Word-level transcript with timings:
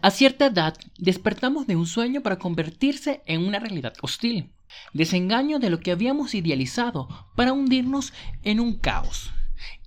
A 0.00 0.12
cierta 0.12 0.46
edad, 0.46 0.76
despertamos 0.96 1.66
de 1.66 1.74
un 1.74 1.86
sueño 1.86 2.22
para 2.22 2.38
convertirse 2.38 3.20
en 3.26 3.44
una 3.44 3.58
realidad 3.58 3.94
hostil. 4.00 4.52
Desengaño 4.92 5.58
de 5.58 5.70
lo 5.70 5.80
que 5.80 5.90
habíamos 5.90 6.36
idealizado 6.36 7.08
para 7.34 7.52
hundirnos 7.52 8.12
en 8.44 8.60
un 8.60 8.78
caos. 8.78 9.32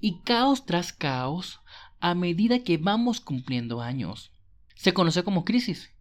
Y 0.02 0.20
caos 0.26 0.66
tras 0.66 0.92
caos 0.92 1.62
a 2.02 2.14
medida 2.14 2.60
que 2.60 2.78
vamos 2.78 3.22
cumpliendo 3.22 3.82
años. 3.82 4.34
Se 4.76 4.94
conoce 4.94 5.24
como 5.24 5.46
crisis. 5.46 5.92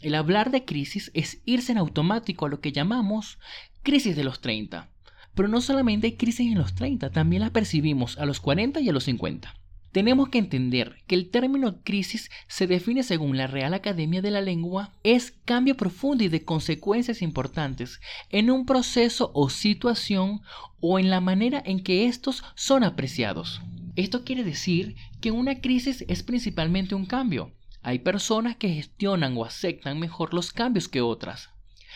El 0.00 0.14
hablar 0.14 0.52
de 0.52 0.64
crisis 0.64 1.10
es 1.14 1.42
irse 1.44 1.72
en 1.72 1.78
automático 1.78 2.46
a 2.46 2.48
lo 2.48 2.60
que 2.60 2.70
llamamos 2.70 3.40
crisis 3.82 4.14
de 4.14 4.22
los 4.22 4.40
30. 4.40 4.88
Pero 5.34 5.48
no 5.48 5.60
solamente 5.60 6.06
hay 6.06 6.16
crisis 6.16 6.52
en 6.52 6.58
los 6.58 6.76
30, 6.76 7.10
también 7.10 7.42
la 7.42 7.50
percibimos 7.50 8.18
a 8.18 8.26
los 8.26 8.38
40 8.38 8.80
y 8.80 8.88
a 8.88 8.92
los 8.92 9.04
50. 9.04 9.52
Tenemos 9.92 10.28
que 10.28 10.38
entender 10.38 10.96
que 11.06 11.14
el 11.14 11.30
término 11.30 11.82
crisis 11.82 12.30
se 12.46 12.66
define 12.66 13.02
según 13.02 13.36
la 13.36 13.46
Real 13.46 13.72
Academia 13.72 14.20
de 14.20 14.30
la 14.30 14.42
Lengua 14.42 14.92
es 15.02 15.32
cambio 15.46 15.76
profundo 15.76 16.24
y 16.24 16.28
de 16.28 16.44
consecuencias 16.44 17.22
importantes 17.22 18.00
en 18.28 18.50
un 18.50 18.66
proceso 18.66 19.30
o 19.34 19.48
situación 19.48 20.42
o 20.80 20.98
en 20.98 21.08
la 21.08 21.20
manera 21.20 21.62
en 21.64 21.82
que 21.82 22.06
estos 22.06 22.44
son 22.54 22.84
apreciados. 22.84 23.62
Esto 23.96 24.24
quiere 24.24 24.44
decir 24.44 24.94
que 25.20 25.30
una 25.30 25.60
crisis 25.60 26.04
es 26.06 26.22
principalmente 26.22 26.94
un 26.94 27.06
cambio. 27.06 27.52
Hay 27.82 28.00
personas 28.00 28.56
que 28.56 28.68
gestionan 28.68 29.36
o 29.36 29.44
aceptan 29.44 29.98
mejor 29.98 30.34
los 30.34 30.52
cambios 30.52 30.88
que 30.88 31.00
otras. 31.00 31.48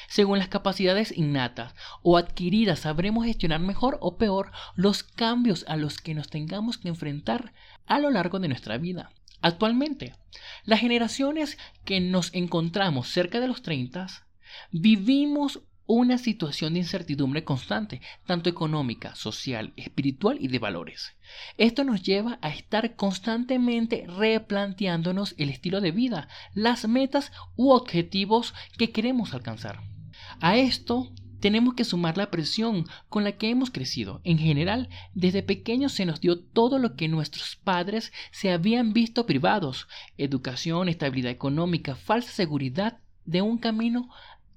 Según 0.09 0.38
las 0.38 0.48
capacidades 0.48 1.16
innatas 1.16 1.74
o 2.02 2.16
adquiridas, 2.16 2.80
sabremos 2.80 3.24
gestionar 3.24 3.61
mejor 3.61 3.98
o 4.01 4.16
peor 4.16 4.52
los 4.75 5.02
cambios 5.02 5.65
a 5.69 5.77
los 5.77 5.98
que 5.98 6.15
nos 6.15 6.28
tengamos 6.28 6.78
que 6.78 6.88
enfrentar 6.88 7.52
a 7.87 7.98
lo 7.98 8.11
largo 8.11 8.38
de 8.38 8.48
nuestra 8.48 8.78
vida. 8.78 9.11
Actualmente, 9.41 10.15
las 10.65 10.80
generaciones 10.80 11.59
que 11.84 12.01
nos 12.01 12.33
encontramos 12.33 13.09
cerca 13.09 13.41
de 13.41 13.48
los 13.48 13.62
30 13.62 14.06
vivimos 14.70 15.61
una 15.86 16.17
situación 16.17 16.75
de 16.75 16.78
incertidumbre 16.78 17.45
constante, 17.45 18.00
tanto 18.25 18.48
económica, 18.48 19.14
social, 19.14 19.73
espiritual 19.77 20.39
y 20.41 20.48
de 20.48 20.58
valores. 20.58 21.14
Esto 21.58 21.84
nos 21.84 22.03
lleva 22.03 22.39
a 22.41 22.50
estar 22.50 22.95
constantemente 22.95 24.06
replanteándonos 24.06 25.34
el 25.39 25.50
estilo 25.50 25.80
de 25.80 25.91
vida, 25.91 26.28
las 26.55 26.86
metas 26.86 27.33
u 27.56 27.73
objetivos 27.73 28.55
que 28.78 28.91
queremos 28.91 29.34
alcanzar. 29.34 29.92
A 30.41 30.56
esto 30.56 31.12
tenemos 31.42 31.75
que 31.75 31.84
sumar 31.84 32.16
la 32.16 32.30
presión 32.30 32.86
con 33.08 33.25
la 33.25 33.33
que 33.33 33.50
hemos 33.50 33.70
crecido. 33.70 34.20
En 34.22 34.39
general, 34.39 34.89
desde 35.12 35.42
pequeños 35.42 35.92
se 35.92 36.06
nos 36.06 36.20
dio 36.20 36.39
todo 36.39 36.78
lo 36.78 36.94
que 36.94 37.08
nuestros 37.08 37.56
padres 37.56 38.12
se 38.30 38.52
habían 38.52 38.92
visto 38.92 39.27
privados. 39.27 39.89
Educación, 40.16 40.89
estabilidad 40.89 41.33
económica, 41.33 41.97
falsa 41.97 42.30
seguridad 42.30 43.00
de 43.24 43.42
un 43.42 43.58
camino 43.58 44.08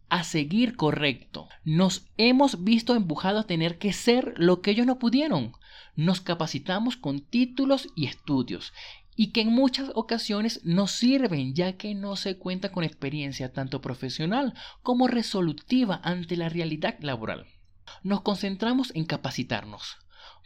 a 0.09 0.23
seguir 0.23 0.75
correcto. 0.75 1.49
Nos 1.63 2.05
hemos 2.17 2.63
visto 2.63 2.95
empujados 2.95 3.43
a 3.43 3.47
tener 3.47 3.79
que 3.79 3.91
ser 3.91 4.35
lo 4.37 4.61
que 4.61 4.71
ellos 4.71 4.85
no 4.85 4.99
pudieron. 4.99 5.53
Nos 5.95 6.21
capacitamos 6.21 6.97
con 6.97 7.21
títulos 7.21 7.87
y 7.95 8.05
estudios 8.05 8.73
y 9.15 9.31
que 9.31 9.41
en 9.41 9.49
muchas 9.49 9.91
ocasiones 9.95 10.61
no 10.63 10.87
sirven 10.87 11.53
ya 11.53 11.73
que 11.73 11.95
no 11.95 12.15
se 12.15 12.37
cuenta 12.37 12.71
con 12.71 12.83
experiencia 12.83 13.53
tanto 13.53 13.81
profesional 13.81 14.53
como 14.81 15.07
resolutiva 15.07 15.99
ante 16.03 16.35
la 16.35 16.49
realidad 16.49 16.97
laboral. 16.99 17.45
Nos 18.03 18.21
concentramos 18.21 18.91
en 18.95 19.05
capacitarnos, 19.05 19.97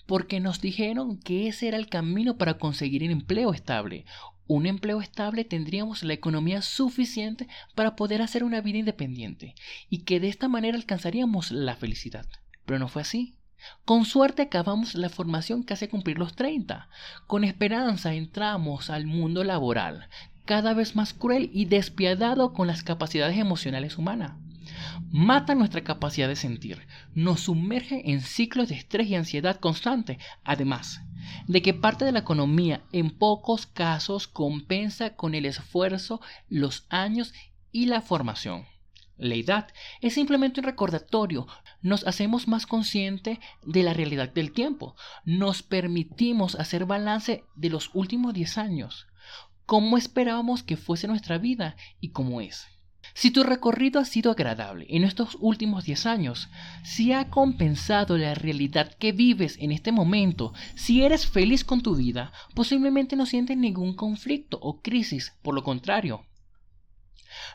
porque 0.06 0.40
nos 0.40 0.62
dijeron 0.62 1.20
que 1.20 1.48
ese 1.48 1.68
era 1.68 1.78
el 1.78 1.88
camino 1.88 2.38
para 2.38 2.58
conseguir 2.58 3.04
un 3.04 3.12
empleo 3.12 3.54
estable. 3.54 4.06
Un 4.48 4.66
empleo 4.66 5.02
estable 5.02 5.46
tendríamos 5.46 6.04
la 6.04 6.14
economía 6.14 6.62
suficiente 6.62 7.48
para 7.76 7.96
poder 7.96 8.22
hacer 8.22 8.44
una 8.44 8.62
vida 8.62 8.80
independiente 8.80 9.56
y 9.90 10.00
que 10.00 10.20
de 10.20 10.28
esta 10.28 10.48
manera 10.48 10.78
alcanzaríamos 10.78 11.52
la 11.52 11.76
felicidad. 11.76 12.26
Pero 12.66 12.80
no 12.80 12.88
fue 12.88 13.04
así. 13.04 13.39
Con 13.86 14.06
suerte 14.06 14.44
acabamos 14.44 14.96
la 14.96 15.10
formación 15.10 15.64
que 15.64 15.74
hace 15.74 15.90
cumplir 15.90 16.18
los 16.18 16.36
30. 16.36 16.90
Con 17.28 17.44
esperanza 17.44 18.14
entramos 18.14 18.90
al 18.90 19.06
mundo 19.06 19.44
laboral, 19.44 20.10
cada 20.46 20.74
vez 20.74 20.96
más 20.96 21.14
cruel 21.14 21.50
y 21.54 21.66
despiadado 21.66 22.54
con 22.54 22.68
las 22.68 22.84
capacidades 22.84 23.38
emocionales 23.38 23.98
humanas. 23.98 24.34
Mata 25.12 25.56
nuestra 25.56 25.84
capacidad 25.84 26.28
de 26.28 26.36
sentir, 26.36 26.88
nos 27.14 27.42
sumerge 27.42 28.12
en 28.12 28.22
ciclos 28.22 28.70
de 28.70 28.76
estrés 28.76 29.08
y 29.08 29.16
ansiedad 29.16 29.60
constante, 29.60 30.20
además 30.44 31.02
de 31.48 31.62
que 31.62 31.74
parte 31.74 32.06
de 32.06 32.12
la 32.12 32.20
economía 32.20 32.82
en 32.92 33.12
pocos 33.12 33.66
casos 33.66 34.28
compensa 34.28 35.16
con 35.16 35.36
el 35.36 35.46
esfuerzo, 35.46 36.22
los 36.48 36.86
años 36.90 37.34
y 37.72 37.86
la 37.86 38.02
formación. 38.02 38.66
La 39.18 39.36
edad 39.36 39.68
es 40.02 40.14
simplemente 40.14 40.62
un 40.62 40.66
recordatorio. 40.66 41.46
Nos 41.82 42.06
hacemos 42.06 42.48
más 42.48 42.66
consciente 42.66 43.40
de 43.66 43.84
la 43.84 43.94
realidad 43.94 44.34
del 44.34 44.52
tiempo. 44.52 44.96
Nos 45.26 45.64
permitimos 45.64 46.56
hacer 46.56 46.86
balance 46.86 47.44
de 47.56 47.70
los 47.70 47.90
últimos 47.94 48.34
10 48.34 48.58
años. 48.58 49.08
¿Cómo 49.66 49.98
esperábamos 49.98 50.64
que 50.64 50.78
fuese 50.78 51.08
nuestra 51.08 51.38
vida 51.38 51.76
y 52.00 52.10
cómo 52.10 52.42
es? 52.42 52.68
Si 53.14 53.32
tu 53.32 53.44
recorrido 53.44 54.00
ha 54.00 54.06
sido 54.06 54.32
agradable 54.32 54.86
en 54.90 55.04
estos 55.04 55.38
últimos 55.40 55.86
10 55.86 56.06
años, 56.06 56.50
si 56.84 57.12
ha 57.14 57.30
compensado 57.30 58.18
la 58.18 58.36
realidad 58.36 58.94
que 58.94 59.12
vives 59.12 59.58
en 59.60 59.72
este 59.72 59.92
momento, 59.92 60.54
si 60.76 61.04
eres 61.04 61.28
feliz 61.28 61.64
con 61.64 61.82
tu 61.82 61.96
vida, 61.96 62.32
posiblemente 62.56 63.16
no 63.16 63.26
sientes 63.26 63.58
ningún 63.58 63.96
conflicto 63.96 64.60
o 64.62 64.82
crisis, 64.82 65.34
por 65.42 65.56
lo 65.56 65.64
contrario, 65.64 66.26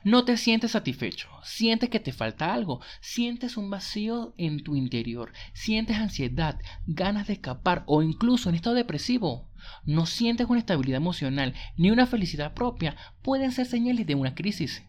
no 0.03 0.25
te 0.25 0.37
sientes 0.37 0.73
satisfecho, 0.73 1.29
sientes 1.43 1.91
que 1.91 2.01
te 2.01 2.13
falta 2.13 2.53
algo, 2.53 2.81
sientes 3.01 3.57
un 3.57 3.71
vacío 3.71 4.35
en 4.39 4.63
tu 4.63 4.77
interior, 4.77 5.33
sientes 5.53 5.99
ansiedad, 5.99 6.59
ganas 6.87 7.27
de 7.27 7.35
escapar 7.35 7.85
o 7.87 8.03
incluso 8.03 8.49
en 8.49 8.55
estado 8.55 8.77
depresivo. 8.77 9.49
No 9.85 10.07
sientes 10.07 10.49
una 10.49 10.59
estabilidad 10.59 10.99
emocional 10.99 11.55
ni 11.77 11.91
una 11.91 12.07
felicidad 12.07 12.55
propia, 12.55 12.97
pueden 13.23 13.53
ser 13.53 13.67
señales 13.67 14.07
de 14.07 14.15
una 14.15 14.35
crisis. 14.35 14.83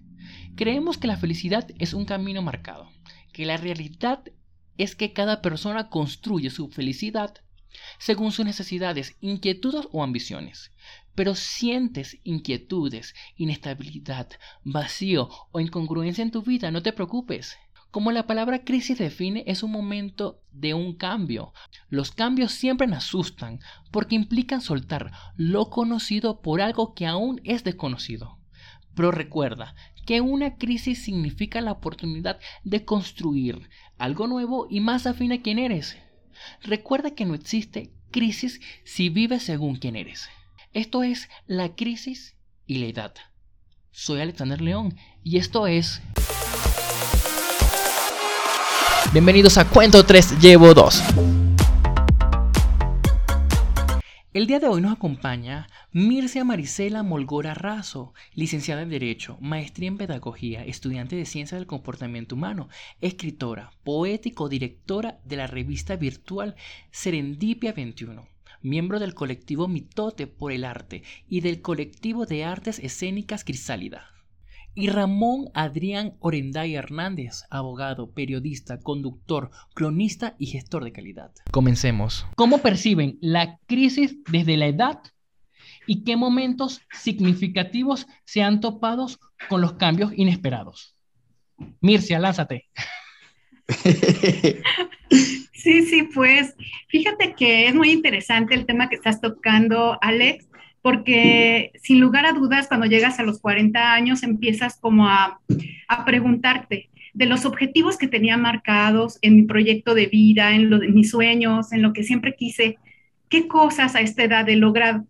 Creemos 0.56 0.98
que 0.98 1.08
la 1.08 1.18
felicidad 1.18 1.68
es 1.80 1.94
un 1.94 2.06
camino 2.06 2.42
marcado, 2.42 2.90
que 3.32 3.46
la 3.46 3.58
realidad 3.58 4.24
es 4.78 4.96
que 4.96 5.14
cada 5.14 5.42
persona 5.42 5.90
construye 5.90 6.50
su 6.50 6.70
felicidad 6.70 7.42
según 7.98 8.32
sus 8.32 8.46
necesidades, 8.46 9.16
inquietudes 9.22 9.88
o 9.92 10.04
ambiciones. 10.04 10.72
Pero 11.16 11.34
sientes 11.34 12.20
inquietudes, 12.24 13.16
inestabilidad, 13.38 14.30
vacío 14.64 15.30
o 15.52 15.60
incongruencia 15.60 16.22
en 16.22 16.32
tu 16.32 16.42
vida, 16.42 16.72
no 16.72 16.84
te 16.84 16.94
preocupes. 16.94 17.58
Como 17.96 18.12
la 18.12 18.28
palabra 18.28 18.66
crisis 18.66 18.98
define, 18.98 19.46
es 19.48 19.64
un 19.64 19.72
momento 19.72 20.42
de 20.52 20.74
un 20.74 20.96
cambio. 20.96 21.54
Los 21.88 22.12
cambios 22.12 22.52
siempre 22.52 22.88
nos 22.88 23.06
asustan 23.06 23.62
porque 23.90 24.16
implican 24.16 24.60
soltar 24.60 25.14
lo 25.38 25.70
conocido 25.70 26.42
por 26.42 26.60
algo 26.60 26.94
que 26.94 27.08
aún 27.08 27.40
es 27.46 27.64
desconocido. 27.64 28.38
Pero 28.96 29.12
recuerda 29.12 29.76
que 30.06 30.20
una 30.20 30.58
crisis 30.58 31.04
significa 31.04 31.62
la 31.62 31.72
oportunidad 31.72 32.38
de 32.66 32.84
construir 32.84 33.70
algo 33.98 34.28
nuevo 34.28 34.68
y 34.70 34.82
más 34.82 35.08
afín 35.08 35.32
a 35.32 35.42
quien 35.42 35.58
eres. 35.58 35.98
Recuerda 36.64 37.12
que 37.12 37.24
no 37.24 37.34
existe 37.34 37.94
crisis 38.12 38.60
si 38.84 39.08
vives 39.08 39.44
según 39.44 39.78
quién 39.78 39.96
eres. 39.96 40.30
Esto 40.76 41.04
es 41.04 41.30
la 41.48 41.74
crisis 41.74 42.36
y 42.68 42.80
la 42.80 42.88
edad. 42.88 43.14
Soy 43.92 44.20
Alexander 44.20 44.60
León 44.60 44.98
y 45.24 45.38
esto 45.38 45.68
es... 45.68 46.02
Bienvenidos 49.14 49.58
a 49.58 49.70
Cuento 49.70 50.06
3, 50.06 50.38
llevo 50.42 50.74
2. 50.74 51.02
El 54.34 54.48
día 54.48 54.60
de 54.60 54.68
hoy 54.68 54.82
nos 54.82 54.92
acompaña 54.92 55.70
Mircia 55.94 56.44
Marisela 56.44 57.04
Molgora 57.04 57.54
Razo, 57.54 58.14
licenciada 58.34 58.82
en 58.82 58.90
Derecho, 58.90 59.38
maestría 59.40 59.88
en 59.88 59.98
Pedagogía, 59.98 60.66
estudiante 60.66 61.16
de 61.16 61.26
Ciencia 61.26 61.58
del 61.58 61.68
Comportamiento 61.68 62.36
Humano, 62.36 62.68
escritora, 63.00 63.72
poético, 63.86 64.50
directora 64.50 65.22
de 65.24 65.38
la 65.38 65.48
revista 65.48 65.96
virtual 65.96 66.58
Serendipia 66.92 67.72
21, 67.72 68.28
miembro 68.66 69.00
del 69.00 69.14
colectivo 69.14 69.68
Mitote 69.68 70.28
por 70.28 70.52
el 70.52 70.66
Arte 70.66 71.04
y 71.30 71.42
del 71.42 71.62
colectivo 71.62 72.26
de 72.26 72.44
artes 72.44 72.80
escénicas 72.80 73.44
Crisálida 73.44 74.10
y 74.76 74.90
Ramón 74.90 75.50
Adrián 75.54 76.16
Orenday 76.20 76.76
Hernández, 76.76 77.44
abogado, 77.50 78.12
periodista, 78.12 78.80
conductor, 78.80 79.50
cronista 79.74 80.36
y 80.38 80.48
gestor 80.48 80.84
de 80.84 80.92
calidad. 80.92 81.32
Comencemos. 81.52 82.28
¿Cómo 82.36 82.58
perciben 82.58 83.18
la 83.22 83.58
crisis 83.68 84.18
desde 84.30 84.58
la 84.58 84.68
edad 84.68 85.00
y 85.88 86.04
qué 86.04 86.18
momentos 86.18 86.82
significativos 86.92 88.06
se 88.26 88.44
han 88.44 88.60
topado 88.60 89.08
con 89.48 89.62
los 89.62 89.74
cambios 89.74 90.12
inesperados? 90.16 90.98
Mircia, 91.80 92.20
lánzate. 92.20 92.66
Sí, 95.66 95.84
sí, 95.84 96.04
pues 96.14 96.54
fíjate 96.90 97.34
que 97.34 97.68
es 97.68 97.74
muy 97.74 97.90
interesante 97.90 98.54
el 98.54 98.68
tema 98.68 98.88
que 98.88 98.98
estás 98.98 99.20
tocando, 99.20 99.98
Alex, 100.00 100.48
porque 100.84 101.72
sin 101.82 102.00
lugar 102.00 102.28
a 102.28 102.34
dudas, 102.34 102.68
cuando 102.68 102.86
llegas 102.86 103.18
a 103.18 103.24
los 103.24 103.40
40 103.40 103.94
años, 103.94 104.22
empiezas 104.22 104.78
como 104.78 105.08
a, 105.08 105.40
a 105.88 106.06
preguntarte 106.06 106.92
de 107.16 107.26
los 107.26 107.46
objetivos 107.46 107.98
que 107.98 108.08
tenía 108.08 108.38
marcados 108.38 109.18
en 109.24 109.38
mi 109.38 109.42
proyecto 109.42 109.96
de 109.96 110.06
vida, 110.06 110.52
en, 110.52 110.70
lo, 110.70 110.84
en 110.84 110.94
mis 110.94 111.10
sueños, 111.10 111.74
en 111.74 111.82
lo 111.82 111.94
que 111.94 112.04
siempre 112.04 112.36
quise, 112.36 112.78
qué 113.30 113.48
cosas 113.48 113.96
a 113.96 114.02
esta 114.02 114.24
edad 114.24 114.48
he 114.48 114.58
logrado. 114.58 115.08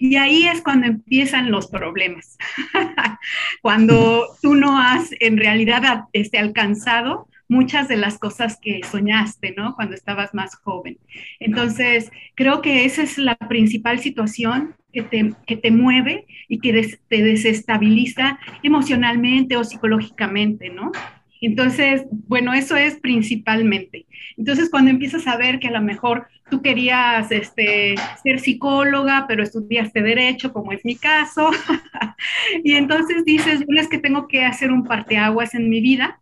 Y 0.00 0.16
ahí 0.16 0.48
es 0.48 0.60
cuando 0.60 0.88
empiezan 0.88 1.52
los 1.52 1.68
problemas, 1.68 2.36
cuando 3.62 4.26
tú 4.42 4.56
no 4.56 4.80
has 4.80 5.10
en 5.20 5.36
realidad 5.36 6.06
este, 6.12 6.38
alcanzado 6.38 7.28
muchas 7.48 7.88
de 7.88 7.96
las 7.96 8.18
cosas 8.18 8.58
que 8.60 8.80
soñaste, 8.90 9.54
¿no? 9.56 9.74
Cuando 9.74 9.94
estabas 9.94 10.34
más 10.34 10.54
joven. 10.56 10.98
Entonces, 11.40 12.10
creo 12.34 12.62
que 12.62 12.84
esa 12.84 13.02
es 13.02 13.18
la 13.18 13.36
principal 13.36 13.98
situación 13.98 14.74
que 14.92 15.02
te, 15.02 15.32
que 15.46 15.56
te 15.56 15.70
mueve 15.70 16.26
y 16.48 16.60
que 16.60 16.96
te 17.08 17.22
desestabiliza 17.22 18.38
emocionalmente 18.62 19.56
o 19.56 19.64
psicológicamente, 19.64 20.70
¿no? 20.70 20.92
Entonces, 21.40 22.06
bueno, 22.10 22.54
eso 22.54 22.74
es 22.76 22.96
principalmente. 22.96 24.06
Entonces, 24.38 24.70
cuando 24.70 24.90
empiezas 24.90 25.26
a 25.26 25.36
ver 25.36 25.58
que 25.58 25.68
a 25.68 25.72
lo 25.72 25.82
mejor 25.82 26.26
tú 26.50 26.62
querías 26.62 27.30
este, 27.30 27.96
ser 28.22 28.40
psicóloga, 28.40 29.26
pero 29.28 29.42
estudiaste 29.42 30.00
derecho, 30.00 30.52
como 30.54 30.72
es 30.72 30.82
mi 30.84 30.96
caso, 30.96 31.50
y 32.64 32.74
entonces 32.74 33.24
dices, 33.26 33.64
bueno, 33.66 33.82
es 33.82 33.88
que 33.88 33.98
tengo 33.98 34.26
que 34.26 34.44
hacer 34.44 34.72
un 34.72 34.84
parteaguas 34.84 35.54
en 35.54 35.68
mi 35.68 35.82
vida 35.82 36.18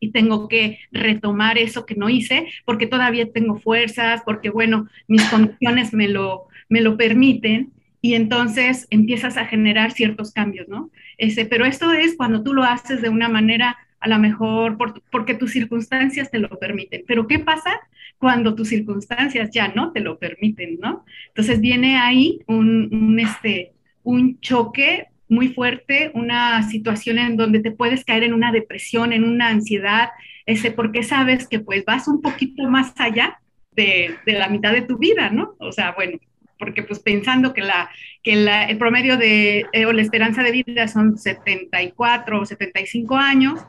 y 0.00 0.10
tengo 0.10 0.48
que 0.48 0.78
retomar 0.92 1.58
eso 1.58 1.86
que 1.86 1.94
no 1.94 2.08
hice 2.08 2.46
porque 2.64 2.86
todavía 2.86 3.30
tengo 3.32 3.58
fuerzas, 3.58 4.22
porque 4.24 4.50
bueno, 4.50 4.88
mis 5.06 5.24
condiciones 5.24 5.92
me 5.92 6.08
lo, 6.08 6.46
me 6.68 6.80
lo 6.80 6.96
permiten 6.96 7.72
y 8.00 8.14
entonces 8.14 8.86
empiezas 8.90 9.36
a 9.36 9.46
generar 9.46 9.92
ciertos 9.92 10.32
cambios, 10.32 10.68
¿no? 10.68 10.90
Ese, 11.16 11.46
pero 11.46 11.64
esto 11.64 11.92
es 11.92 12.16
cuando 12.16 12.42
tú 12.42 12.54
lo 12.54 12.62
haces 12.62 13.02
de 13.02 13.08
una 13.08 13.28
manera 13.28 13.76
a 14.00 14.08
lo 14.08 14.18
mejor 14.18 14.78
porque 15.10 15.34
tus 15.34 15.52
circunstancias 15.52 16.30
te 16.30 16.38
lo 16.38 16.48
permiten. 16.50 17.02
Pero 17.06 17.26
¿qué 17.26 17.40
pasa 17.40 17.80
cuando 18.18 18.54
tus 18.54 18.68
circunstancias 18.68 19.50
ya 19.52 19.68
no 19.68 19.92
te 19.92 20.00
lo 20.00 20.18
permiten, 20.18 20.78
¿no? 20.80 21.04
Entonces 21.28 21.60
viene 21.60 21.96
ahí 21.96 22.40
un, 22.46 22.88
un, 22.92 23.18
este, 23.18 23.72
un 24.02 24.40
choque 24.40 25.06
muy 25.28 25.48
fuerte, 25.48 26.10
una 26.14 26.62
situación 26.68 27.18
en 27.18 27.36
donde 27.36 27.60
te 27.60 27.70
puedes 27.70 28.04
caer 28.04 28.24
en 28.24 28.34
una 28.34 28.52
depresión, 28.52 29.12
en 29.12 29.24
una 29.24 29.48
ansiedad, 29.48 30.10
ese, 30.46 30.70
porque 30.70 31.02
sabes 31.02 31.46
que 31.46 31.60
pues 31.60 31.84
vas 31.84 32.08
un 32.08 32.22
poquito 32.22 32.68
más 32.68 32.92
allá 32.98 33.40
de, 33.72 34.14
de 34.24 34.32
la 34.32 34.48
mitad 34.48 34.72
de 34.72 34.82
tu 34.82 34.98
vida, 34.98 35.30
¿no? 35.30 35.54
O 35.58 35.72
sea, 35.72 35.92
bueno, 35.92 36.18
porque 36.58 36.82
pues 36.82 36.98
pensando 36.98 37.54
que, 37.54 37.62
la, 37.62 37.90
que 38.22 38.36
la, 38.36 38.64
el 38.64 38.78
promedio 38.78 39.16
de, 39.16 39.66
eh, 39.72 39.86
o 39.86 39.92
la 39.92 40.02
esperanza 40.02 40.42
de 40.42 40.52
vida 40.52 40.88
son 40.88 41.16
74 41.16 42.40
o 42.40 42.44
75 42.44 43.16
años, 43.16 43.60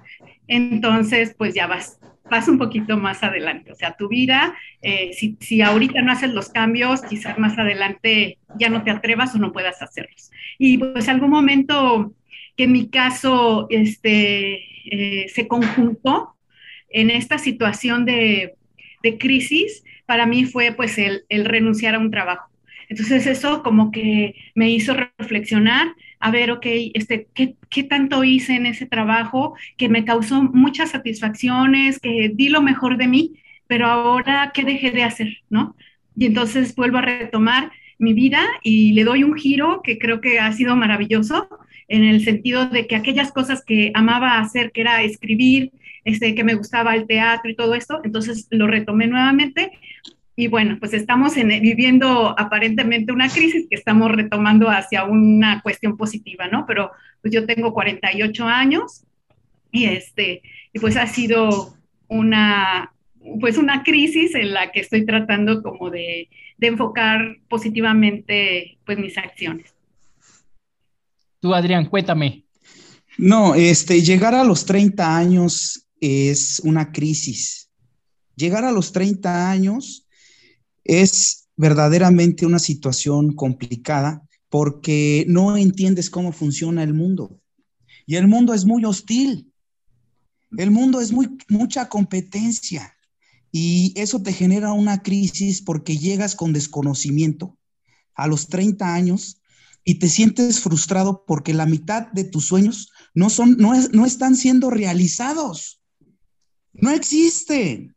entonces 0.48 1.36
pues 1.38 1.54
ya 1.54 1.68
vas, 1.68 2.00
vas 2.30 2.48
un 2.48 2.58
poquito 2.58 2.98
más 2.98 3.24
adelante. 3.24 3.72
O 3.72 3.76
sea, 3.76 3.96
tu 3.96 4.08
vida, 4.08 4.56
eh, 4.82 5.12
si, 5.14 5.38
si, 5.40 5.62
ahorita 5.62 6.02
no 6.02 6.12
haces 6.12 6.32
los 6.32 6.50
cambios, 6.50 7.02
quizás 7.02 7.38
más 7.38 7.58
adelante 7.58 8.38
ya 8.58 8.70
no 8.70 8.84
te 8.84 8.92
atrevas 8.92 9.36
o 9.36 9.40
no 9.40 9.52
puedas 9.52 9.82
hacerlos. 9.82 10.32
Y 10.58 10.78
pues 10.78 11.10
algún 11.10 11.30
momento 11.30 12.14
que 12.56 12.66
en 12.66 12.72
mi 12.72 12.90
caso 12.90 13.68
este, 13.70 14.64
eh, 14.92 15.30
se 15.30 15.48
conjuntó 15.48 16.36
en 16.90 17.10
esta 17.10 17.38
situación 17.38 18.06
de, 18.06 18.56
de, 19.04 19.18
crisis, 19.18 19.84
para 20.06 20.26
mí 20.26 20.46
fue 20.46 20.72
pues 20.72 20.98
el, 20.98 21.24
el 21.30 21.46
renunciar 21.46 21.96
a 21.96 22.00
un 22.00 22.12
trabajo. 22.12 22.50
Entonces 22.90 23.28
eso 23.28 23.64
como 23.64 23.92
que 23.92 24.36
me 24.56 24.70
hizo 24.70 24.94
reflexionar 24.94 25.88
a 26.20 26.32
ver, 26.32 26.52
ok, 26.52 26.66
este, 26.94 27.28
¿qué, 27.34 27.56
¿qué, 27.70 27.84
tanto 27.84 28.24
hice 28.24 28.56
en 28.56 28.66
ese 28.66 28.86
trabajo 28.86 29.56
que 29.78 29.90
me 29.90 30.06
causó 30.06 30.44
muchas 30.44 30.92
satisfacciones, 30.92 32.00
que 32.00 32.32
di 32.34 32.50
lo 32.50 32.62
mejor 32.62 32.98
de 32.98 33.08
mí, 33.08 33.34
pero 33.68 33.88
ahora, 33.88 34.52
¿qué 34.54 34.64
dejé 34.64 34.92
de 34.92 35.04
hacer? 35.04 35.38
¿No? 35.50 35.76
Y 36.16 36.26
entonces 36.26 36.76
vuelvo 36.76 36.98
a 36.98 37.02
retomar 37.02 37.72
mi 37.98 38.14
vida 38.14 38.42
y 38.64 38.94
le 38.94 39.04
doy 39.04 39.24
un 39.24 39.36
giro 39.36 39.82
que 39.84 39.98
creo 39.98 40.22
que 40.22 40.40
ha 40.40 40.52
sido 40.52 40.76
maravilloso 40.76 41.48
en 41.88 42.04
el 42.04 42.24
sentido 42.24 42.66
de 42.70 42.88
que 42.88 42.96
aquellas 42.96 43.32
cosas 43.32 43.64
que 43.64 43.92
amaba 43.94 44.40
hacer, 44.40 44.72
que 44.72 44.82
era 44.82 45.02
escribir, 45.04 45.72
este, 46.04 46.36
que 46.36 46.44
me 46.44 46.56
gustaba 46.56 46.96
el 46.96 47.08
teatro 47.08 47.50
y 47.50 47.56
todo 47.56 47.76
esto, 47.76 48.02
entonces 48.04 48.48
lo 48.52 48.68
retomé 48.68 49.08
nuevamente 49.08 49.72
y 50.40 50.48
bueno, 50.48 50.78
pues 50.80 50.94
estamos 50.94 51.36
viviendo 51.36 52.34
aparentemente 52.40 53.12
una 53.12 53.28
crisis 53.28 53.68
que 53.70 53.76
estamos 53.76 54.10
retomando 54.10 54.70
hacia 54.70 55.04
una 55.04 55.62
cuestión 55.62 55.98
positiva, 55.98 56.48
¿no? 56.48 56.66
Pero 56.66 56.92
pues 57.22 57.34
yo 57.34 57.46
tengo 57.46 57.74
48 57.74 58.46
años 58.46 59.04
y 59.70 59.84
este, 59.84 60.42
y 60.72 60.80
pues 60.80 60.96
ha 60.96 61.08
sido 61.08 61.76
una, 62.08 62.94
pues 63.42 63.58
una 63.58 63.84
crisis 63.84 64.34
en 64.34 64.54
la 64.54 64.72
que 64.72 64.80
estoy 64.80 65.06
tratando 65.06 65.62
como 65.62 65.90
de, 65.90 66.30
de 66.58 66.68
enfocar 66.68 67.36
positivamente 67.50 68.78
pues 68.86 68.98
mis 68.98 69.18
acciones. 69.18 69.74
Tú, 71.42 71.54
Adrián, 71.54 71.84
cuéntame. 71.88 72.46
No, 73.18 73.56
este, 73.56 74.02
llegar 74.02 74.34
a 74.36 74.46
los 74.46 74.66
30 74.66 75.18
años 75.18 75.86
es 76.00 76.62
una 76.64 76.94
crisis. 76.94 77.70
Llegar 78.38 78.64
a 78.64 78.72
los 78.72 78.94
30 78.94 79.52
años 79.52 80.06
es 80.84 81.48
verdaderamente 81.56 82.46
una 82.46 82.60
situación 82.60 83.34
complicada 83.34 84.28
porque 84.50 85.26
no 85.28 85.58
entiendes 85.58 86.10
cómo 86.10 86.32
funciona 86.32 86.84
el 86.84 86.94
mundo. 86.94 87.40
Y 88.06 88.16
el 88.16 88.28
mundo 88.28 88.54
es 88.54 88.66
muy 88.66 88.86
hostil. 88.86 89.52
El 90.58 90.72
mundo 90.72 91.00
es 91.00 91.12
muy, 91.12 91.38
mucha 91.48 91.90
competencia. 91.90 92.96
Y 93.52 93.94
eso 93.96 94.22
te 94.22 94.34
genera 94.34 94.74
una 94.74 95.02
crisis 95.02 95.62
porque 95.62 95.98
llegas 95.98 96.36
con 96.36 96.54
desconocimiento 96.54 97.58
a 98.16 98.28
los 98.28 98.48
30 98.48 98.94
años 98.94 99.42
y 99.84 99.96
te 99.96 100.10
sientes 100.10 100.60
frustrado 100.60 101.24
porque 101.26 101.54
la 101.54 101.66
mitad 101.66 102.08
de 102.12 102.24
tus 102.24 102.46
sueños 102.46 102.92
no, 103.14 103.30
son, 103.30 103.58
no, 103.58 103.74
no 103.92 104.06
están 104.06 104.36
siendo 104.36 104.70
realizados. 104.70 105.82
No 106.74 106.92
existen. 106.92 107.96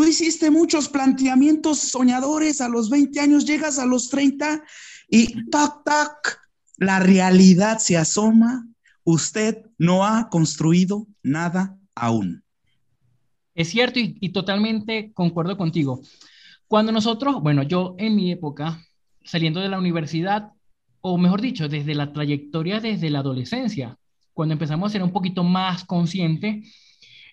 Tú 0.00 0.06
hiciste 0.06 0.50
muchos 0.50 0.88
planteamientos 0.88 1.78
soñadores 1.78 2.62
a 2.62 2.70
los 2.70 2.88
20 2.88 3.20
años, 3.20 3.44
llegas 3.44 3.78
a 3.78 3.84
los 3.84 4.08
30 4.08 4.64
y 5.10 5.50
tac, 5.50 5.84
tac, 5.84 6.40
la 6.78 7.00
realidad 7.00 7.76
se 7.80 7.98
asoma. 7.98 8.66
Usted 9.04 9.58
no 9.76 10.06
ha 10.06 10.30
construido 10.30 11.06
nada 11.22 11.76
aún. 11.94 12.42
Es 13.54 13.68
cierto 13.68 13.98
y, 13.98 14.16
y 14.22 14.30
totalmente 14.30 15.12
concuerdo 15.12 15.58
contigo. 15.58 16.00
Cuando 16.66 16.92
nosotros, 16.92 17.42
bueno, 17.42 17.62
yo 17.62 17.94
en 17.98 18.16
mi 18.16 18.32
época, 18.32 18.82
saliendo 19.22 19.60
de 19.60 19.68
la 19.68 19.78
universidad, 19.78 20.52
o 21.02 21.18
mejor 21.18 21.42
dicho, 21.42 21.68
desde 21.68 21.94
la 21.94 22.14
trayectoria 22.14 22.80
desde 22.80 23.10
la 23.10 23.18
adolescencia, 23.18 23.98
cuando 24.32 24.54
empezamos 24.54 24.88
a 24.88 24.92
ser 24.92 25.02
un 25.02 25.12
poquito 25.12 25.44
más 25.44 25.84
conscientes, 25.84 26.74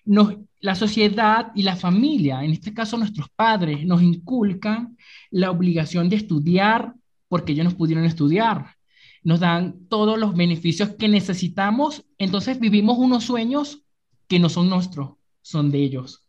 la 0.04 0.74
sociedad 0.74 1.52
y 1.54 1.62
la 1.62 1.76
familia, 1.76 2.42
en 2.44 2.52
este 2.52 2.74
caso 2.74 2.96
nuestros 2.96 3.28
padres, 3.30 3.84
nos 3.86 4.02
inculcan 4.02 4.96
la 5.30 5.50
obligación 5.50 6.08
de 6.08 6.16
estudiar 6.16 6.94
porque 7.28 7.52
ellos 7.52 7.64
nos 7.64 7.74
pudieron 7.74 8.04
estudiar. 8.04 8.76
Nos 9.22 9.40
dan 9.40 9.86
todos 9.88 10.18
los 10.18 10.34
beneficios 10.34 10.90
que 10.90 11.08
necesitamos, 11.08 12.04
entonces 12.18 12.58
vivimos 12.58 12.98
unos 12.98 13.24
sueños 13.24 13.82
que 14.26 14.38
no 14.38 14.48
son 14.48 14.68
nuestros, 14.68 15.10
son 15.42 15.70
de 15.70 15.82
ellos. 15.82 16.24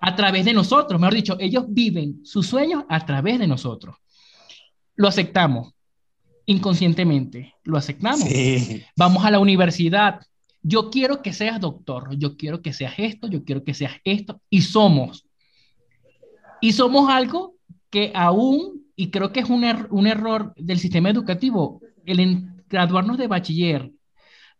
A 0.00 0.14
través 0.14 0.44
de 0.44 0.52
nosotros, 0.52 1.00
mejor 1.00 1.14
dicho, 1.14 1.36
ellos 1.40 1.64
viven 1.68 2.20
sus 2.24 2.46
sueños 2.46 2.84
a 2.88 3.04
través 3.06 3.38
de 3.38 3.46
nosotros. 3.46 3.96
Lo 4.96 5.08
aceptamos 5.08 5.74
inconscientemente, 6.46 7.54
lo 7.64 7.76
aceptamos. 7.78 8.28
Vamos 8.96 9.24
a 9.24 9.30
la 9.30 9.38
universidad, 9.38 10.20
yo 10.66 10.90
quiero 10.90 11.20
que 11.20 11.34
seas 11.34 11.60
doctor, 11.60 12.16
yo 12.16 12.38
quiero 12.38 12.62
que 12.62 12.72
seas 12.72 12.94
esto, 12.96 13.28
yo 13.28 13.44
quiero 13.44 13.62
que 13.64 13.74
seas 13.74 13.92
esto, 14.02 14.40
y 14.48 14.62
somos. 14.62 15.26
Y 16.62 16.72
somos 16.72 17.10
algo 17.10 17.56
que 17.90 18.10
aún, 18.14 18.86
y 18.96 19.10
creo 19.10 19.30
que 19.30 19.40
es 19.40 19.50
un, 19.50 19.62
er 19.62 19.86
un 19.90 20.06
error 20.06 20.54
del 20.56 20.78
sistema 20.78 21.10
educativo, 21.10 21.82
el 22.06 22.48
graduarnos 22.70 23.18
de 23.18 23.26
bachiller 23.26 23.92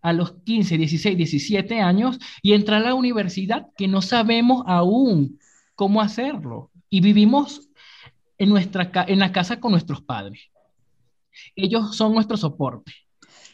a 0.02 0.12
los 0.12 0.32
15, 0.44 0.76
16, 0.76 1.16
17 1.16 1.80
años 1.80 2.18
y 2.42 2.52
entrar 2.52 2.82
a 2.82 2.88
la 2.88 2.94
universidad 2.94 3.68
que 3.74 3.88
no 3.88 4.02
sabemos 4.02 4.62
aún 4.66 5.40
cómo 5.74 6.02
hacerlo. 6.02 6.70
Y 6.90 7.00
vivimos 7.00 7.70
en, 8.36 8.50
nuestra, 8.50 8.90
en 9.08 9.18
la 9.18 9.32
casa 9.32 9.58
con 9.58 9.72
nuestros 9.72 10.02
padres. 10.02 10.50
Ellos 11.56 11.96
son 11.96 12.12
nuestro 12.12 12.36
soporte 12.36 12.92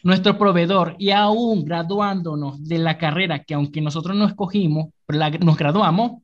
nuestro 0.03 0.37
proveedor 0.37 0.95
y 0.99 1.11
aún 1.11 1.63
graduándonos 1.65 2.67
de 2.67 2.77
la 2.79 2.97
carrera 2.97 3.43
que 3.43 3.53
aunque 3.53 3.81
nosotros 3.81 4.15
no 4.15 4.25
escogimos, 4.25 4.89
nos 5.39 5.57
graduamos 5.57 6.21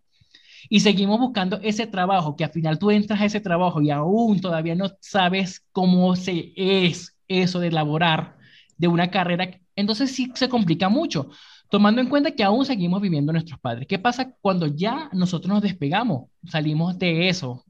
y 0.69 0.79
seguimos 0.81 1.19
buscando 1.19 1.59
ese 1.61 1.87
trabajo, 1.87 2.35
que 2.35 2.43
al 2.43 2.51
final 2.51 2.79
tú 2.79 2.91
entras 2.91 3.21
a 3.21 3.25
ese 3.25 3.39
trabajo 3.39 3.81
y 3.81 3.89
aún 3.91 4.41
todavía 4.41 4.75
no 4.75 4.89
sabes 4.99 5.63
cómo 5.71 6.15
se 6.15 6.51
es 6.55 7.15
eso 7.27 7.59
de 7.59 7.67
elaborar 7.67 8.37
de 8.77 8.87
una 8.87 9.09
carrera, 9.09 9.49
entonces 9.75 10.11
sí 10.11 10.31
se 10.35 10.49
complica 10.49 10.89
mucho, 10.89 11.29
tomando 11.69 12.01
en 12.01 12.07
cuenta 12.07 12.31
que 12.31 12.43
aún 12.43 12.65
seguimos 12.65 13.01
viviendo 13.01 13.31
nuestros 13.31 13.59
padres. 13.59 13.87
¿Qué 13.87 13.99
pasa 13.99 14.33
cuando 14.41 14.67
ya 14.67 15.09
nosotros 15.13 15.51
nos 15.51 15.61
despegamos, 15.61 16.29
salimos 16.45 16.97
de 16.97 17.29
eso, 17.29 17.65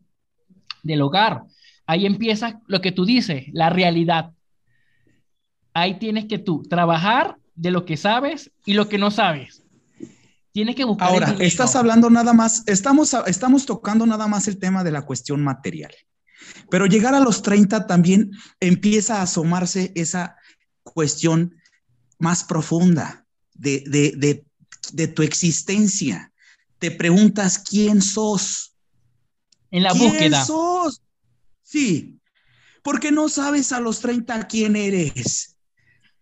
del 0.83 1.01
hogar? 1.01 1.43
Ahí 1.85 2.05
empieza 2.05 2.61
lo 2.67 2.81
que 2.81 2.91
tú 2.91 3.05
dices, 3.05 3.45
la 3.53 3.69
realidad. 3.69 4.31
Ahí 5.77 5.99
tienes 5.99 6.25
que 6.25 6.39
tú 6.39 6.63
trabajar 6.63 7.37
de 7.53 7.69
lo 7.69 7.85
que 7.85 7.97
sabes 7.97 8.49
y 8.65 8.73
lo 8.73 8.89
que 8.89 8.97
no 8.97 9.11
sabes. 9.11 9.61
Tienes 10.51 10.75
que 10.75 10.83
buscar. 10.83 11.07
Ahora, 11.07 11.35
estás 11.39 11.75
hablando 11.75 12.09
nada 12.09 12.33
más, 12.33 12.63
estamos, 12.65 13.15
estamos 13.27 13.67
tocando 13.67 14.07
nada 14.07 14.25
más 14.25 14.47
el 14.47 14.57
tema 14.57 14.83
de 14.83 14.91
la 14.91 15.03
cuestión 15.03 15.43
material. 15.43 15.93
Pero 16.71 16.87
llegar 16.87 17.13
a 17.13 17.19
los 17.19 17.43
30 17.43 17.85
también 17.85 18.31
empieza 18.59 19.19
a 19.19 19.21
asomarse 19.21 19.91
esa 19.93 20.35
cuestión 20.81 21.55
más 22.17 22.43
profunda 22.43 23.27
de, 23.53 23.83
de, 23.85 24.43
de, 24.93 25.07
tu 25.09 25.21
existencia. 25.21 26.31
Te 26.79 26.89
preguntas 26.89 27.59
quién 27.59 28.01
sos. 28.01 28.73
En 29.69 29.83
la 29.83 29.91
¿Quién 29.91 30.09
búsqueda. 30.09 30.43
sos? 30.43 31.03
Sí, 31.61 32.19
porque 32.81 33.11
no 33.11 33.29
sabes 33.29 33.71
a 33.71 33.79
los 33.79 33.99
30 33.99 34.47
quién 34.47 34.75
eres. 34.75 35.56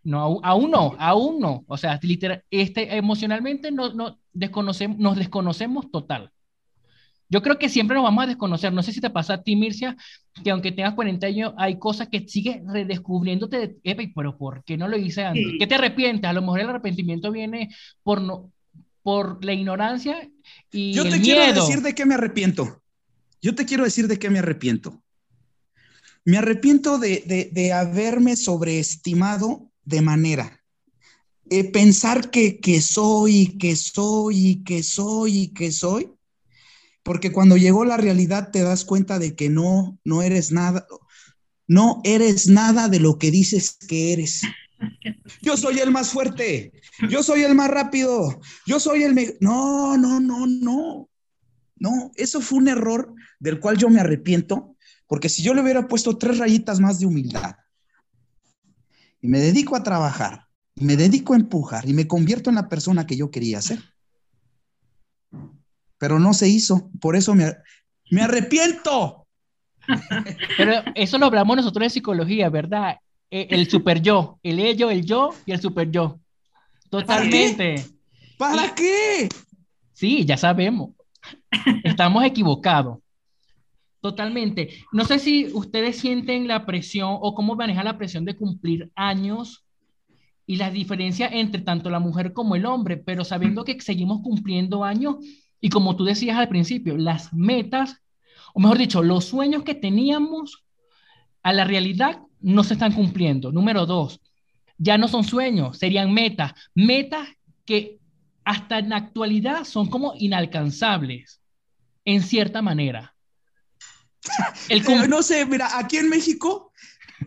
No, 0.05 0.39
aún 0.43 0.69
no, 0.69 0.95
aún 0.99 1.39
no. 1.39 1.65
O 1.67 1.77
sea, 1.77 1.99
literal, 2.03 2.43
este, 2.51 2.95
emocionalmente 2.95 3.71
no, 3.71 3.91
no 3.91 4.19
desconocemos, 4.31 4.99
nos 4.99 5.17
desconocemos 5.17 5.91
total. 5.91 6.31
Yo 7.27 7.41
creo 7.41 7.57
que 7.57 7.69
siempre 7.69 7.95
nos 7.95 8.03
vamos 8.03 8.23
a 8.23 8.27
desconocer. 8.27 8.71
No 8.71 8.83
sé 8.83 8.91
si 8.91 9.01
te 9.01 9.09
pasa 9.09 9.33
a 9.33 9.41
ti, 9.41 9.55
Mircia, 9.55 9.97
que 10.43 10.51
aunque 10.51 10.71
tengas 10.71 10.93
40 10.93 11.25
años, 11.25 11.53
hay 11.57 11.79
cosas 11.79 12.07
que 12.07 12.27
sigues 12.29 12.61
redescubriéndote. 12.67 13.79
De, 13.83 14.11
pero 14.15 14.37
¿por 14.37 14.63
qué 14.63 14.77
no 14.77 14.87
lo 14.87 14.95
hice 14.95 15.25
antes? 15.25 15.43
Sí. 15.43 15.57
¿Qué 15.57 15.65
te 15.65 15.73
arrepientes? 15.73 16.29
A 16.29 16.33
lo 16.33 16.41
mejor 16.41 16.59
el 16.59 16.69
arrepentimiento 16.69 17.31
viene 17.31 17.69
por, 18.03 18.21
no, 18.21 18.51
por 19.01 19.43
la 19.43 19.53
ignorancia 19.53 20.29
y 20.71 20.93
Yo 20.93 21.01
te 21.01 21.15
el 21.15 21.21
quiero 21.23 21.41
miedo. 21.45 21.65
decir 21.65 21.81
de 21.81 21.95
qué 21.95 22.05
me 22.05 22.13
arrepiento. 22.13 22.79
Yo 23.41 23.55
te 23.55 23.65
quiero 23.65 23.85
decir 23.85 24.07
de 24.07 24.19
qué 24.19 24.29
me 24.29 24.37
arrepiento. 24.37 25.01
Me 26.25 26.37
arrepiento 26.37 26.99
de, 26.99 27.23
de, 27.25 27.49
de 27.51 27.73
haberme 27.73 28.35
sobreestimado 28.35 29.71
de 29.85 30.01
manera. 30.01 30.61
Eh, 31.49 31.71
pensar 31.71 32.31
que, 32.31 32.59
que 32.59 32.81
soy, 32.81 33.57
que 33.57 33.75
soy, 33.75 34.63
que 34.65 34.81
soy, 34.81 35.49
que 35.49 35.71
soy, 35.71 36.11
porque 37.03 37.31
cuando 37.31 37.55
llegó 37.55 37.85
la 37.85 37.97
realidad 37.97 38.49
te 38.51 38.63
das 38.63 38.83
cuenta 38.83 39.19
de 39.19 39.35
que 39.35 39.47
no, 39.49 39.99
no 40.03 40.23
eres 40.23 40.51
nada, 40.51 40.87
no 41.67 42.01
eres 42.03 42.47
nada 42.47 42.89
de 42.89 42.99
lo 42.99 43.19
que 43.19 43.29
dices 43.29 43.77
que 43.87 44.13
eres. 44.13 44.41
Yo 45.41 45.55
soy 45.55 45.79
el 45.79 45.91
más 45.91 46.09
fuerte, 46.09 46.73
yo 47.09 47.21
soy 47.21 47.43
el 47.43 47.53
más 47.53 47.69
rápido, 47.69 48.41
yo 48.65 48.79
soy 48.79 49.03
el... 49.03 49.37
No, 49.39 49.97
no, 49.97 50.19
no, 50.19 50.47
no, 50.47 51.09
no, 51.77 52.11
eso 52.15 52.41
fue 52.41 52.57
un 52.57 52.67
error 52.67 53.13
del 53.39 53.59
cual 53.59 53.77
yo 53.77 53.89
me 53.89 53.99
arrepiento, 53.99 54.75
porque 55.05 55.29
si 55.29 55.43
yo 55.43 55.53
le 55.53 55.61
hubiera 55.61 55.87
puesto 55.87 56.17
tres 56.17 56.39
rayitas 56.39 56.79
más 56.79 56.99
de 56.99 57.05
humildad, 57.05 57.55
y 59.25 59.27
me 59.27 59.39
dedico 59.39 59.75
a 59.75 59.81
trabajar, 59.81 60.45
y 60.75 60.85
me 60.85 60.95
dedico 60.95 61.33
a 61.33 61.37
empujar, 61.37 61.89
y 61.89 61.93
me 61.93 62.07
convierto 62.07 62.51
en 62.51 62.57
la 62.57 62.69
persona 62.69 63.07
que 63.07 63.17
yo 63.17 63.31
quería 63.31 63.59
ser. 63.59 63.79
Pero 65.97 66.19
no 66.19 66.35
se 66.35 66.47
hizo, 66.47 66.91
por 67.01 67.15
eso 67.15 67.33
me, 67.33 67.51
me 68.11 68.21
arrepiento. 68.21 69.25
Pero 70.57 70.83
eso 70.93 71.17
lo 71.17 71.25
hablamos 71.25 71.57
nosotros 71.57 71.85
en 71.85 71.89
psicología, 71.89 72.49
¿verdad? 72.49 72.97
El 73.31 73.67
super 73.67 73.99
yo, 73.99 74.39
el 74.43 74.59
ello, 74.59 74.91
el 74.91 75.03
yo 75.03 75.31
y 75.47 75.53
el 75.53 75.59
super 75.59 75.89
yo. 75.89 76.19
Totalmente. 76.91 77.83
¿Para 78.37 78.53
qué? 78.53 78.61
¿Para 78.61 78.75
qué? 78.75 79.29
Sí, 79.93 80.23
ya 80.23 80.37
sabemos. 80.37 80.91
Estamos 81.83 82.23
equivocados. 82.23 82.99
Totalmente. 84.05 84.69
No 84.91 85.03
sé 85.03 85.17
si 85.17 85.47
ustedes 85.51 85.97
sienten 85.97 86.47
la 86.47 86.67
presión 86.67 87.17
o 87.19 87.33
cómo 87.33 87.55
manejan 87.55 87.85
la 87.85 87.97
presión 87.97 88.23
de 88.23 88.35
cumplir 88.35 88.91
años 88.93 89.65
y 90.45 90.57
la 90.57 90.69
diferencia 90.69 91.27
entre 91.27 91.63
tanto 91.63 91.89
la 91.89 91.97
mujer 91.97 92.31
como 92.31 92.55
el 92.55 92.67
hombre, 92.67 92.97
pero 92.97 93.23
sabiendo 93.23 93.65
que 93.65 93.81
seguimos 93.81 94.21
cumpliendo 94.21 94.83
años 94.83 95.15
y 95.59 95.69
como 95.69 95.95
tú 95.95 96.03
decías 96.03 96.37
al 96.37 96.49
principio, 96.49 96.97
las 96.97 97.33
metas, 97.33 98.03
o 98.53 98.59
mejor 98.59 98.77
dicho, 98.77 99.01
los 99.01 99.25
sueños 99.25 99.63
que 99.63 99.73
teníamos 99.73 100.63
a 101.41 101.51
la 101.51 101.63
realidad 101.63 102.19
no 102.41 102.63
se 102.63 102.75
están 102.75 102.93
cumpliendo. 102.93 103.51
Número 103.51 103.87
dos, 103.87 104.21
ya 104.77 104.99
no 104.99 105.07
son 105.07 105.23
sueños, 105.23 105.79
serían 105.79 106.13
metas, 106.13 106.53
metas 106.75 107.27
que 107.65 107.97
hasta 108.43 108.77
en 108.77 108.89
la 108.89 108.97
actualidad 108.97 109.63
son 109.63 109.89
como 109.89 110.13
inalcanzables, 110.19 111.41
en 112.05 112.21
cierta 112.21 112.61
manera. 112.61 113.14
El 114.69 114.83
no 115.09 115.21
sé, 115.21 115.45
mira, 115.45 115.77
aquí 115.77 115.97
en 115.97 116.09
México, 116.09 116.71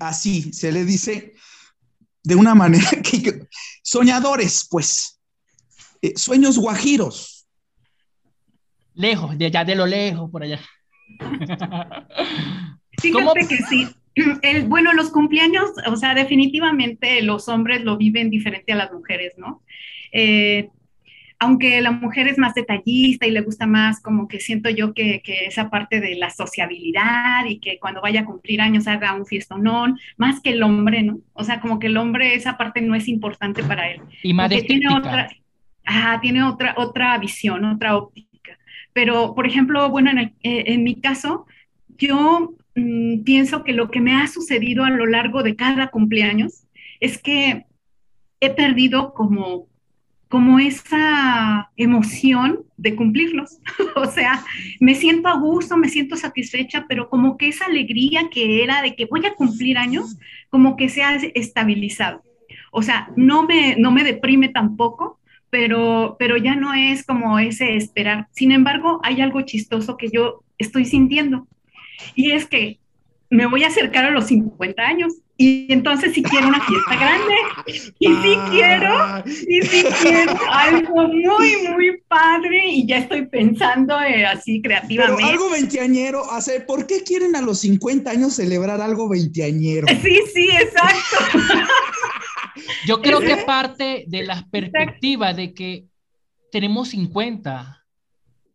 así 0.00 0.52
se 0.52 0.72
le 0.72 0.84
dice 0.84 1.34
de 2.22 2.34
una 2.34 2.54
manera 2.54 2.90
que 3.02 3.46
soñadores, 3.82 4.66
pues, 4.70 5.20
eh, 6.02 6.12
sueños 6.16 6.58
guajiros. 6.58 7.46
Lejos, 8.94 9.38
de 9.38 9.46
allá 9.46 9.64
de 9.64 9.76
lo 9.76 9.86
lejos, 9.86 10.30
por 10.30 10.42
allá. 10.42 10.60
Fíjate 13.00 13.12
¿Cómo? 13.12 13.34
que 13.34 13.58
sí. 13.68 13.88
El, 14.42 14.66
bueno, 14.66 14.92
los 14.92 15.10
cumpleaños, 15.10 15.70
o 15.86 15.96
sea, 15.96 16.14
definitivamente 16.14 17.22
los 17.22 17.48
hombres 17.48 17.84
lo 17.84 17.96
viven 17.96 18.30
diferente 18.30 18.72
a 18.72 18.76
las 18.76 18.92
mujeres, 18.92 19.34
¿no? 19.36 19.62
Eh, 20.10 20.70
aunque 21.40 21.80
la 21.80 21.92
mujer 21.92 22.26
es 22.26 22.36
más 22.36 22.54
detallista 22.54 23.26
y 23.26 23.30
le 23.30 23.42
gusta 23.42 23.66
más, 23.66 24.00
como 24.00 24.26
que 24.26 24.40
siento 24.40 24.70
yo 24.70 24.92
que, 24.92 25.22
que, 25.22 25.46
esa 25.46 25.70
parte 25.70 26.00
de 26.00 26.16
la 26.16 26.30
sociabilidad 26.30 27.44
y 27.46 27.60
que 27.60 27.78
cuando 27.78 28.00
vaya 28.00 28.20
a 28.20 28.24
cumplir 28.24 28.60
años 28.60 28.88
haga 28.88 29.14
un 29.14 29.24
fiestonón, 29.24 29.98
más 30.16 30.40
que 30.40 30.50
el 30.50 30.62
hombre, 30.64 31.02
¿no? 31.04 31.20
O 31.34 31.44
sea, 31.44 31.60
como 31.60 31.78
que 31.78 31.86
el 31.86 31.96
hombre 31.96 32.34
esa 32.34 32.56
parte 32.56 32.80
no 32.80 32.96
es 32.96 33.06
importante 33.06 33.62
para 33.62 33.88
él. 33.88 34.00
Y 34.22 34.34
más 34.34 34.50
tiene 34.50 34.92
otra, 34.92 35.28
ah, 35.86 36.18
tiene 36.20 36.42
otra, 36.42 36.74
otra 36.76 37.16
visión, 37.18 37.64
otra 37.64 37.96
óptica. 37.96 38.58
Pero, 38.92 39.34
por 39.36 39.46
ejemplo, 39.46 39.88
bueno, 39.90 40.10
en, 40.10 40.18
el, 40.18 40.26
eh, 40.42 40.64
en 40.66 40.82
mi 40.82 41.00
caso, 41.00 41.46
yo 41.98 42.54
mmm, 42.74 43.22
pienso 43.22 43.62
que 43.62 43.72
lo 43.72 43.90
que 43.92 44.00
me 44.00 44.14
ha 44.14 44.26
sucedido 44.26 44.84
a 44.84 44.90
lo 44.90 45.06
largo 45.06 45.44
de 45.44 45.54
cada 45.54 45.88
cumpleaños 45.88 46.64
es 46.98 47.18
que 47.18 47.64
he 48.40 48.50
perdido 48.50 49.14
como 49.14 49.67
como 50.28 50.58
esa 50.58 51.70
emoción 51.76 52.60
de 52.76 52.94
cumplirlos. 52.94 53.58
o 53.96 54.06
sea, 54.06 54.44
me 54.80 54.94
siento 54.94 55.28
a 55.28 55.38
gusto, 55.38 55.76
me 55.76 55.88
siento 55.88 56.16
satisfecha, 56.16 56.86
pero 56.88 57.08
como 57.08 57.36
que 57.36 57.48
esa 57.48 57.66
alegría 57.66 58.28
que 58.30 58.62
era 58.62 58.82
de 58.82 58.94
que 58.94 59.06
voy 59.06 59.24
a 59.26 59.34
cumplir 59.34 59.78
años, 59.78 60.16
como 60.50 60.76
que 60.76 60.88
se 60.88 61.02
ha 61.02 61.16
estabilizado. 61.16 62.22
O 62.70 62.82
sea, 62.82 63.10
no 63.16 63.44
me, 63.44 63.76
no 63.76 63.90
me 63.90 64.04
deprime 64.04 64.48
tampoco, 64.50 65.18
pero, 65.50 66.16
pero 66.18 66.36
ya 66.36 66.54
no 66.54 66.74
es 66.74 67.04
como 67.04 67.38
ese 67.38 67.76
esperar. 67.76 68.28
Sin 68.32 68.52
embargo, 68.52 69.00
hay 69.02 69.20
algo 69.22 69.40
chistoso 69.42 69.96
que 69.96 70.10
yo 70.10 70.42
estoy 70.58 70.84
sintiendo. 70.84 71.46
Y 72.14 72.32
es 72.32 72.46
que 72.46 72.78
me 73.30 73.46
voy 73.46 73.64
a 73.64 73.68
acercar 73.68 74.04
a 74.04 74.10
los 74.10 74.26
50 74.26 74.82
años 74.82 75.14
y 75.40 75.72
entonces 75.72 76.14
si 76.14 76.20
sí 76.20 76.22
quiero 76.24 76.48
una 76.48 76.60
fiesta 76.60 76.96
grande. 76.96 77.34
Y 78.00 78.06
sí 78.08 78.38
quiero 78.50 79.24
y 79.26 79.62
sí 79.62 79.84
quiero 80.02 80.36
algo 80.50 81.08
muy 81.08 81.56
muy 81.68 82.02
padre. 82.08 82.70
Y 82.70 82.86
ya 82.86 82.98
estoy 82.98 83.26
pensando 83.26 83.98
eh, 84.00 84.26
así 84.26 84.60
creativamente 84.60 85.22
Pero 85.22 85.30
algo 85.30 85.50
veinteañero 85.50 86.28
hace 86.32 86.60
¿por 86.60 86.88
qué 86.88 87.04
quieren 87.04 87.36
a 87.36 87.40
los 87.40 87.60
50 87.60 88.10
años 88.10 88.34
celebrar 88.34 88.80
algo 88.80 89.08
veinteañero? 89.08 89.86
sí 90.02 90.18
sí 90.34 90.48
exacto. 90.50 91.38
Yo 92.88 93.00
creo 93.00 93.20
que 93.20 93.36
parte 93.36 94.04
de 94.08 94.24
la 94.24 94.44
perspectiva 94.50 95.34
de 95.34 95.54
que 95.54 95.86
tenemos 96.50 96.88
50 96.88 97.76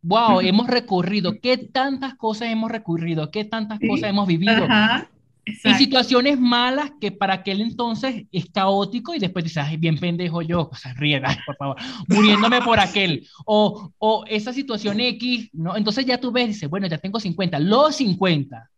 wow, 0.02 0.40
hemos 0.40 0.66
recorrido, 0.66 1.40
qué 1.40 1.56
tantas 1.56 2.14
cosas 2.14 2.48
hemos 2.48 2.70
recorrido, 2.70 3.30
qué 3.30 3.44
tantas 3.44 3.78
sí. 3.80 3.88
cosas 3.88 4.10
hemos 4.10 4.26
vivido. 4.28 4.64
Ajá, 4.64 5.08
y 5.46 5.74
situaciones 5.74 6.38
malas 6.38 6.92
que 7.00 7.12
para 7.12 7.34
aquel 7.34 7.60
entonces 7.60 8.24
es 8.32 8.46
caótico 8.50 9.14
y 9.14 9.18
después 9.18 9.44
dices, 9.44 9.64
ay, 9.66 9.76
bien 9.76 9.98
pendejo 9.98 10.42
yo, 10.42 10.68
o 10.70 10.74
sea, 10.74 10.94
riega, 10.94 11.36
por 11.46 11.56
favor, 11.56 11.76
muriéndome 12.08 12.62
por 12.62 12.80
aquel. 12.80 13.26
O, 13.44 13.92
o 13.98 14.24
esa 14.26 14.52
situación 14.52 15.00
X, 15.00 15.50
¿no? 15.52 15.76
Entonces 15.76 16.06
ya 16.06 16.18
tú 16.18 16.32
ves, 16.32 16.48
dices, 16.48 16.68
bueno, 16.68 16.86
ya 16.86 16.98
tengo 16.98 17.20
50, 17.20 17.58
los 17.60 17.96
50. 17.96 18.70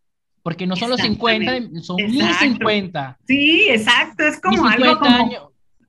Porque 0.42 0.66
no 0.66 0.76
son 0.76 0.90
los 0.90 1.00
50, 1.00 1.82
son 1.82 1.96
mis 1.96 2.36
50. 2.36 3.18
Sí, 3.26 3.68
exacto, 3.68 4.24
es 4.24 4.40
como 4.40 4.64
algo 4.66 4.98
como... 5.00 5.16
Años, 5.16 5.42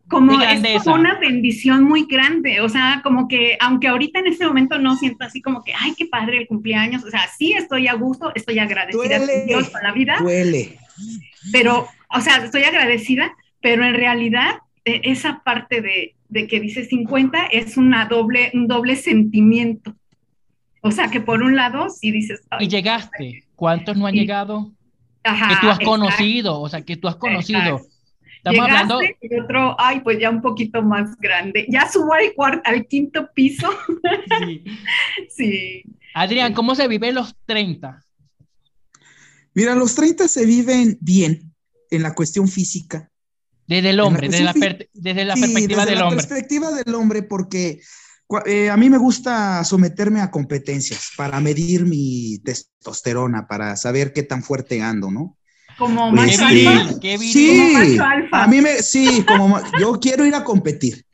como 0.09 0.41
es 0.41 0.87
una 0.87 1.19
bendición 1.19 1.83
muy 1.83 2.05
grande, 2.05 2.61
o 2.61 2.69
sea, 2.69 3.01
como 3.03 3.27
que 3.27 3.57
aunque 3.59 3.87
ahorita 3.87 4.19
en 4.19 4.27
este 4.27 4.47
momento 4.47 4.79
no 4.79 4.95
siento 4.95 5.25
así 5.25 5.41
como 5.41 5.63
que, 5.63 5.73
ay, 5.77 5.93
qué 5.97 6.05
padre 6.05 6.37
el 6.39 6.47
cumpleaños, 6.47 7.03
o 7.03 7.09
sea, 7.09 7.27
sí 7.37 7.53
estoy 7.53 7.87
a 7.87 7.93
gusto, 7.93 8.31
estoy 8.33 8.59
agradecida 8.59 9.19
duele, 9.19 9.45
Dios 9.45 9.69
por 9.69 9.83
la 9.83 9.91
vida. 9.91 10.17
Duele. 10.19 10.77
Pero, 11.51 11.87
o 12.09 12.21
sea, 12.21 12.37
estoy 12.37 12.63
agradecida, 12.63 13.35
pero 13.61 13.85
en 13.85 13.95
realidad 13.95 14.55
e, 14.85 15.01
esa 15.03 15.41
parte 15.43 15.81
de, 15.81 16.15
de 16.29 16.47
que 16.47 16.59
dice 16.59 16.85
50 16.85 17.47
es 17.47 17.75
una 17.75 18.05
doble, 18.05 18.51
un 18.53 18.67
doble 18.67 18.95
sentimiento. 18.95 19.93
O 20.81 20.91
sea, 20.91 21.09
que 21.09 21.19
por 21.19 21.43
un 21.43 21.55
lado, 21.55 21.89
si 21.89 22.11
dices... 22.11 22.41
y 22.59 22.67
llegaste, 22.69 23.43
¿cuántos 23.55 23.97
no 23.97 24.07
han 24.07 24.15
llegado? 24.15 24.71
Ajá, 25.23 25.49
que 25.49 25.55
tú 25.59 25.69
has 25.69 25.79
conocido, 25.79 26.61
o 26.61 26.69
sea, 26.69 26.81
que 26.81 26.95
tú 26.95 27.09
has 27.09 27.17
conocido. 27.17 27.81
Estamos 28.37 28.61
hablando. 28.61 28.99
Y 29.01 29.39
otro, 29.39 29.75
ay, 29.79 30.01
pues 30.01 30.19
ya 30.19 30.29
un 30.29 30.41
poquito 30.41 30.81
más 30.81 31.17
grande. 31.17 31.65
Ya 31.69 31.89
subo 31.89 32.13
al, 32.13 32.33
cuarto, 32.33 32.61
al 32.65 32.87
quinto 32.87 33.29
piso. 33.33 33.69
Sí. 34.39 34.63
sí. 35.29 35.83
Adrián, 36.13 36.53
¿cómo 36.53 36.75
se 36.75 36.87
vive 36.87 37.11
los 37.11 37.35
30? 37.45 38.03
Mira, 39.53 39.75
los 39.75 39.95
30 39.95 40.27
se 40.27 40.45
viven 40.45 40.97
bien 41.01 41.53
en 41.89 42.03
la 42.03 42.13
cuestión 42.13 42.47
física. 42.47 43.09
Desde 43.65 43.89
el 43.89 43.99
hombre, 43.99 44.29
desde 44.29 44.43
la, 44.43 44.53
desde 44.93 45.25
la 45.25 45.35
perspectiva 45.35 45.85
del 45.85 46.01
hombre. 46.01 46.15
Desde 46.15 46.25
la 46.25 46.29
perspectiva 46.29 46.71
del 46.71 46.95
hombre, 46.95 47.23
porque 47.23 47.81
eh, 48.45 48.69
a 48.69 48.77
mí 48.77 48.89
me 48.89 48.97
gusta 48.97 49.63
someterme 49.63 50.21
a 50.21 50.31
competencias 50.31 51.11
para 51.17 51.39
medir 51.39 51.85
mi 51.85 52.39
testosterona, 52.39 53.47
para 53.47 53.75
saber 53.75 54.13
qué 54.13 54.23
tan 54.23 54.43
fuerte 54.43 54.81
ando, 54.81 55.11
¿no? 55.11 55.37
Como 55.77 56.11
macho 56.11 56.45
alfa. 56.45 56.99
sí, 57.19 57.97
a 58.31 58.47
mí 58.47 58.61
me, 58.61 58.81
sí, 58.81 59.23
como 59.27 59.59
yo 59.79 59.99
quiero 59.99 60.25
ir 60.25 60.33
a 60.33 60.43
competir. 60.43 61.05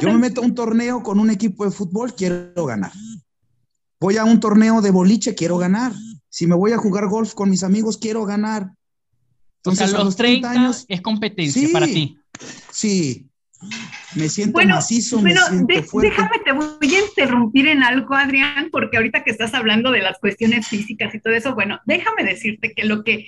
Yo 0.00 0.12
me 0.12 0.18
meto 0.18 0.42
a 0.42 0.44
un 0.44 0.54
torneo 0.54 1.02
con 1.02 1.18
un 1.18 1.30
equipo 1.30 1.64
de 1.64 1.70
fútbol, 1.70 2.14
quiero 2.14 2.66
ganar. 2.66 2.92
Voy 4.00 4.18
a 4.18 4.24
un 4.24 4.40
torneo 4.40 4.82
de 4.82 4.90
boliche, 4.90 5.34
quiero 5.34 5.56
ganar. 5.56 5.92
Si 6.28 6.46
me 6.46 6.54
voy 6.54 6.72
a 6.72 6.76
jugar 6.76 7.08
golf 7.08 7.32
con 7.32 7.48
mis 7.48 7.62
amigos, 7.62 7.96
quiero 7.96 8.24
ganar. 8.24 8.72
Entonces, 9.58 9.94
a 9.94 10.04
los 10.04 10.16
30, 10.16 10.50
años 10.50 10.84
es 10.88 11.00
competencia 11.00 11.68
para 11.72 11.86
ti. 11.86 12.18
Sí, 12.70 13.26
me 14.14 14.28
siento 14.28 14.60
macizo, 14.66 15.22
me 15.22 15.34
siento 15.34 15.82
fuerte. 15.84 16.10
Déjame, 16.10 16.38
te 16.44 16.52
voy 16.52 16.94
a 16.94 17.00
interrumpir 17.00 17.68
en 17.68 17.82
algo, 17.82 18.14
Adrián, 18.14 18.68
porque 18.70 18.96
ahorita 18.96 19.24
que 19.24 19.30
estás 19.30 19.54
hablando 19.54 19.90
de 19.90 20.02
las 20.02 20.18
cuestiones 20.18 20.68
físicas 20.68 21.14
y 21.14 21.20
todo 21.20 21.32
eso, 21.32 21.54
bueno, 21.54 21.80
déjame 21.86 22.24
decirte 22.24 22.74
que 22.74 22.84
lo 22.84 23.04
que 23.04 23.26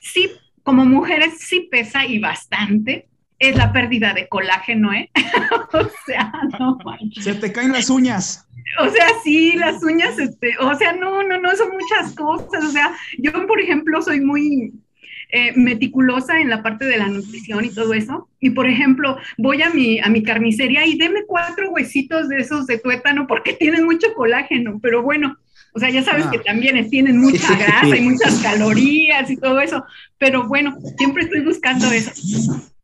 sí, 0.00 0.30
como 0.62 0.84
mujeres 0.84 1.38
sí 1.38 1.68
pesa 1.70 2.04
y 2.06 2.18
bastante, 2.18 3.08
es 3.38 3.56
la 3.56 3.72
pérdida 3.72 4.12
de 4.12 4.28
colágeno, 4.28 4.92
¿eh? 4.92 5.10
o 5.72 5.88
sea, 6.06 6.32
no 6.58 6.78
manches. 6.84 7.24
Se 7.24 7.34
te 7.34 7.52
caen 7.52 7.72
las 7.72 7.88
uñas. 7.88 8.46
O 8.78 8.88
sea, 8.88 9.06
sí, 9.24 9.52
las 9.56 9.82
uñas, 9.82 10.18
este, 10.18 10.56
o 10.58 10.74
sea, 10.74 10.92
no, 10.92 11.22
no, 11.22 11.40
no, 11.40 11.56
son 11.56 11.70
muchas 11.70 12.14
cosas. 12.14 12.64
O 12.64 12.70
sea, 12.70 12.94
yo, 13.18 13.32
por 13.46 13.60
ejemplo, 13.60 14.00
soy 14.02 14.20
muy 14.20 14.72
eh, 15.30 15.52
meticulosa 15.56 16.40
en 16.40 16.50
la 16.50 16.62
parte 16.62 16.84
de 16.84 16.98
la 16.98 17.08
nutrición 17.08 17.64
y 17.64 17.70
todo 17.70 17.94
eso. 17.94 18.28
Y, 18.40 18.50
por 18.50 18.68
ejemplo, 18.68 19.16
voy 19.38 19.62
a 19.62 19.70
mi, 19.70 20.00
a 20.00 20.08
mi 20.08 20.22
carnicería 20.22 20.86
y 20.86 20.98
deme 20.98 21.24
cuatro 21.26 21.70
huesitos 21.70 22.28
de 22.28 22.38
esos 22.38 22.66
de 22.66 22.78
tuétano 22.78 23.26
porque 23.26 23.52
tienen 23.58 23.84
mucho 23.84 24.12
colágeno. 24.14 24.78
Pero 24.82 25.02
bueno, 25.02 25.36
o 25.72 25.78
sea, 25.78 25.90
ya 25.90 26.02
sabes 26.02 26.26
que 26.26 26.38
ah. 26.38 26.42
también 26.44 26.88
tienen 26.90 27.18
mucha 27.18 27.54
grasa 27.56 27.96
y 27.96 28.02
muchas 28.02 28.38
calorías 28.42 29.30
y 29.30 29.36
todo 29.36 29.60
eso, 29.60 29.84
pero 30.18 30.48
bueno, 30.48 30.76
siempre 30.98 31.24
estoy 31.24 31.40
buscando 31.42 31.90
eso. 31.90 32.10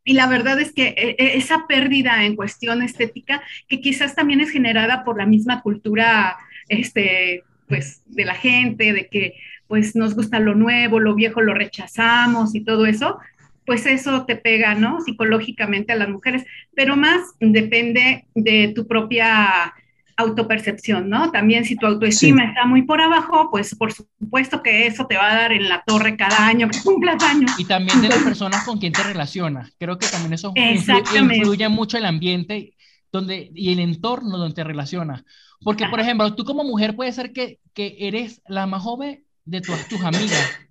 Y 0.03 0.13
la 0.13 0.27
verdad 0.27 0.59
es 0.59 0.71
que 0.71 0.87
eh, 0.87 1.15
eh, 1.17 1.31
esa 1.35 1.67
pérdida 1.67 2.23
en 2.23 2.37
cuestión 2.37 2.81
estética, 2.81 3.41
que 3.67 3.81
quizás 3.81 4.15
también 4.15 4.39
es 4.39 4.51
generada 4.51 5.03
por 5.03 5.17
la 5.17 5.25
misma 5.25 5.61
cultura, 5.61 6.37
este, 6.69 7.43
pues, 7.67 8.03
de 8.05 8.23
la 8.23 8.35
gente, 8.35 8.93
de 8.93 9.07
que, 9.07 9.33
pues, 9.67 9.97
nos 9.97 10.15
gusta 10.15 10.39
lo 10.39 10.55
nuevo, 10.55 11.01
lo 11.01 11.13
viejo 11.13 11.41
lo 11.41 11.53
rechazamos 11.53 12.55
y 12.55 12.61
todo 12.61 12.85
eso, 12.85 13.19
pues 13.65 13.85
eso 13.85 14.25
te 14.25 14.37
pega, 14.37 14.75
¿no? 14.75 15.01
Psicológicamente 15.01 15.91
a 15.91 15.97
las 15.97 16.07
mujeres, 16.07 16.45
pero 16.73 16.95
más 16.95 17.19
depende 17.41 18.25
de 18.33 18.71
tu 18.73 18.87
propia 18.87 19.73
autopercepción, 20.17 21.09
¿no? 21.09 21.31
También 21.31 21.63
si 21.63 21.75
tu 21.75 21.85
autoestima 21.85 22.43
está 22.45 22.65
muy 22.65 22.81
por 22.81 22.99
abajo, 22.99 23.49
pues 23.51 23.75
por 23.75 23.93
supuesto 23.93 24.63
que 24.63 24.87
eso 24.87 25.05
te 25.05 25.15
va 25.15 25.31
a 25.31 25.35
dar 25.35 25.51
en 25.51 25.69
la 25.69 25.83
torre 25.85 26.17
cada 26.17 26.47
año 26.47 26.67
que 26.67 26.79
cumplas 26.83 27.23
años. 27.23 27.51
Y 27.57 27.65
también 27.65 28.01
de 28.01 28.09
las 28.09 28.17
personas 28.23 28.65
con 28.65 28.79
quien 28.79 28.93
te 28.93 29.03
relacionas. 29.03 29.71
Creo 29.77 29.97
que 29.97 30.07
también 30.07 30.33
eso 30.33 30.53
influye, 30.55 31.69
mucho 31.69 31.97
el 31.97 32.05
ambiente 32.05 32.73
donde, 33.11 33.51
y 33.53 33.71
el 33.71 33.79
entorno 33.79 34.37
donde 34.37 34.55
te 34.55 34.63
relacionas. 34.63 35.23
Porque, 35.61 35.87
por 35.87 35.99
ejemplo, 35.99 36.35
tú 36.35 36.43
como 36.43 36.63
mujer 36.63 36.95
puede 36.95 37.11
ser 37.13 37.31
que, 37.31 37.59
que 37.73 37.95
eres 37.99 38.41
la 38.47 38.67
más 38.67 38.81
joven 38.81 39.23
de 39.45 39.61
todas 39.61 39.87
tus 39.87 40.01
amigas 40.03 40.66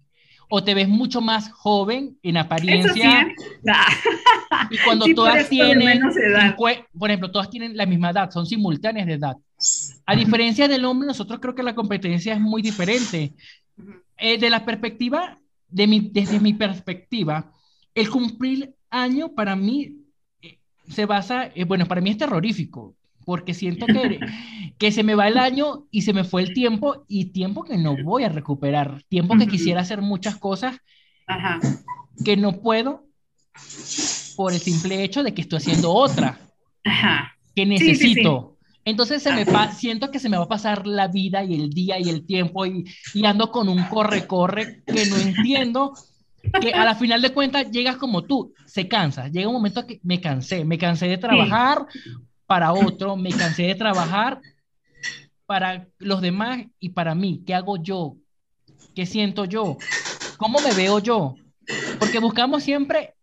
o 0.49 0.63
te 0.63 0.75
ves 0.75 0.89
mucho 0.89 1.21
más 1.21 1.51
joven 1.51 2.19
en 2.23 2.37
apariencia. 2.37 3.23
¿eh? 3.23 3.35
Y 4.71 4.79
cuando 4.79 5.07
todas 5.15 5.49
tienen, 5.49 6.01
por 6.57 7.11
ejemplo, 7.11 7.31
todas 7.31 7.51
tienen 7.51 7.77
la 7.77 7.87
misma 7.87 8.11
edad, 8.11 8.31
son 8.31 8.47
simultáneas 8.47 9.07
de 9.07 9.15
edad. 9.15 9.37
A 10.07 10.17
diferencia 10.17 10.69
del 10.69 10.85
hombre, 10.85 11.07
nosotros 11.07 11.41
creo 11.41 11.55
que 11.55 11.63
la 11.63 11.75
competencia 11.75 12.35
es 12.35 12.41
muy 12.41 12.63
diferente. 12.63 13.35
Eh, 14.19 14.39
de 14.39 14.51
la 14.51 14.65
perspectiva, 14.65 15.39
de 15.69 15.87
mi, 15.87 16.01
desde 16.13 16.41
mi 16.41 16.55
perspectiva, 16.55 17.53
el 17.95 18.09
cumplir 18.09 18.75
año 18.89 19.35
para 19.35 19.57
mí 19.57 19.97
eh, 20.41 20.59
se 20.89 21.07
basa, 21.07 21.51
bueno, 21.67 21.87
para 21.87 22.01
mí 22.01 22.11
es 22.11 22.19
terrorífico 22.19 22.95
porque 23.27 23.53
siento 23.53 23.85
que, 23.87 24.21
que 24.79 24.93
se 24.93 25.03
me 25.03 25.15
va 25.15 25.29
el 25.29 25.37
año 25.37 25.87
y 25.91 26.03
se 26.03 26.15
me 26.15 26.25
fue 26.25 26.41
el 26.43 26.55
tiempo 26.55 27.05
y 27.09 27.27
tiempo 27.27 27.65
que 27.65 27.77
no 27.77 28.03
voy 28.03 28.25
a 28.25 28.31
recuperar, 28.31 29.03
tiempo 29.11 29.37
que 29.37 29.49
quisiera 29.49 29.83
hacer 29.83 30.01
muchas 30.01 30.37
cosas 30.37 30.79
que 32.25 32.39
no 32.39 32.63
puedo 32.63 33.05
por 34.37 34.53
el 34.53 34.61
simple 34.61 35.03
hecho 35.03 35.23
de 35.23 35.35
que 35.35 35.43
estoy 35.43 35.59
haciendo 35.59 35.93
otra 35.93 36.39
que 37.55 37.67
necesito. 37.67 38.57
Entonces 38.85 39.21
se 39.21 39.33
me 39.33 39.45
siento 39.73 40.13
que 40.13 40.21
se 40.21 40.29
me 40.29 40.37
va 40.37 40.45
a 40.45 40.49
pasar 40.49 40.87
la 40.87 41.09
vida 41.09 41.43
y 41.43 41.55
el 41.55 41.71
día 41.71 41.99
y 41.99 42.09
el 42.09 42.25
tiempo 42.25 42.65
y, 42.65 42.85
y 43.15 43.27
ando 43.27 43.51
con 43.51 43.69
un 43.69 43.83
corre-corre 43.85 44.85
que 44.87 45.07
no 45.07 45.17
entiendo 45.17 45.95
que 46.61 46.73
a 46.73 46.85
la 46.85 46.95
final 46.95 47.21
de 47.23 47.33
cuentas 47.33 47.71
llegas 47.71 47.97
como 47.97 48.23
tú, 48.23 48.55
se 48.67 48.87
cansa, 48.87 49.27
llega 49.29 49.49
un 49.49 49.55
momento 49.55 49.85
que 49.87 49.99
me 50.05 50.21
cansé, 50.21 50.65
me 50.65 50.79
cansé 50.79 51.09
de 51.09 51.19
trabajar 51.19 51.87
para 52.47 52.73
otro, 52.73 53.17
me 53.17 53.31
cansé 53.31 53.65
de 53.65 53.75
trabajar 53.75 54.41
para 55.47 55.89
los 55.99 56.21
demás 56.21 56.65
y 56.79 56.91
para 56.91 57.15
mí. 57.15 57.43
¿Qué 57.47 57.55
hago 57.55 57.77
yo? 57.83 58.17
¿Qué 58.95 59.07
siento 59.07 59.45
yo? 59.45 59.77
¿Cómo 60.37 60.61
me 60.61 60.75
veo 60.75 60.99
yo? 60.99 61.35
Porque 61.99 62.19
buscamos 62.19 62.63
siempre, 62.63 63.15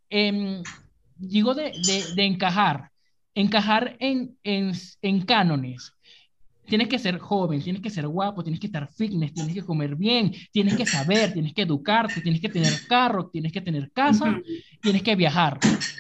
digo, 1.16 1.54
de, 1.54 1.72
de, 2.16 2.26
encajar, 2.26 2.92
encajar 3.34 3.96
en, 4.00 4.38
en, 4.44 4.74
en 5.02 5.22
cánones. 5.26 5.94
Tienes 6.66 6.88
que 6.88 6.98
ser 6.98 7.20
joven, 7.20 7.62
tienes 7.62 7.82
que 7.82 7.90
ser 7.90 8.08
guapo, 8.08 8.42
tienes 8.42 8.60
que 8.60 8.68
estar 8.68 8.88
fitness, 8.88 9.34
tienes 9.34 9.54
que 9.54 9.64
comer 9.64 9.96
bien, 9.96 10.34
tienes 10.52 10.76
que 10.76 10.86
saber, 10.86 11.34
tienes 11.34 11.54
que 11.54 11.64
educarte, 11.64 12.22
tienes 12.22 12.42
que 12.42 12.50
tener 12.50 12.74
carro, 12.88 13.30
tienes 13.30 13.52
que 13.52 13.62
tener 13.62 13.92
casa, 13.92 14.42
tienes 14.82 15.04
que 15.04 15.16
viajar, 15.16 15.60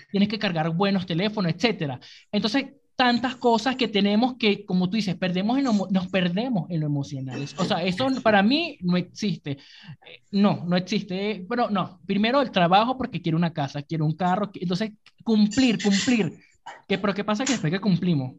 tienes 0.10 0.30
que 0.30 0.40
cargar 0.40 0.70
buenos 0.70 1.06
teléfonos, 1.06 1.54
etc. 1.54 2.00
Entonces, 2.32 2.66
tantas 3.04 3.36
cosas 3.36 3.76
que 3.76 3.89
tenemos 3.89 4.36
que, 4.38 4.63
como 4.63 4.89
tú 4.89 4.96
dices, 4.96 5.16
perdemos 5.16 5.58
en 5.58 5.66
nos 5.66 6.08
perdemos 6.08 6.70
en 6.70 6.80
lo 6.80 6.86
emocional. 6.86 7.46
O 7.58 7.66
sea, 7.66 7.84
eso 7.84 8.08
para 8.22 8.42
mí 8.42 8.78
no 8.80 8.96
existe. 8.96 9.52
Eh, 9.52 10.22
no, 10.32 10.63
no 10.66 10.78
existe. 10.78 11.46
Pero 11.50 11.70
no, 11.70 12.00
primero 12.06 12.42
el 12.42 12.50
trabajo 12.50 12.98
porque 12.98 13.22
quiero 13.22 13.38
una 13.38 13.52
casa, 13.52 13.82
quiero 13.82 14.06
un 14.06 14.16
carro. 14.16 14.50
Entonces, 14.54 14.94
cumplir, 15.22 15.84
cumplir. 15.84 16.32
¿Qué, 16.88 16.98
pero 16.98 17.13
¿qué 17.13 17.26
pasa 17.26 17.44
que 17.44 17.52
después 17.52 17.74
que 17.74 17.82
cumplimos? 17.82 18.36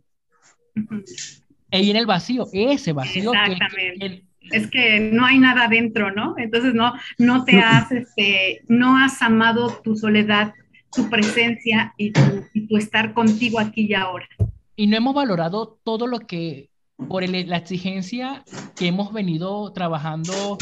Ahí 1.70 1.82
viene 1.82 1.98
el 1.98 2.06
vacío, 2.06 2.46
ese 2.50 2.94
vacío. 2.94 3.34
Exactamente. 3.34 4.24
es 4.50 4.70
que 4.70 4.98
no 4.98 5.26
hay 5.26 5.40
nada 5.40 5.68
dentro, 5.68 6.10
¿no? 6.10 6.36
Entonces 6.38 6.72
no, 6.72 6.94
no 7.18 7.44
te 7.44 7.58
has, 7.58 7.92
este, 7.92 8.62
no 8.68 8.96
has 8.96 9.20
amado 9.20 9.78
tu 9.84 9.94
soledad 9.94 10.54
tu 10.94 11.10
presencia 11.10 11.92
y 11.96 12.12
tu, 12.12 12.76
estar 12.76 13.12
contigo 13.12 13.58
aquí 13.58 13.86
y 13.88 13.94
ahora. 13.94 14.26
Y 14.76 14.86
no 14.86 14.96
hemos 14.96 15.14
valorado 15.14 15.78
todo 15.84 16.06
lo 16.06 16.20
que, 16.20 16.70
por 17.08 17.28
la 17.28 17.56
exigencia 17.56 18.44
que 18.76 18.88
hemos 18.88 19.12
venido 19.12 19.72
trabajando, 19.72 20.58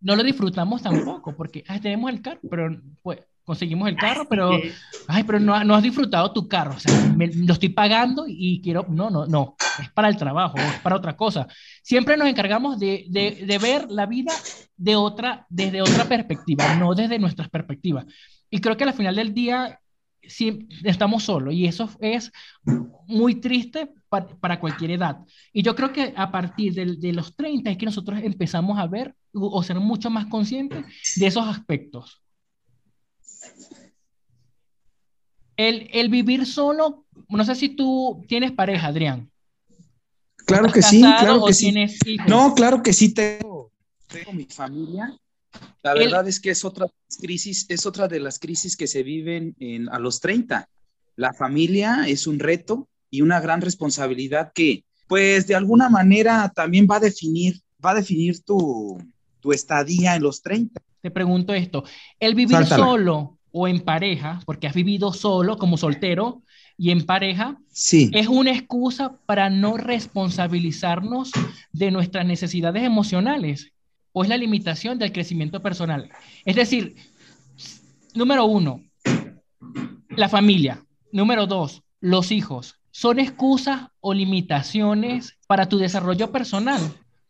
no 0.00 0.16
lo 0.16 0.22
disfrutamos 0.22 0.82
tampoco, 0.82 1.34
porque 1.36 1.64
tenemos 1.82 2.10
el 2.10 2.22
carro, 2.22 2.40
pero 2.48 2.80
pues, 3.02 3.20
conseguimos 3.44 3.88
el 3.88 3.96
carro, 3.96 4.26
pero, 4.28 4.52
ay, 5.08 5.24
pero 5.24 5.40
no, 5.40 5.62
no, 5.64 5.74
has 5.74 5.82
disfrutado 5.82 6.32
tu 6.32 6.48
carro, 6.48 6.74
o 6.76 6.80
sea, 6.80 6.94
lo 7.16 7.52
estoy 7.52 7.70
pagando 7.70 8.24
y 8.26 8.60
quiero, 8.62 8.86
no, 8.88 9.10
no, 9.10 9.26
no, 9.26 9.56
es 9.82 9.90
para 9.90 10.08
el 10.08 10.16
trabajo, 10.16 10.56
es 10.58 10.80
para 10.80 10.96
otra 10.96 11.16
cosa. 11.16 11.46
Siempre 11.82 12.16
nos 12.16 12.28
encargamos 12.28 12.78
de, 12.78 13.06
de, 13.08 13.44
de 13.46 13.58
ver 13.58 13.90
la 13.90 14.06
vida 14.06 14.32
de 14.76 14.96
otra, 14.96 15.46
desde 15.50 15.82
otra 15.82 16.04
perspectiva, 16.04 16.74
no 16.76 16.94
desde 16.94 17.18
nuestras 17.18 17.50
perspectivas. 17.50 18.06
Y 18.48 18.60
creo 18.60 18.76
que 18.76 18.84
al 18.84 18.94
final 18.94 19.16
del 19.16 19.34
día 19.34 19.80
si 20.22 20.68
estamos 20.84 21.24
solos 21.24 21.54
y 21.54 21.66
eso 21.66 21.90
es 22.00 22.32
muy 23.06 23.36
triste 23.36 23.92
para, 24.08 24.60
cualquier 24.60 24.92
edad. 24.92 25.18
Y 25.52 25.62
yo 25.62 25.74
creo 25.74 25.92
que 25.92 26.12
a 26.16 26.30
partir 26.30 26.74
de, 26.74 26.96
de, 26.96 27.12
los 27.12 27.34
30 27.36 27.70
es 27.70 27.78
que 27.78 27.86
nosotros 27.86 28.20
empezamos 28.22 28.78
a 28.78 28.86
ver 28.86 29.14
o 29.32 29.62
ser 29.62 29.78
mucho 29.80 30.10
más 30.10 30.26
conscientes 30.26 30.84
de 31.16 31.26
esos 31.26 31.46
aspectos. 31.46 32.20
El, 35.56 35.88
el 35.92 36.08
vivir 36.08 36.46
solo, 36.46 37.04
no 37.28 37.44
sé 37.44 37.54
si 37.54 37.68
tú 37.70 38.24
tienes 38.28 38.52
pareja, 38.52 38.88
Adrián. 38.88 39.30
Claro 40.46 40.72
que 40.72 40.82
sí, 40.82 41.00
claro 41.00 41.44
que 41.44 41.52
sí. 41.52 41.74
No, 42.26 42.54
claro 42.54 42.82
que 42.82 42.92
sí 42.92 43.12
tengo, 43.14 43.72
tengo 44.08 44.32
mi 44.32 44.44
familia. 44.46 45.14
La 45.82 45.94
verdad 45.94 46.28
es 46.28 46.40
que 46.40 46.50
es 46.50 46.64
otra 46.64 46.86
crisis, 47.20 47.66
es 47.68 47.86
otra 47.86 48.06
de 48.06 48.20
las 48.20 48.38
crisis 48.38 48.76
que 48.76 48.86
se 48.86 49.02
viven 49.02 49.56
en, 49.58 49.88
a 49.88 49.98
los 49.98 50.20
30. 50.20 50.68
La 51.16 51.32
familia 51.32 52.04
es 52.06 52.26
un 52.26 52.38
reto 52.38 52.88
y 53.10 53.22
una 53.22 53.40
gran 53.40 53.60
responsabilidad 53.60 54.52
que, 54.54 54.84
pues, 55.08 55.46
de 55.46 55.54
alguna 55.54 55.88
manera 55.88 56.52
también 56.54 56.86
va 56.90 56.96
a 56.96 57.00
definir, 57.00 57.60
va 57.84 57.92
a 57.92 57.94
definir 57.94 58.42
tu, 58.42 59.02
tu 59.40 59.52
estadía 59.52 60.16
en 60.16 60.22
los 60.22 60.42
30. 60.42 60.80
Te 61.00 61.10
pregunto 61.10 61.54
esto, 61.54 61.84
¿el 62.18 62.34
vivir 62.34 62.66
solo 62.66 63.38
o 63.52 63.66
en 63.66 63.80
pareja, 63.80 64.40
porque 64.46 64.66
has 64.66 64.74
vivido 64.74 65.12
solo 65.12 65.56
como 65.58 65.76
soltero 65.76 66.42
y 66.76 66.90
en 66.90 67.04
pareja, 67.04 67.58
sí. 67.68 68.10
es 68.14 68.28
una 68.28 68.52
excusa 68.52 69.18
para 69.26 69.50
no 69.50 69.76
responsabilizarnos 69.76 71.32
de 71.72 71.90
nuestras 71.90 72.24
necesidades 72.26 72.84
emocionales 72.84 73.72
o 74.12 74.22
es 74.22 74.28
la 74.28 74.36
limitación 74.36 74.98
del 74.98 75.12
crecimiento 75.12 75.62
personal. 75.62 76.10
Es 76.44 76.56
decir, 76.56 76.96
número 78.14 78.44
uno, 78.44 78.82
la 80.10 80.28
familia. 80.28 80.84
Número 81.12 81.46
dos, 81.46 81.82
los 82.00 82.30
hijos. 82.30 82.76
¿Son 82.92 83.18
excusas 83.18 83.88
o 84.00 84.14
limitaciones 84.14 85.36
para 85.46 85.68
tu 85.68 85.78
desarrollo 85.78 86.30
personal? 86.30 86.80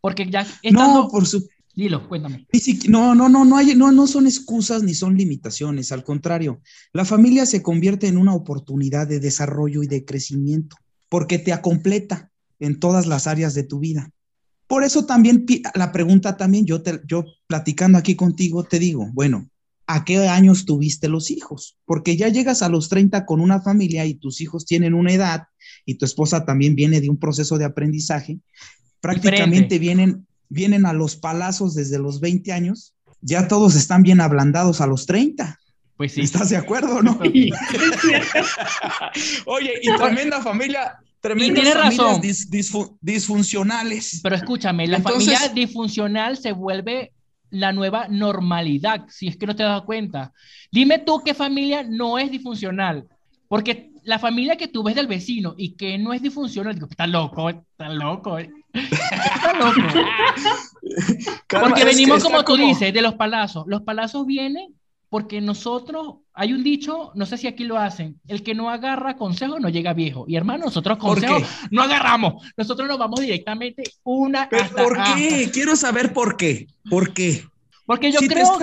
Porque 0.01 0.29
ya 0.29 0.47
estando... 0.63 1.03
No, 1.03 1.09
por 1.09 1.27
su... 1.27 1.49
Dilo, 1.75 2.09
cuéntame. 2.09 2.47
No, 2.89 3.15
no, 3.15 3.29
no, 3.29 3.45
no, 3.45 3.57
hay, 3.57 3.75
no, 3.77 3.93
no 3.93 4.07
son 4.07 4.27
excusas 4.27 4.83
ni 4.83 4.95
son 4.95 5.17
limitaciones, 5.17 5.93
al 5.93 6.03
contrario, 6.03 6.61
la 6.93 7.05
familia 7.05 7.47
se 7.47 7.63
convierte 7.63 8.09
en 8.09 8.19
una 8.19 8.35
oportunidad 8.35 9.07
de 9.07 9.21
desarrollo 9.21 9.83
y 9.83 9.87
de 9.87 10.05
crecimiento, 10.05 10.77
porque 11.09 11.39
te 11.39 11.53
acompleta 11.53 12.31
en 12.59 12.81
todas 12.81 13.07
las 13.07 13.27
áreas 13.27 13.55
de 13.55 13.63
tu 13.63 13.79
vida. 13.79 14.11
Por 14.71 14.85
eso 14.85 15.05
también 15.05 15.45
la 15.75 15.91
pregunta 15.91 16.37
también, 16.37 16.65
yo, 16.65 16.81
te, 16.81 17.01
yo 17.05 17.25
platicando 17.49 17.99
aquí 17.99 18.15
contigo, 18.15 18.63
te 18.63 18.79
digo, 18.79 19.09
bueno, 19.13 19.51
¿a 19.89 20.05
qué 20.05 20.29
años 20.29 20.65
tuviste 20.65 21.09
los 21.09 21.33
hijos? 21.33 21.77
Porque 21.85 22.17
ya 22.17 22.29
llegas 22.29 22.63
a 22.63 22.69
los 22.69 22.89
30 22.89 23.27
con 23.27 23.41
una 23.41 23.61
familia 23.61 24.07
y 24.07 24.15
tus 24.15 24.41
hijos 24.41 24.67
tienen 24.67 24.95
una 24.95 25.13
edad 25.13 25.49
y 25.85 25.97
tu 25.97 26.05
esposa 26.05 26.45
también 26.45 26.77
viene 26.77 27.01
de 27.01 27.11
un 27.11 27.19
proceso 27.19 27.59
de 27.59 27.65
aprendizaje, 27.65 28.39
prácticamente 29.01 29.81
vienen, 29.81 30.29
vienen 30.49 30.87
a 30.87 30.93
los 30.93 31.17
palazos 31.17 31.75
desde 31.75 31.99
los 31.99 32.21
20 32.21 32.53
años, 32.53 32.95
ya 33.23 33.49
todos 33.49 33.75
están 33.75 34.05
bien 34.05 34.21
ablandados 34.21 34.81
a 34.81 34.87
los 34.87 35.05
30. 35.05 35.59
Pues 35.97 36.13
sí. 36.13 36.21
¿Estás 36.21 36.49
de 36.49 36.59
acuerdo, 36.59 37.03
no? 37.03 37.19
Oye, 39.47 39.73
y 39.83 39.97
tremenda 39.97 40.41
familia, 40.43 41.01
tremendas 41.21 41.51
y 41.51 41.55
tiene 41.55 41.75
razón. 41.75 42.21
disfuncionales. 43.01 44.21
Pero 44.23 44.37
escúchame, 44.37 44.87
la 44.87 45.01
familia 45.01 45.49
disfuncional 45.55 46.37
se 46.37 46.53
vuelve 46.53 47.13
la 47.51 47.73
nueva 47.73 48.07
normalidad, 48.09 49.07
si 49.09 49.29
es 49.29 49.37
que 49.37 49.47
no 49.47 49.57
te 49.57 49.63
das 49.63 49.83
cuenta. 49.83 50.33
Dime 50.71 50.99
tú 50.99 51.23
qué 51.25 51.35
familia 51.35 51.83
no 51.83 52.19
es 52.19 52.31
disfuncional, 52.31 53.07
porque 53.49 53.91
la 54.05 54.19
familia 54.19 54.57
que 54.57 54.69
tú 54.69 54.83
ves 54.83 54.95
del 54.95 55.07
vecino 55.07 55.55
y 55.57 55.75
que 55.77 55.99
no 55.99 56.13
es 56.13 56.23
disfuncional, 56.23 56.75
digo, 56.75 56.87
está 56.91 57.07
loco, 57.07 57.51
está 57.51 57.89
loco, 57.89 58.39
eh". 58.39 58.51
está 58.73 59.53
loco. 59.59 59.81
porque 61.61 61.85
venimos, 61.85 62.23
como 62.23 62.45
tú 62.45 62.57
dices, 62.57 62.95
de 62.95 63.03
los 63.03 63.15
palazos. 63.15 63.65
Los 63.67 63.83
palazos 63.83 64.27
vienen 64.27 64.75
porque 65.11 65.41
nosotros, 65.41 66.19
hay 66.33 66.53
un 66.53 66.63
dicho, 66.63 67.11
no 67.17 67.27
sé 67.27 67.37
si 67.37 67.49
aquí 67.49 67.65
lo 67.65 67.77
hacen, 67.77 68.21
el 68.29 68.45
que 68.45 68.55
no 68.55 68.71
agarra 68.71 69.17
consejo 69.17 69.59
no 69.59 69.69
llega 69.69 69.93
viejo. 69.93 70.25
Y 70.29 70.37
hermano, 70.37 70.67
nosotros 70.67 70.99
consejos 70.99 71.43
no 71.73 71.83
agarramos, 71.83 72.45
nosotros 72.57 72.89
nos 72.89 72.97
vamos 72.97 73.21
directamente 73.21 73.83
una 74.05 74.49
¿Por 74.49 74.97
qué? 75.03 75.51
Quiero 75.53 75.75
saber 75.75 76.13
por 76.13 76.37
qué. 76.37 76.69
¿Por 76.89 77.13
qué? 77.13 77.45
Porque 77.85 78.13
yo 78.13 78.21
creo... 78.21 78.57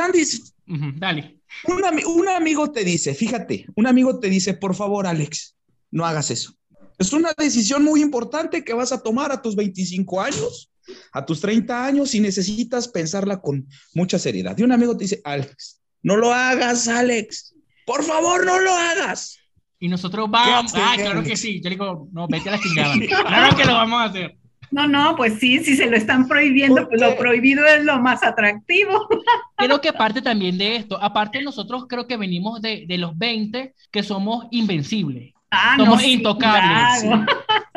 dale. 0.95 1.41
Un, 1.65 1.81
un 2.05 2.29
amigo 2.29 2.71
te 2.71 2.85
dice, 2.85 3.13
fíjate, 3.13 3.65
un 3.75 3.85
amigo 3.85 4.19
te 4.19 4.29
dice, 4.29 4.53
por 4.53 4.73
favor, 4.73 5.05
Alex, 5.05 5.55
no 5.91 6.05
hagas 6.05 6.31
eso. 6.31 6.53
Es 6.97 7.11
una 7.11 7.33
decisión 7.37 7.83
muy 7.83 8.01
importante 8.01 8.63
que 8.63 8.73
vas 8.73 8.93
a 8.93 9.03
tomar 9.03 9.33
a 9.33 9.41
tus 9.41 9.55
25 9.55 10.21
años, 10.21 10.71
a 11.11 11.25
tus 11.25 11.41
30 11.41 11.85
años 11.85 12.15
y 12.15 12.21
necesitas 12.21 12.87
pensarla 12.87 13.41
con 13.41 13.67
mucha 13.93 14.17
seriedad. 14.17 14.57
Y 14.57 14.63
un 14.63 14.71
amigo 14.71 14.95
te 14.95 15.03
dice, 15.03 15.21
Alex, 15.25 15.76
no 16.03 16.15
lo 16.15 16.33
hagas, 16.33 16.87
Alex. 16.87 17.53
Por 17.85 18.03
favor, 18.03 18.45
no 18.45 18.59
lo 18.59 18.73
hagas. 18.73 19.39
Y 19.79 19.87
nosotros 19.87 20.29
vamos. 20.29 20.73
Ah, 20.75 20.95
claro 20.97 21.23
que 21.23 21.37
sí. 21.37 21.61
Yo 21.61 21.69
digo, 21.69 22.07
no, 22.11 22.27
vete 22.27 22.49
a 22.49 22.53
la 22.53 22.59
chingada. 22.59 22.93
claro 23.25 23.55
que 23.55 23.65
lo 23.65 23.73
vamos 23.73 24.01
a 24.01 24.03
hacer. 24.05 24.37
No, 24.69 24.85
no, 24.85 25.15
pues 25.15 25.39
sí, 25.39 25.63
si 25.63 25.77
se 25.77 25.85
lo 25.85 25.95
están 25.95 26.27
prohibiendo, 26.27 26.87
pues 26.89 26.99
lo 26.99 27.15
prohibido 27.15 27.65
es 27.65 27.85
lo 27.85 27.99
más 28.01 28.21
atractivo. 28.23 29.07
Creo 29.55 29.79
que 29.79 29.93
parte 29.93 30.21
también 30.21 30.57
de 30.57 30.75
esto. 30.75 31.01
Aparte, 31.01 31.41
nosotros 31.41 31.85
creo 31.87 32.05
que 32.05 32.17
venimos 32.17 32.61
de, 32.61 32.85
de 32.85 32.97
los 32.97 33.17
20, 33.17 33.73
que 33.91 34.03
somos 34.03 34.45
invencibles. 34.51 35.33
Ah, 35.51 35.75
somos 35.77 36.03
intocables. 36.03 37.25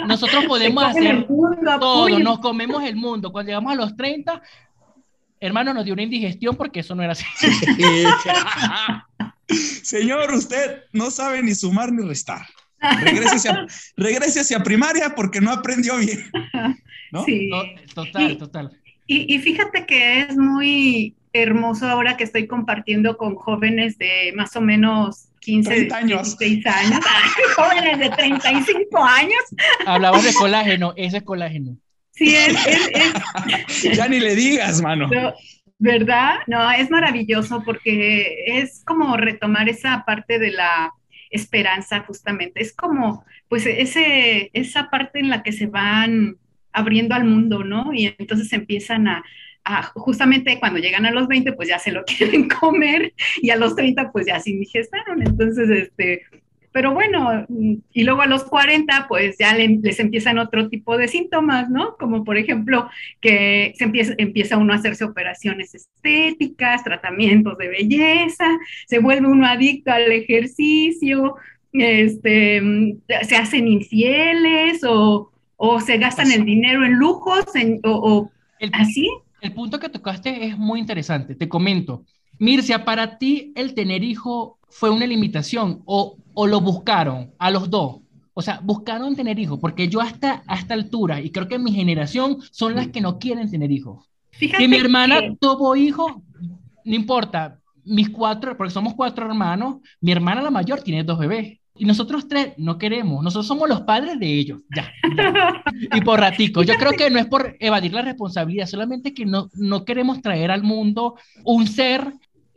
Nosotros 0.07 0.47
podemos 0.47 0.83
hacer 0.83 1.27
todo, 1.79 2.19
nos 2.19 2.41
comemos 2.41 2.83
el 2.83 2.97
mundo. 2.97 3.31
Cuando 3.31 3.51
llegamos 3.51 3.73
a 3.73 3.77
los 3.77 3.97
30, 3.97 4.43
hermano, 5.41 5.75
nos 5.75 5.85
dio 5.85 5.95
una 5.95 6.03
indigestión 6.03 6.57
porque 6.57 6.81
eso 6.81 6.95
no 6.95 7.03
era 7.03 7.13
así. 7.13 7.25
Señor, 9.83 10.33
usted 10.33 10.85
no 10.93 11.11
sabe 11.11 11.43
ni 11.43 11.55
sumar 11.55 11.93
ni 11.93 12.07
restar. 12.07 12.47
Regrese 13.97 14.55
a, 14.55 14.63
primaria 14.63 15.15
porque 15.15 15.41
no 15.41 15.51
aprendió 15.51 15.97
bien. 15.97 16.31
¿no? 17.13 17.25
Sí. 17.25 17.51
total, 17.95 18.39
total. 18.39 18.71
Y, 19.07 19.41
fíjate 19.41 19.87
que 19.87 20.21
es 20.21 20.37
muy 20.37 21.17
hermoso 21.33 21.89
ahora 21.89 22.17
que 22.17 22.23
estoy 22.23 22.47
compartiendo 22.47 23.17
con 23.17 23.35
jóvenes 23.35 23.99
de 23.99 24.33
más 24.37 24.55
o 24.55 24.61
menos 24.61 25.31
15, 25.41 25.89
años. 25.93 26.39
16 26.39 26.67
años, 26.67 27.01
jóvenes 27.57 27.99
de 27.99 28.11
35 28.11 29.05
años. 29.05 29.41
Hablabas 29.85 30.23
de 30.23 30.33
colágeno, 30.33 30.93
ese 30.97 31.17
es 31.19 31.23
colágeno. 31.25 31.77
Sí, 32.21 32.37
es, 32.37 33.97
ya 33.97 34.07
ni 34.07 34.21
le 34.21 34.35
digas, 34.35 34.83
mano. 34.83 35.09
¿Verdad? 35.79 36.41
No, 36.47 36.71
es 36.71 36.91
maravilloso 36.91 37.63
porque 37.65 38.45
es 38.47 38.83
como 38.85 39.17
retomar 39.17 39.71
esa 39.71 40.05
parte 40.05 40.39
de 40.39 40.51
la 40.51 40.93
esperanza 41.31 42.01
justamente. 42.01 42.61
Es 42.61 42.75
como, 42.75 43.25
pues, 43.49 43.65
ese, 43.65 44.51
esa 44.53 44.91
parte 44.91 45.19
en 45.19 45.31
la 45.31 45.43
que 45.43 45.53
se 45.53 45.65
van 45.65 46.37
abriendo 46.75 47.15
al 47.15 47.25
mundo, 47.25 47.65
¿no? 47.65 47.95
Y 47.95 48.15
entonces 48.19 48.53
empiezan 48.53 49.09
a, 49.09 49.25
a, 49.65 49.83
justamente 49.83 50.61
cuando 50.61 50.79
llegan 50.79 51.07
a 51.07 51.13
los 51.13 51.27
20, 51.27 51.55
pues 51.55 51.71
ya 51.71 51.79
se 51.79 51.91
lo 51.91 52.05
quieren 52.19 52.51
comer 52.51 53.15
y 53.41 53.49
a 53.49 53.57
los 53.57 53.75
30, 53.77 54.13
pues 54.13 54.27
ya 54.27 54.39
se 54.41 54.51
indigestaron. 54.51 55.23
Entonces, 55.23 55.71
este, 55.71 56.27
pero 56.73 56.93
bueno, 56.93 57.47
y 57.93 58.05
luego 58.05 58.23
a 58.23 58.27
los 58.27 58.45
40, 58.45 59.07
pues 59.09 59.37
ya 59.39 59.55
les 59.55 59.99
empiezan 59.99 60.39
otro 60.39 60.69
tipo 60.69 60.97
de 60.97 61.09
síntomas, 61.09 61.69
¿no? 61.69 61.97
Como 61.97 62.23
por 62.23 62.39
ejemplo, 62.39 62.89
que 63.21 63.73
se 63.77 63.85
empieza, 63.85 64.15
empieza 64.19 64.57
uno 64.57 64.73
a 64.73 64.77
hacerse 64.77 65.05
operaciones 65.05 65.75
estéticas, 65.75 66.85
tratamientos 66.85 67.59
de 67.59 67.69
belleza, 67.69 68.47
se 68.87 69.01
vuelve 69.01 69.27
uno 69.27 69.47
adicto 69.47 69.91
al 69.91 70.13
ejercicio, 70.13 71.35
este, 71.73 72.63
se 73.23 73.37
hacen 73.37 73.67
infieles 73.67 74.85
o, 74.85 75.31
o 75.57 75.81
se 75.81 75.99
gastan 75.99 76.31
el 76.31 76.45
dinero 76.45 76.85
en 76.85 76.95
lujos 76.95 77.45
o, 77.85 78.31
así. 78.73 79.09
El 79.41 79.53
punto 79.55 79.81
que 79.81 79.89
tocaste 79.89 80.47
es 80.47 80.57
muy 80.57 80.79
interesante, 80.79 81.35
te 81.35 81.49
comento. 81.49 82.05
Mircia, 82.39 82.85
para 82.85 83.19
ti 83.19 83.53
el 83.57 83.75
tener 83.75 84.05
hijo 84.05 84.60
fue 84.71 84.91
una 84.91 85.07
limitación 85.07 85.83
o, 85.85 86.17
o 86.35 86.47
lo 86.47 86.61
buscaron 86.61 87.33
a 87.39 87.51
los 87.51 87.69
dos. 87.71 88.01
O 88.33 88.43
sea, 88.43 88.61
buscaron 88.63 89.17
tener 89.17 89.39
hijos, 89.39 89.59
porque 89.61 89.89
yo 89.89 90.01
hasta 90.01 90.43
a 90.47 90.57
esta 90.57 90.75
altura, 90.75 91.21
y 91.21 91.31
creo 91.31 91.49
que 91.49 91.59
mi 91.59 91.73
generación 91.73 92.39
son 92.53 92.75
las 92.75 92.89
que 92.89 93.01
no 93.01 93.19
quieren 93.19 93.51
tener 93.51 93.71
hijos. 93.71 94.09
Fíjate 94.31 94.67
mi 94.69 94.77
hermana 94.77 95.21
tuvo 95.39 95.77
hijos, 95.77 96.15
no 96.85 96.95
importa, 96.95 97.59
mis 97.85 98.09
cuatro, 98.09 98.57
porque 98.57 98.73
somos 98.73 98.95
cuatro 98.95 99.27
hermanos, 99.27 99.77
mi 100.01 100.13
hermana 100.13 100.43
la 100.43 100.51
mayor 100.51 100.81
tiene 100.81 101.05
dos 101.05 101.19
bebés. 101.19 101.59
Y 101.77 101.85
nosotros 101.85 102.29
tres 102.29 102.53
no 102.57 102.79
queremos, 102.79 103.23
nosotros 103.23 103.47
somos 103.47 103.69
los 103.69 103.83
padres 103.83 104.19
de 104.19 104.27
ellos, 104.27 104.61
ya. 104.75 104.93
Y 105.95 106.01
por 106.03 106.21
ratico, 106.21 106.63
yo 106.63 106.75
creo 106.75 106.93
que 106.93 107.11
no 107.11 107.19
es 107.19 107.27
por 107.27 107.57
evadir 107.59 107.93
la 107.93 108.03
responsabilidad, 108.03 108.67
solamente 108.67 109.15
que 109.15 109.25
no, 109.25 109.49
no 109.55 109.85
queremos 109.85 110.21
traer 110.21 110.51
al 110.51 110.63
mundo 110.63 111.17
un 111.45 111.67
ser 111.67 112.13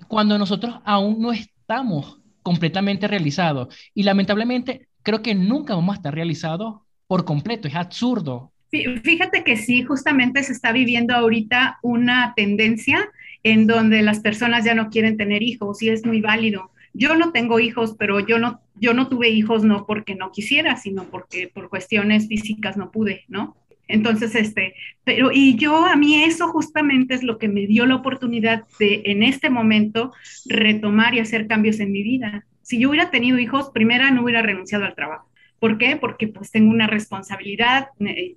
cuando 0.07 0.37
nosotros 0.37 0.75
aún 0.83 1.21
no 1.21 1.31
estamos 1.63 2.19
completamente 2.43 3.07
realizado. 3.07 3.69
Y 3.93 4.03
lamentablemente 4.03 4.87
creo 5.01 5.21
que 5.21 5.33
nunca 5.33 5.75
vamos 5.75 5.93
a 5.93 5.97
estar 5.97 6.13
realizados 6.13 6.81
por 7.07 7.25
completo, 7.25 7.67
es 7.67 7.75
absurdo. 7.75 8.51
Fíjate 8.69 9.43
que 9.43 9.55
sí, 9.55 9.83
justamente 9.83 10.41
se 10.43 10.51
está 10.51 10.71
viviendo 10.71 11.13
ahorita 11.13 11.77
una 11.83 12.33
tendencia 12.35 13.07
en 13.43 13.67
donde 13.67 14.01
las 14.01 14.19
personas 14.19 14.65
ya 14.65 14.73
no 14.73 14.89
quieren 14.89 15.15
tener 15.15 15.43
hijos 15.43 15.81
y 15.81 15.89
es 15.89 16.05
muy 16.05 16.21
válido. 16.21 16.71
Yo 16.93 17.15
no 17.15 17.31
tengo 17.31 17.59
hijos, 17.59 17.95
pero 17.97 18.19
yo 18.19 18.39
no, 18.39 18.61
yo 18.75 18.93
no 18.93 19.07
tuve 19.09 19.29
hijos 19.29 19.63
no 19.63 19.85
porque 19.85 20.15
no 20.15 20.31
quisiera, 20.31 20.75
sino 20.75 21.05
porque 21.05 21.49
por 21.53 21.69
cuestiones 21.69 22.27
físicas 22.27 22.75
no 22.75 22.91
pude, 22.91 23.25
¿no? 23.27 23.55
Entonces, 23.87 24.35
este, 24.35 24.75
pero 25.03 25.31
y 25.31 25.55
yo 25.55 25.85
a 25.85 25.95
mí 25.95 26.23
eso 26.23 26.47
justamente 26.47 27.13
es 27.13 27.23
lo 27.23 27.37
que 27.37 27.49
me 27.49 27.67
dio 27.67 27.85
la 27.85 27.95
oportunidad 27.95 28.63
de 28.79 29.03
en 29.05 29.23
este 29.23 29.49
momento 29.49 30.13
retomar 30.45 31.13
y 31.13 31.19
hacer 31.19 31.47
cambios 31.47 31.79
en 31.79 31.91
mi 31.91 32.03
vida. 32.03 32.45
Si 32.61 32.79
yo 32.79 32.89
hubiera 32.89 33.11
tenido 33.11 33.39
hijos, 33.39 33.71
primera 33.73 34.09
no 34.11 34.23
hubiera 34.23 34.41
renunciado 34.41 34.85
al 34.85 34.95
trabajo. 34.95 35.29
¿Por 35.59 35.77
qué? 35.77 35.95
Porque 35.95 36.27
pues 36.27 36.51
tengo 36.51 36.71
una 36.71 36.87
responsabilidad, 36.87 37.87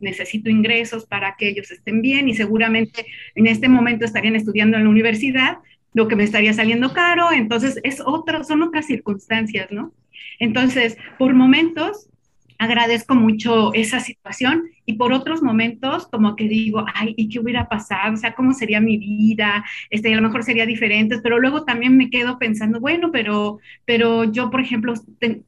necesito 0.01 0.49
ingresos 0.49 1.07
para 1.07 1.35
que 1.37 1.49
ellos 1.49 1.71
estén 1.73 2.01
bien 2.01 2.29
y 2.29 2.35
seguramente 2.35 3.05
en 3.35 3.49
este 3.49 3.69
momento 3.69 4.05
estarían 4.05 4.37
estudiando 4.37 4.77
en 4.77 4.85
la 4.85 4.91
universidad, 4.91 5.59
lo 5.93 6.07
que 6.07 6.15
me 6.15 6.23
estaría 6.23 6.53
saliendo 6.53 6.93
caro, 6.93 7.33
entonces 7.33 7.81
es 7.83 8.01
otra, 8.05 8.45
son 8.45 8.63
otras 8.63 8.87
circunstancias, 8.87 9.73
¿no? 9.73 9.93
Entonces, 10.39 10.99
por 11.19 11.35
momentos 11.35 12.09
agradezco 12.59 13.15
mucho 13.15 13.73
esa 13.75 14.01
situación 14.01 14.65
y 14.85 14.95
por 14.95 15.13
otros 15.13 15.43
momentos 15.43 16.07
como 16.07 16.37
que 16.37 16.49
digo, 16.49 16.85
ay, 16.95 17.15
¿y 17.17 17.29
qué 17.29 17.41
hubiera 17.41 17.69
pasado? 17.69 18.15
O 18.15 18.17
sea, 18.17 18.35
¿cómo 18.35 18.53
sería 18.55 18.81
mi 18.81 18.99
vida? 18.99 19.65
Este, 19.91 20.13
a 20.13 20.17
lo 20.17 20.23
mejor 20.23 20.45
sería 20.45 20.67
diferente, 20.67 21.19
pero 21.23 21.39
luego 21.39 21.65
también 21.65 21.97
me 21.97 22.11
quedo 22.11 22.39
pensando, 22.39 22.81
bueno, 22.81 23.11
pero, 23.13 23.59
pero 23.85 24.25
yo, 24.25 24.51
por 24.51 24.61
ejemplo, 24.61 24.95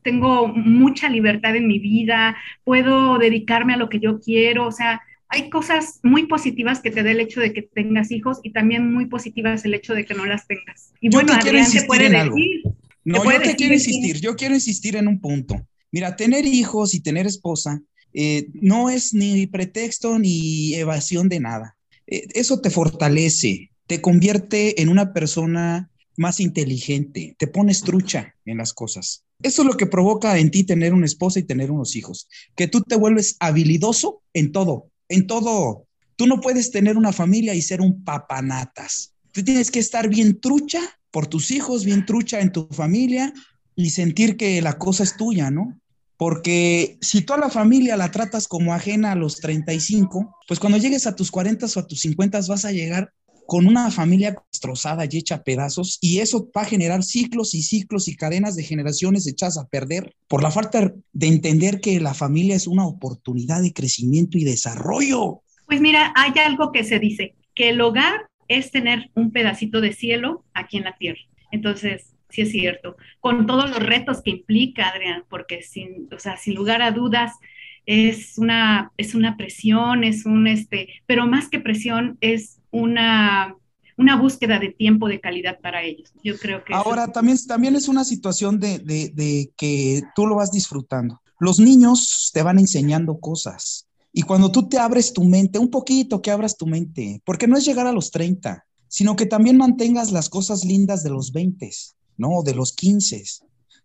tengo 0.03 0.49
mucha 0.49 1.09
libertad 1.09 1.57
en 1.57 1.67
mi 1.67 1.79
vida, 1.79 2.37
puedo 2.65 3.19
dedicarme 3.19 3.75
a 3.75 3.79
lo 3.79 3.89
que 3.89 4.01
yo 4.01 4.21
quiero, 4.21 4.67
o 4.67 4.73
sea, 4.73 5.03
hay 5.29 5.51
cosas 5.51 6.01
muy 6.03 6.27
positivas 6.27 6.81
que 6.81 6.91
te 6.91 7.03
da 7.03 7.11
el 7.11 7.21
hecho 7.21 7.41
de 7.41 7.53
que 7.53 7.63
tengas 7.63 8.11
hijos 8.11 8.41
y 8.43 8.51
también 8.51 8.93
muy 8.93 9.07
positivas 9.07 9.65
el 9.65 9.75
hecho 9.75 9.95
de 9.95 10.07
que 10.07 10.15
no 10.15 10.25
las 10.25 10.47
tengas. 10.47 10.93
Y 11.01 11.11
bueno, 11.11 11.35
Adrián 11.35 11.71
te 11.71 11.83
puede 11.85 12.09
decir. 12.09 12.63
No, 13.05 13.25
yo 13.25 13.41
te 13.41 13.55
quiero 13.55 13.75
insistir, 13.75 14.21
yo 14.21 14.37
quiero 14.37 14.55
insistir 14.55 14.97
en 14.97 15.09
un 15.09 15.21
punto. 15.21 15.67
Mira, 15.91 16.17
tener 16.17 16.47
hijos 16.47 16.95
y 16.95 17.01
tener 17.01 17.27
esposa 17.27 17.81
eh, 18.13 18.49
no 18.55 18.91
es 18.91 19.15
ni 19.15 19.47
pretexto 19.47 20.19
ni 20.19 20.75
evasión 20.75 21.29
de 21.29 21.41
nada. 21.41 21.77
Eh, 22.07 22.27
eso 22.35 22.61
te 22.61 22.71
fortalece, 22.71 23.71
te 23.87 24.01
convierte 24.01 24.81
en 24.81 24.89
una 24.89 25.13
persona 25.13 25.91
más 26.17 26.41
inteligente, 26.41 27.37
te 27.39 27.47
pones 27.47 27.83
trucha 27.83 28.35
en 28.45 28.59
las 28.59 28.73
cosas. 28.73 29.25
Eso 29.41 29.63
es 29.63 29.69
lo 29.69 29.77
que 29.77 29.87
provoca 29.87 30.39
en 30.39 30.51
ti 30.51 30.65
tener 30.65 30.93
una 30.93 31.07
esposa 31.07 31.39
y 31.39 31.45
tener 31.45 31.71
unos 31.71 31.95
hijos, 31.95 32.29
que 32.57 32.67
tú 32.67 32.83
te 32.83 32.97
vuelves 32.97 33.37
habilidoso 33.39 34.23
en 34.33 34.51
todo, 34.51 34.91
en 35.09 35.27
todo. 35.29 35.87
Tú 36.17 36.27
no 36.27 36.41
puedes 36.41 36.73
tener 36.73 36.97
una 36.97 37.13
familia 37.13 37.55
y 37.55 37.63
ser 37.63 37.81
un 37.81 38.03
papanatas. 38.03 39.15
Tú 39.31 39.45
tienes 39.45 39.71
que 39.71 39.79
estar 39.79 40.09
bien 40.09 40.41
trucha 40.41 40.81
por 41.13 41.29
tus 41.29 41.53
hijos, 41.53 41.85
bien 41.85 42.05
trucha 42.05 42.41
en 42.41 42.51
tu 42.51 42.67
familia 42.73 43.33
y 43.79 43.91
sentir 43.91 44.37
que 44.37 44.61
la 44.61 44.77
cosa 44.77 45.05
es 45.05 45.17
tuya, 45.17 45.53
¿no? 45.53 45.81
Porque 46.17 46.99
si 47.01 47.23
toda 47.23 47.39
la 47.39 47.49
familia 47.49 47.97
la 47.97 48.11
tratas 48.11 48.49
como 48.49 48.75
ajena 48.75 49.13
a 49.13 49.15
los 49.15 49.37
35, 49.37 50.37
pues 50.49 50.59
cuando 50.59 50.79
llegues 50.79 51.07
a 51.07 51.15
tus 51.15 51.31
40 51.31 51.65
o 51.65 51.79
a 51.79 51.87
tus 51.87 52.01
50 52.01 52.41
vas 52.49 52.65
a 52.65 52.73
llegar 52.73 53.13
con 53.47 53.69
una 53.69 53.93
familia 53.93 54.35
destrozada 54.51 55.05
y 55.05 55.17
hecha 55.17 55.37
a 55.37 55.45
pedazos 55.45 55.99
y 56.01 56.19
eso 56.19 56.51
va 56.55 56.63
a 56.63 56.65
generar 56.65 57.05
ciclos 57.05 57.55
y 57.55 57.63
ciclos 57.63 58.09
y 58.09 58.17
cadenas 58.17 58.57
de 58.57 58.65
generaciones 58.65 59.29
echadas 59.29 59.59
a 59.59 59.69
perder 59.69 60.13
por 60.27 60.43
la 60.43 60.51
falta 60.51 60.93
de 61.13 61.27
entender 61.29 61.81
que 61.81 62.01
la 62.01 62.15
familia 62.15 62.57
es 62.57 62.67
una 62.67 62.85
oportunidad 62.85 63.63
de 63.63 63.73
crecimiento 63.73 64.39
y 64.39 64.45
desarrollo. 64.45 65.43
Pues 65.67 65.81
mira, 65.81 66.13
hay 66.17 66.33
algo 66.45 66.73
que 66.73 66.83
se 66.83 66.99
dice, 66.99 67.37
que 67.55 67.69
el 67.69 67.81
hogar 67.81 68.27
es 68.49 68.73
tener 68.73 69.09
un 69.15 69.31
pedacito 69.31 69.81
de 69.81 69.93
cielo 69.93 70.45
aquí 70.53 70.79
en 70.79 70.85
la 70.85 70.97
tierra. 70.97 71.21
Entonces, 71.53 72.18
sí 72.31 72.43
es 72.43 72.51
cierto, 72.51 72.97
con 73.21 73.47
todos 73.47 73.71
los 73.71 73.79
retos 73.79 74.23
que 74.23 74.31
implica, 74.31 74.89
Adrián, 74.89 75.25
porque 75.29 75.63
sin, 75.63 76.09
o 76.15 76.19
sea, 76.19 76.37
sin 76.37 76.55
lugar 76.55 76.83
a 76.83 76.91
dudas 76.91 77.33
es 77.87 78.37
una, 78.37 78.93
es 78.99 79.15
una 79.15 79.37
presión, 79.37 80.05
es 80.05 80.27
un, 80.27 80.47
este, 80.47 80.89
pero 81.07 81.27
más 81.27 81.49
que 81.49 81.59
presión 81.59 82.19
es 82.21 82.61
una, 82.71 83.57
una 83.97 84.17
búsqueda 84.17 84.59
de 84.59 84.71
tiempo 84.71 85.09
de 85.09 85.21
calidad 85.21 85.59
para 85.61 85.83
ellos. 85.83 86.13
Yo 86.23 86.39
creo 86.39 86.63
que... 86.65 86.75
Ahora, 86.75 87.11
también, 87.13 87.39
también 87.47 87.77
es 87.77 87.89
una 87.89 88.05
situación 88.05 88.61
de, 88.61 88.79
de, 88.79 89.11
de 89.15 89.51
que 89.57 90.03
tú 90.15 90.27
lo 90.27 90.37
vas 90.37 90.53
disfrutando. 90.53 91.23
Los 91.41 91.61
niños 91.61 92.31
te 92.35 92.43
van 92.43 92.59
enseñando 92.59 93.19
cosas. 93.21 93.89
Y 94.13 94.23
cuando 94.23 94.51
tú 94.51 94.69
te 94.69 94.79
abres 94.79 95.13
tu 95.13 95.25
mente, 95.25 95.59
un 95.59 95.71
poquito 95.71 96.21
que 96.21 96.31
abras 96.31 96.57
tu 96.57 96.67
mente, 96.67 97.23
porque 97.25 97.47
no 97.47 97.57
es 97.57 97.65
llegar 97.65 97.87
a 97.87 97.93
los 97.93 98.11
30, 98.11 98.67
sino 98.89 99.17
que 99.17 99.27
también 99.27 99.57
mantengas 99.57 100.13
las 100.13 100.29
cosas 100.29 100.65
lindas 100.65 101.03
de 101.03 101.11
los 101.11 101.33
20. 101.33 101.71
¿No? 102.19 102.43
De 102.43 102.55
los 102.55 102.75
15, 102.75 103.25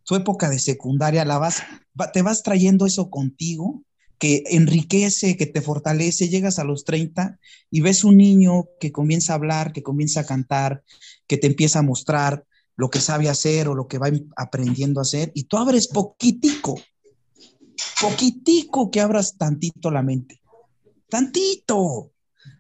tu 0.04 0.16
época 0.16 0.50
de 0.50 0.60
secundaria, 0.60 1.24
la 1.24 1.38
vas, 1.38 1.64
te 2.12 2.22
vas 2.22 2.44
trayendo 2.44 2.86
eso 2.86 3.10
contigo, 3.10 3.84
que 4.20 4.44
enriquece, 4.48 5.38
que 5.38 5.46
te 5.46 5.62
fortalece, 5.62 6.30
llegas 6.30 6.60
a 6.60 6.64
los 6.64 6.86
30 6.86 7.40
y 7.70 7.82
ves 7.82 8.04
un 8.04 8.18
niño 8.18 8.70
que 8.80 8.92
comienza 8.92 9.34
a 9.34 9.36
hablar, 9.36 9.74
que 9.74 9.84
comienza 9.84 10.22
a 10.22 10.26
cantar, 10.26 10.84
que 11.28 11.38
te 11.38 11.48
empieza 11.48 11.80
a 11.80 11.84
mostrar 11.84 12.46
lo 12.76 12.90
que 12.90 13.00
sabe 13.00 13.30
hacer 13.30 13.68
o 13.68 13.76
lo 13.76 13.88
que 13.88 13.98
va 13.98 14.10
aprendiendo 14.36 15.00
a 15.00 15.04
hacer, 15.04 15.32
y 15.36 15.44
tú 15.44 15.58
abres 15.58 15.88
poquitico, 15.88 16.80
poquitico 18.02 18.90
que 18.90 19.02
abras 19.02 19.38
tantito 19.38 19.92
la 19.92 20.02
mente, 20.02 20.42
tantito, 21.10 22.12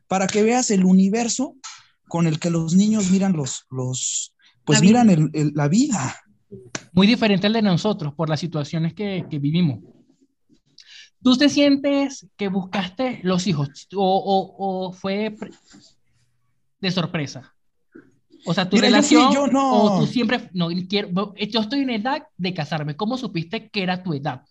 para 0.07 0.27
que 0.27 0.43
veas 0.43 0.69
el 0.69 0.85
universo 0.85 1.55
con 2.07 2.27
el 2.27 2.39
que 2.39 2.51
los 2.51 2.75
niños 2.75 3.09
miran 3.09 3.33
los, 3.33 3.65
los, 3.71 4.32
pues 4.65 4.81
miran 4.81 5.31
la 5.55 5.67
vida. 5.67 6.15
Muy 6.91 7.07
diferente 7.07 7.47
al 7.47 7.53
de 7.53 7.61
nosotros 7.61 8.13
por 8.13 8.29
las 8.29 8.39
situaciones 8.39 8.93
que, 8.93 9.25
vivimos. 9.29 9.79
¿Tú 11.21 11.37
te 11.37 11.49
sientes 11.49 12.27
que 12.35 12.49
buscaste 12.49 13.19
los 13.23 13.47
hijos 13.47 13.87
o, 13.95 14.93
fue 14.93 15.35
de 16.79 16.91
sorpresa? 16.91 17.53
O 18.45 18.53
sea, 18.53 18.69
tu 18.69 18.75
relación 18.77 19.33
yo, 19.33 19.47
no. 19.47 19.83
o 19.83 19.99
tú 19.99 20.05
siempre 20.05 20.49
no 20.53 20.67
quiero 20.89 21.33
yo 21.49 21.61
estoy 21.61 21.79
en 21.79 21.91
edad 21.91 22.27
de 22.37 22.53
casarme. 22.53 22.97
¿Cómo 22.97 23.17
supiste 23.17 23.69
que 23.69 23.83
era 23.83 24.03
tu 24.03 24.13
edad? 24.13 24.43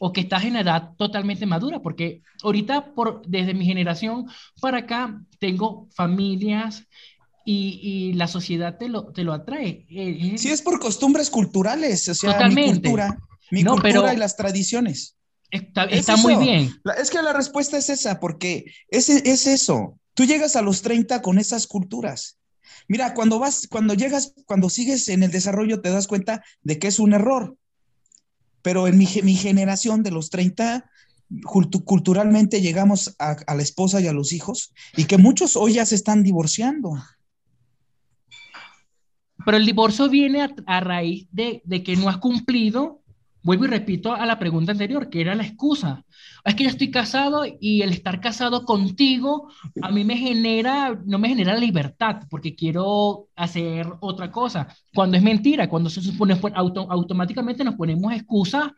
O 0.00 0.12
que 0.12 0.22
estás 0.22 0.44
en 0.44 0.56
edad 0.56 0.90
totalmente 0.96 1.46
madura, 1.46 1.80
porque 1.80 2.22
ahorita 2.42 2.92
por 2.94 3.24
desde 3.26 3.54
mi 3.54 3.64
generación 3.64 4.26
para 4.60 4.78
acá 4.78 5.20
tengo 5.38 5.88
familias 5.94 6.84
y, 7.44 8.12
la 8.14 8.26
sociedad 8.26 8.78
te 8.78 8.88
lo, 8.88 9.12
te 9.12 9.22
lo 9.22 9.32
atrae. 9.32 9.86
Eh, 9.90 10.34
sí, 10.36 10.50
es 10.50 10.62
por 10.62 10.80
costumbres 10.80 11.30
culturales, 11.30 12.08
o 12.08 12.14
sea, 12.14 12.32
Totalmente. 12.32 12.62
mi 12.62 12.72
cultura, 12.72 13.18
mi 13.50 13.64
cultura 13.64 14.14
y 14.14 14.16
las 14.16 14.36
tradiciones. 14.36 15.16
Está, 15.50 16.16
muy 16.16 16.34
bien. 16.36 16.74
es 16.98 17.10
que 17.10 17.22
la 17.22 17.32
respuesta 17.32 17.78
es 17.78 17.88
esa, 17.88 18.18
porque 18.18 18.64
es, 18.88 19.08
es 19.08 19.46
eso. 19.46 20.00
Tú 20.14 20.24
llegas 20.24 20.56
a 20.56 20.62
los 20.62 20.82
30 20.82 21.22
con 21.22 21.38
esas 21.38 21.66
culturas. 21.66 22.38
Mira, 22.88 23.14
cuando 23.14 23.38
vas, 23.38 23.66
cuando 23.68 23.94
llegas, 23.94 24.34
cuando 24.46 24.68
sigues 24.68 25.08
en 25.08 25.22
el 25.22 25.30
desarrollo, 25.30 25.80
te 25.80 25.90
das 25.90 26.06
cuenta 26.06 26.42
de 26.62 26.78
que 26.78 26.88
es 26.88 26.98
un 26.98 27.14
error. 27.14 27.56
Pero 28.62 28.88
en 28.88 28.98
mi, 28.98 29.08
mi 29.22 29.36
generación 29.36 30.02
de 30.02 30.10
los 30.10 30.30
30, 30.30 30.90
culturalmente 31.84 32.60
llegamos 32.60 33.14
a, 33.18 33.36
a, 33.46 33.54
la 33.54 33.62
esposa 33.62 34.00
y 34.00 34.06
a 34.06 34.12
los 34.12 34.32
hijos, 34.32 34.72
y 34.96 35.04
que 35.04 35.18
muchos 35.18 35.56
hoy 35.56 35.74
ya 35.74 35.86
se 35.86 35.94
están 35.94 36.22
divorciando. 36.22 36.94
Pero 39.44 39.56
el 39.56 39.66
divorcio 39.66 40.08
viene 40.08 40.48
a, 40.66 40.80
raíz 40.80 41.28
de, 41.30 41.62
que 41.84 41.96
no 41.96 42.08
has 42.08 42.18
cumplido, 42.18 43.02
vuelvo 43.42 43.66
y 43.66 43.68
repito 43.68 44.12
a 44.12 44.24
la 44.24 44.38
pregunta 44.38 44.72
anterior, 44.72 45.10
que 45.10 45.20
era 45.20 45.34
la 45.34 45.44
excusa. 45.44 46.04
Es 46.44 46.54
que 46.54 46.64
ya 46.64 46.70
estoy 46.70 46.90
casado 46.90 47.44
y 47.60 47.82
el 47.82 47.90
estar 47.90 48.20
casado 48.20 48.64
contigo 48.64 49.50
a 49.82 49.90
mí 49.90 50.04
me 50.04 50.16
genera, 50.16 50.98
no 51.04 51.18
me 51.18 51.28
genera 51.28 51.56
libertad 51.56 52.22
porque 52.30 52.54
quiero 52.54 53.28
hacer 53.36 53.86
otra 54.00 54.30
cosa. 54.30 54.68
Cuando 54.94 55.16
es 55.16 55.22
mentira, 55.22 55.68
cuando 55.68 55.90
se 55.90 56.02
supone 56.02 56.38
auto, 56.54 56.86
automáticamente 56.90 57.64
nos 57.64 57.74
ponemos 57.74 58.12
excusa 58.12 58.72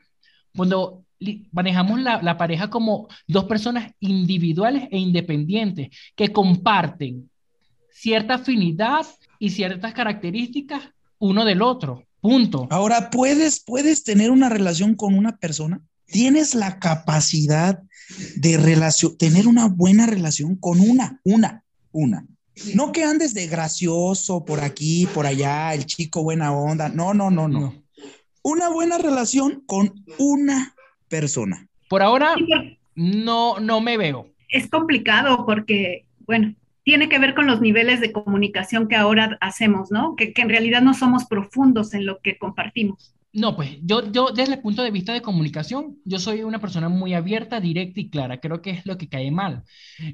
cuando 0.54 1.04
manejamos 1.52 2.00
la, 2.00 2.20
la 2.22 2.36
pareja 2.36 2.68
como 2.68 3.08
dos 3.26 3.44
personas 3.44 3.92
individuales 4.00 4.88
e 4.90 4.98
independientes 4.98 5.88
que 6.14 6.32
comparten 6.32 7.30
cierta 7.90 8.34
afinidad 8.34 9.06
y 9.38 9.50
ciertas 9.50 9.92
características 9.94 10.82
uno 11.18 11.44
del 11.44 11.62
otro. 11.62 12.04
Punto. 12.20 12.66
Ahora, 12.70 13.10
¿puedes, 13.10 13.60
puedes 13.60 14.02
tener 14.04 14.30
una 14.30 14.48
relación 14.48 14.94
con 14.94 15.14
una 15.14 15.36
persona? 15.36 15.80
¿Tienes 16.06 16.54
la 16.54 16.78
capacidad 16.78 17.80
de 18.36 18.56
relación, 18.56 19.16
tener 19.16 19.46
una 19.46 19.68
buena 19.68 20.06
relación 20.06 20.56
con 20.56 20.80
una, 20.80 21.20
una, 21.24 21.62
una? 21.92 22.26
No 22.74 22.92
que 22.92 23.04
andes 23.04 23.34
de 23.34 23.46
gracioso 23.46 24.44
por 24.44 24.60
aquí, 24.60 25.06
por 25.12 25.26
allá, 25.26 25.74
el 25.74 25.86
chico 25.86 26.22
buena 26.22 26.52
onda. 26.52 26.88
No, 26.88 27.12
no, 27.12 27.30
no, 27.30 27.48
no. 27.48 27.60
No. 27.60 27.82
Una 28.42 28.68
buena 28.70 28.98
relación 28.98 29.62
con 29.66 29.92
una 30.18 30.74
persona. 31.08 31.68
Por 31.88 32.02
ahora 32.02 32.34
no, 32.94 33.60
no 33.60 33.80
me 33.80 33.96
veo. 33.96 34.30
es 34.48 34.68
complicado 34.68 35.44
porque, 35.44 36.06
bueno, 36.26 36.54
tiene 36.86 37.08
que 37.08 37.18
ver 37.18 37.34
con 37.34 37.48
los 37.48 37.60
niveles 37.60 38.00
de 38.00 38.12
comunicación 38.12 38.86
que 38.86 38.94
ahora 38.94 39.36
hacemos, 39.40 39.90
¿no? 39.90 40.14
Que, 40.14 40.32
que 40.32 40.42
en 40.42 40.48
realidad 40.48 40.82
no 40.82 40.94
somos 40.94 41.24
profundos 41.24 41.92
en 41.94 42.06
lo 42.06 42.20
que 42.20 42.38
compartimos. 42.38 43.12
No, 43.32 43.56
pues 43.56 43.76
yo, 43.82 44.10
yo 44.12 44.30
desde 44.30 44.54
el 44.54 44.60
punto 44.60 44.84
de 44.84 44.92
vista 44.92 45.12
de 45.12 45.20
comunicación, 45.20 45.98
yo 46.04 46.20
soy 46.20 46.44
una 46.44 46.60
persona 46.60 46.88
muy 46.88 47.12
abierta, 47.12 47.58
directa 47.60 47.98
y 48.00 48.08
clara. 48.08 48.38
Creo 48.38 48.62
que 48.62 48.70
es 48.70 48.86
lo 48.86 48.96
que 48.96 49.08
cae 49.08 49.32
mal. 49.32 49.64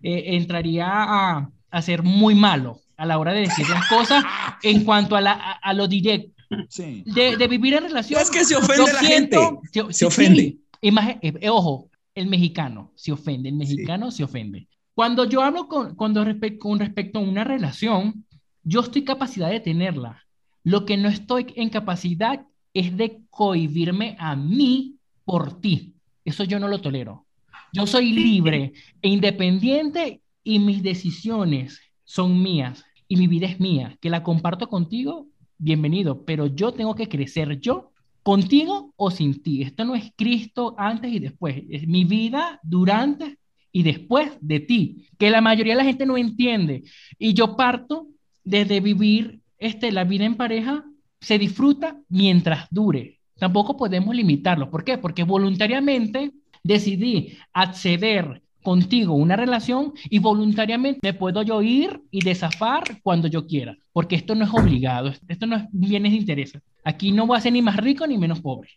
Eh, 0.03 0.35
entraría 0.37 0.87
a, 0.89 1.51
a 1.71 1.83
ser 1.83 2.03
muy 2.03 2.35
malo 2.35 2.81
a 2.97 3.05
la 3.05 3.19
hora 3.19 3.35
de 3.35 3.41
decir 3.43 3.69
las 3.69 3.87
cosas 3.89 4.25
en 4.63 4.83
cuanto 4.85 5.15
a, 5.15 5.21
la, 5.21 5.33
a, 5.33 5.53
a 5.53 5.75
lo 5.75 5.87
directo. 5.89 6.33
Sí. 6.71 7.03
De, 7.07 7.37
de 7.37 7.49
vivir 7.49 7.75
en 7.75 7.85
relación. 7.85 8.19
Es 8.21 8.31
que 8.31 8.45
se 8.47 8.57
ofende 8.57 8.93
la 8.93 8.99
gente. 9.01 9.37
yo- 9.75 9.89
Se 9.89 9.99
sí, 9.99 10.05
ofende. 10.07 10.43
sí. 10.43 10.63
Eh, 10.81 11.35
eh, 11.43 11.49
ojo, 11.51 11.91
el 12.15 12.27
mexicano 12.29 12.93
se 12.95 13.13
ofende, 13.13 13.51
el 13.51 13.57
mexicano 13.57 14.11
se 14.11 14.25
ofende. 14.25 14.69
Cuando 14.95 15.25
yo 15.25 15.43
hablo 15.43 15.69
con, 15.69 15.95
cuando 15.95 16.25
con 16.59 16.79
respecto 16.79 17.19
a 17.19 17.23
una 17.23 17.45
relación, 17.45 18.27
yo 18.63 18.81
estoy 18.81 19.05
capacidad 19.05 19.51
de 19.51 19.61
tenerla. 19.61 20.23
Lo 20.65 20.85
que 20.85 20.97
no 20.97 21.09
estoy 21.09 21.47
en 21.57 21.71
capacidad 21.71 22.47
es 22.75 22.97
de 22.97 23.23
cohibirme 23.31 24.17
a 24.19 24.37
mí 24.37 24.97
por 25.25 25.61
ti. 25.61 25.95
Eso 26.25 26.45
yo 26.45 26.59
no 26.61 26.69
lo 26.69 26.81
tolero. 26.81 27.27
Yo 27.73 27.87
soy 27.87 28.13
libre 28.13 28.75
e 29.01 29.09
independiente 29.09 30.21
y 30.45 30.59
mis 30.59 30.83
decisiones 30.83 31.81
son 32.05 32.43
mías 32.43 32.85
y 33.09 33.17
mi 33.17 33.27
vida 33.27 33.47
es 33.47 33.61
mía. 33.61 33.97
Que 34.01 34.11
la 34.11 34.23
comparto 34.23 34.69
contigo, 34.69 35.27
bienvenido, 35.57 36.25
pero 36.25 36.47
yo 36.47 36.73
tengo 36.73 36.95
que 36.95 37.09
crecer 37.09 37.59
yo 37.61 37.93
contigo 38.23 38.93
o 38.97 39.11
sin 39.11 39.43
ti. 39.43 39.63
Esto 39.63 39.85
no 39.87 39.95
es 39.95 40.13
Cristo 40.17 40.75
antes 40.77 41.13
y 41.13 41.19
después, 41.19 41.63
es 41.71 41.89
mi 41.89 42.05
vida 42.05 42.61
durante 42.63 43.39
y 43.73 43.83
después 43.83 44.31
de 44.41 44.61
ti, 44.61 45.07
que 45.19 45.31
la 45.31 45.41
mayoría 45.41 45.73
de 45.73 45.79
la 45.79 45.85
gente 45.85 46.07
no 46.07 46.17
entiende. 46.17 46.85
Y 47.19 47.35
yo 47.35 47.57
parto 47.57 48.07
desde 48.45 48.81
vivir 48.81 49.41
este, 49.59 49.91
la 49.93 50.05
vida 50.05 50.25
en 50.25 50.37
pareja, 50.37 50.85
se 51.21 51.39
disfruta 51.39 51.99
mientras 52.09 52.69
dure. 52.71 53.19
Tampoco 53.39 53.77
podemos 53.77 54.15
limitarlo. 54.15 54.71
¿Por 54.71 54.85
qué? 54.85 54.99
Porque 54.99 55.25
voluntariamente 55.25 56.33
decidí 56.63 57.39
acceder 57.53 58.43
contigo 58.63 59.15
una 59.15 59.37
relación 59.37 59.93
y 60.09 60.21
voluntariamente 60.21 61.01
me 61.03 61.15
puedo 61.15 61.43
yo 61.43 61.63
ir 61.63 62.01
y 62.11 62.25
desafar 62.25 63.01
cuando 63.03 63.27
yo 63.27 63.47
quiera, 63.47 63.77
porque 63.93 64.15
esto 64.15 64.35
no 64.35 64.45
es 64.45 64.55
obligado, 64.55 65.13
esto 65.29 65.47
no 65.47 65.57
es 65.57 65.65
bienes 65.73 66.13
de 66.13 66.19
interés. 66.19 66.53
Aquí 66.85 67.11
no 67.11 67.27
voy 67.27 67.39
a 67.39 67.41
ser 67.41 67.53
ni 67.53 67.63
más 67.63 67.77
rico 67.77 68.07
ni 68.07 68.19
menos 68.19 68.41
pobre. 68.41 68.71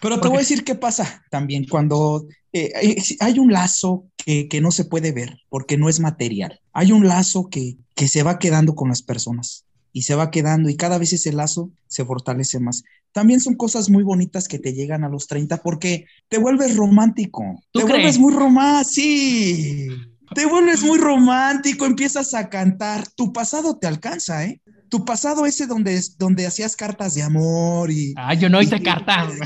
Pero 0.00 0.16
te 0.16 0.20
Porque- 0.20 0.28
voy 0.28 0.36
a 0.36 0.40
decir 0.40 0.64
qué 0.64 0.74
pasa 0.74 1.22
también 1.30 1.66
cuando 1.68 2.26
eh, 2.52 2.72
hay- 2.74 2.96
hay 3.20 3.38
un 3.38 3.52
lazo 3.52 4.04
que, 4.16 4.48
que 4.48 4.60
no 4.60 4.70
se 4.72 4.84
puede 4.84 5.12
ver 5.12 5.38
porque 5.48 5.76
no 5.78 5.88
es 5.88 6.00
material. 6.00 6.60
Hay 6.72 6.90
un 6.92 7.06
lazo 7.06 7.48
que, 7.48 7.76
que 7.94 8.08
se 8.08 8.22
va 8.24 8.38
quedando 8.40 8.74
con 8.74 8.88
las 8.88 9.02
personas 9.02 9.64
y 9.92 10.02
se 10.02 10.14
va 10.16 10.30
quedando 10.30 10.68
y 10.68 10.76
cada 10.76 10.98
vez 10.98 11.12
ese 11.12 11.32
lazo 11.32 11.70
se 11.86 12.04
fortalece 12.04 12.58
más. 12.58 12.82
También 13.12 13.40
son 13.40 13.54
cosas 13.54 13.88
muy 13.90 14.02
bonitas 14.04 14.46
que 14.48 14.58
te 14.58 14.72
llegan 14.72 15.04
a 15.04 15.08
los 15.08 15.26
30 15.28 15.62
porque 15.62 16.06
te 16.28 16.38
vuelves 16.38 16.76
romántico. 16.76 17.42
¿Tú 17.72 17.80
te 17.80 17.84
crees? 17.86 17.98
vuelves 17.98 18.18
muy 18.18 18.32
romántico. 18.32 18.90
Sí. 18.90 19.88
Te 20.34 20.46
vuelves 20.46 20.82
muy 20.82 20.98
romántico, 20.98 21.86
empiezas 21.86 22.34
a 22.34 22.48
cantar. 22.48 23.06
Tu 23.16 23.32
pasado 23.32 23.78
te 23.78 23.86
alcanza, 23.86 24.44
¿eh? 24.44 24.60
Tu 24.88 25.04
pasado 25.04 25.46
ese 25.46 25.66
donde, 25.66 26.00
donde 26.18 26.46
hacías 26.46 26.76
cartas 26.76 27.14
de 27.14 27.22
amor 27.22 27.90
y, 27.90 28.14
Ah, 28.16 28.34
yo 28.34 28.48
no 28.48 28.60
hice 28.60 28.82
cartas 28.82 29.38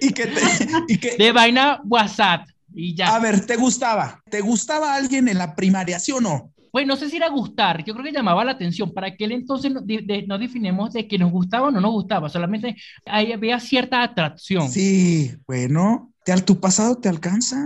y 0.00 0.10
que 0.10 0.26
te, 0.26 0.40
y 0.88 0.98
que, 0.98 1.16
de 1.16 1.32
vaina 1.32 1.80
WhatsApp 1.84 2.46
y 2.74 2.94
ya. 2.94 3.14
a 3.14 3.18
ver, 3.18 3.44
¿te 3.44 3.56
gustaba? 3.56 4.22
¿Te 4.30 4.40
gustaba 4.40 4.94
alguien 4.94 5.28
en 5.28 5.38
la 5.38 5.54
primaria, 5.54 5.98
sí 5.98 6.12
o 6.12 6.20
no? 6.20 6.50
Pues 6.72 6.86
no 6.86 6.96
sé 6.96 7.08
si 7.08 7.16
era 7.18 7.28
gustar, 7.28 7.84
yo 7.84 7.94
creo 7.94 8.04
que 8.04 8.10
llamaba 8.12 8.44
la 8.44 8.52
atención. 8.52 8.92
Para 8.92 9.08
aquel 9.08 9.30
entonces 9.32 9.70
no, 9.72 9.80
de- 9.80 10.02
de- 10.02 10.26
no 10.26 10.38
definimos 10.38 10.92
de 10.92 11.06
que 11.06 11.18
nos 11.18 11.30
gustaba 11.30 11.68
o 11.68 11.70
no 11.70 11.80
nos 11.80 11.92
gustaba, 11.92 12.28
solamente 12.28 12.74
ahí 13.06 13.32
había 13.32 13.60
cierta 13.60 14.02
atracción. 14.02 14.68
Sí, 14.68 15.32
bueno, 15.46 16.12
te, 16.24 16.34
tu 16.42 16.58
pasado 16.58 16.96
te 16.96 17.08
alcanza. 17.08 17.56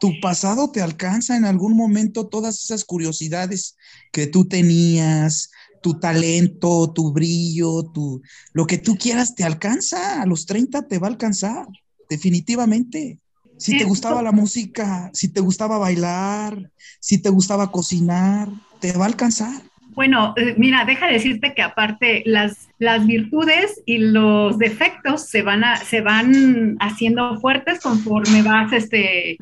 Tu 0.00 0.20
pasado 0.20 0.70
te 0.70 0.80
alcanza 0.80 1.36
en 1.36 1.44
algún 1.44 1.76
momento 1.76 2.26
todas 2.28 2.62
esas 2.62 2.84
curiosidades 2.84 3.76
que 4.12 4.26
tú 4.26 4.46
tenías, 4.46 5.50
tu 5.82 5.98
talento, 5.98 6.92
tu 6.92 7.12
brillo, 7.12 7.84
tu, 7.92 8.22
lo 8.52 8.66
que 8.66 8.78
tú 8.78 8.96
quieras 8.96 9.34
te 9.34 9.44
alcanza. 9.44 10.22
A 10.22 10.26
los 10.26 10.46
30 10.46 10.86
te 10.86 10.98
va 10.98 11.08
a 11.08 11.10
alcanzar, 11.10 11.66
definitivamente. 12.08 13.18
Si 13.56 13.76
te 13.76 13.84
gustaba 13.84 14.22
la 14.22 14.30
música, 14.30 15.10
si 15.12 15.28
te 15.32 15.40
gustaba 15.40 15.78
bailar, 15.78 16.70
si 17.00 17.18
te 17.18 17.28
gustaba 17.28 17.72
cocinar, 17.72 18.48
te 18.80 18.92
va 18.92 19.04
a 19.04 19.08
alcanzar. 19.08 19.62
Bueno, 19.98 20.32
eh, 20.36 20.54
mira, 20.56 20.84
deja 20.84 21.08
decirte 21.08 21.54
que 21.54 21.62
aparte 21.62 22.22
las, 22.24 22.68
las 22.78 23.04
virtudes 23.04 23.82
y 23.84 23.98
los 23.98 24.56
defectos 24.56 25.22
se 25.28 25.42
van, 25.42 25.64
a, 25.64 25.76
se 25.78 26.02
van 26.02 26.76
haciendo 26.78 27.40
fuertes 27.40 27.80
conforme 27.80 28.42
vas 28.42 28.72
este, 28.72 29.38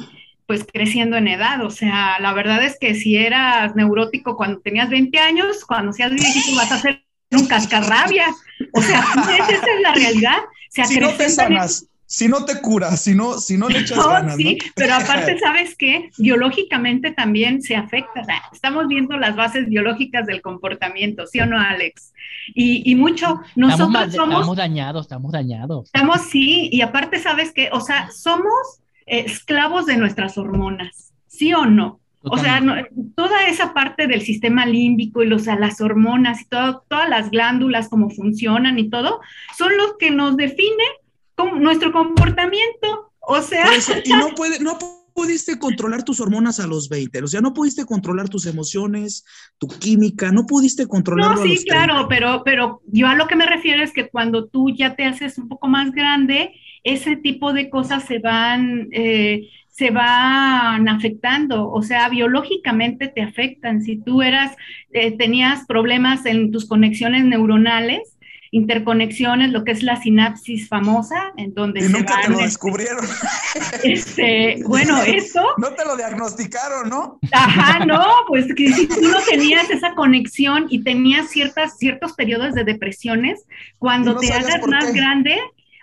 pues 0.47 0.65
creciendo 0.73 1.17
en 1.17 1.29
edad. 1.29 1.65
O 1.65 1.71
sea, 1.71 2.19
la 2.21 2.33
verdad 2.33 2.65
es 2.65 2.79
que 2.79 2.95
si 2.95 3.17
eras 3.17 3.75
neurótico 3.77 4.37
cuando 4.37 4.61
tenías 4.61 4.89
20 4.91 5.19
años, 5.19 5.65
cuando 5.67 5.93
seas 5.93 6.13
viejito 6.13 6.55
vas 6.57 6.73
a 6.73 6.79
ser 6.79 7.03
un 7.33 7.47
cascarrabia. 7.47 8.27
O 8.73 8.81
sea, 8.83 9.01
esa 9.39 9.53
es 9.53 9.81
la 9.83 9.93
realidad. 9.95 10.39
Se 10.71 10.85
Si 10.85 11.01
no 11.01 11.09
te 11.11 11.29
sanas, 11.31 11.87
si 12.09 12.29
no 12.29 12.45
te 12.45 12.61
curas, 12.61 13.01
si 13.03 13.15
no, 13.15 13.39
si 13.39 13.57
no 13.57 13.69
le 13.69 13.81
echas 13.81 13.99
No, 13.99 14.09
ganas, 14.11 14.37
sí, 14.37 14.45
¿no? 14.45 14.73
pero 14.77 14.95
aparte, 15.03 15.39
¿sabes 15.39 15.75
qué? 15.77 16.11
Biológicamente 16.19 17.11
también 17.11 17.63
se 17.63 17.75
afecta. 17.75 18.21
O 18.21 18.25
sea, 18.25 18.43
Estamos 18.53 18.87
viendo 18.87 19.17
las 19.17 19.35
bases 19.35 19.69
biológicas 19.69 20.27
del 20.27 20.41
comportamiento, 20.43 21.27
¿sí 21.27 21.41
o 21.41 21.47
no, 21.47 21.59
Alex? 21.59 22.13
Y, 22.55 22.89
y 22.91 22.95
mucho, 22.95 23.41
Estamos, 23.57 23.57
nosotros 23.57 23.91
ma- 23.91 24.11
somos, 24.13 24.35
estamos 24.37 24.57
dañados, 24.57 25.03
estamos 25.07 25.33
dañados. 25.33 25.87
estamos, 25.87 26.21
sí, 26.23 26.69
y 26.71 26.81
aparte, 26.83 27.19
¿sabes 27.19 27.53
qué? 27.53 27.71
O 27.73 27.81
sea, 27.81 28.11
somos 28.13 28.81
esclavos 29.07 29.87
de 29.87 29.97
nuestras 29.97 30.37
hormonas, 30.37 31.13
¿sí 31.27 31.55
o 31.55 31.67
no? 31.67 32.01
O 32.29 32.39
sea, 32.39 32.61
no- 32.61 32.75
toda 33.15 33.47
esa 33.47 33.73
parte 33.73 34.09
del 34.09 34.21
sistema 34.21 34.67
límbico 34.67 35.23
y 35.23 35.27
los, 35.29 35.47
las 35.47 35.81
hormonas 35.81 36.41
y 36.41 36.47
todo, 36.47 36.85
todas 36.89 37.09
las 37.09 37.31
glándulas, 37.31 37.89
cómo 37.89 38.11
funcionan 38.11 38.79
y 38.81 38.91
todo, 38.91 39.21
son 39.57 39.77
los 39.77 39.97
que 39.97 40.11
nos 40.11 40.37
definen 40.37 40.89
con 41.37 41.63
nuestro 41.63 41.93
comportamiento. 41.93 43.13
O 43.21 43.41
sea, 43.43 43.73
eso, 43.75 43.93
y 44.05 44.11
no, 44.13 44.31
puede, 44.35 44.59
no 44.59 44.77
pudiste 45.17 45.59
controlar 45.59 46.05
tus 46.05 46.21
hormonas 46.21 46.61
a 46.61 46.69
los 46.69 46.89
20, 46.89 47.23
o 47.23 47.27
sea, 47.27 47.41
no 47.41 47.55
pudiste 47.55 47.85
controlar 47.87 48.29
tus 48.29 48.47
emociones, 48.47 49.25
tu 49.59 49.69
química, 49.69 50.31
no 50.33 50.47
pudiste 50.47 50.87
controlarlo 50.87 51.37
No, 51.37 51.41
a 51.43 51.45
sí, 51.45 51.55
los 51.55 51.65
30. 51.65 51.87
claro, 51.87 52.09
pero, 52.09 52.43
pero 52.45 52.83
yo 52.87 53.09
a 53.09 53.17
lo 53.17 53.27
que 53.27 53.37
me 53.37 53.47
refiero 53.47 53.83
es 53.83 53.93
que 53.93 54.09
cuando 54.11 54.47
tú 54.49 54.71
ya 54.71 54.95
te 54.95 55.05
haces 55.07 55.39
un 55.39 55.49
poco 55.49 55.69
más 55.69 55.91
grande, 55.93 56.53
ese 56.85 57.17
tipo 57.17 57.53
de 57.53 57.71
cosas 57.71 58.05
se 58.05 58.19
van, 58.21 58.89
eh, 58.93 59.49
se 59.69 59.91
van 59.91 60.89
afectando, 60.89 61.71
o 61.71 61.83
sea, 61.83 62.09
biológicamente 62.09 63.09
te 63.09 63.23
afectan. 63.23 63.83
Si 63.83 63.97
tú 64.03 64.23
eras, 64.23 64.57
eh, 64.93 65.17
tenías 65.17 65.67
problemas 65.67 66.27
en 66.27 66.51
tus 66.53 66.67
conexiones 66.67 67.25
neuronales, 67.25 68.16
interconexiones, 68.51 69.51
lo 69.51 69.65
que 69.65 69.73
es 69.73 69.83
la 69.83 70.01
sinapsis 70.01 70.69
famosa, 70.69 71.33
en 71.37 71.55
donde 71.55 71.81
Y 71.81 71.83
se 71.85 71.89
nunca 71.91 72.21
te 72.23 72.29
lo 72.29 72.37
van, 72.37 72.45
descubrieron, 72.45 73.07
este, 73.85 74.63
bueno, 74.67 74.99
eso 75.03 75.45
no 75.59 75.71
te 75.71 75.85
lo 75.85 75.97
diagnosticaron, 75.97 76.89
¿no? 76.89 77.19
Ajá, 77.33 77.85
no, 77.85 78.05
pues 78.29 78.47
que 78.55 78.73
si 78.73 78.87
tú 78.87 79.01
no 79.03 79.19
tenías 79.29 79.69
esa 79.71 79.95
conexión 79.95 80.67
y 80.71 80.83
tenías 80.83 81.29
ciertas, 81.31 81.79
ciertos 81.79 82.13
periodos 82.15 82.55
de 82.55 82.65
depresiones, 82.65 83.45
cuando 83.79 84.15
no 84.15 84.21
te 84.21 84.33
hagas 84.33 84.67
más 84.67 84.87
qué. 84.87 84.93
grande, 84.93 85.39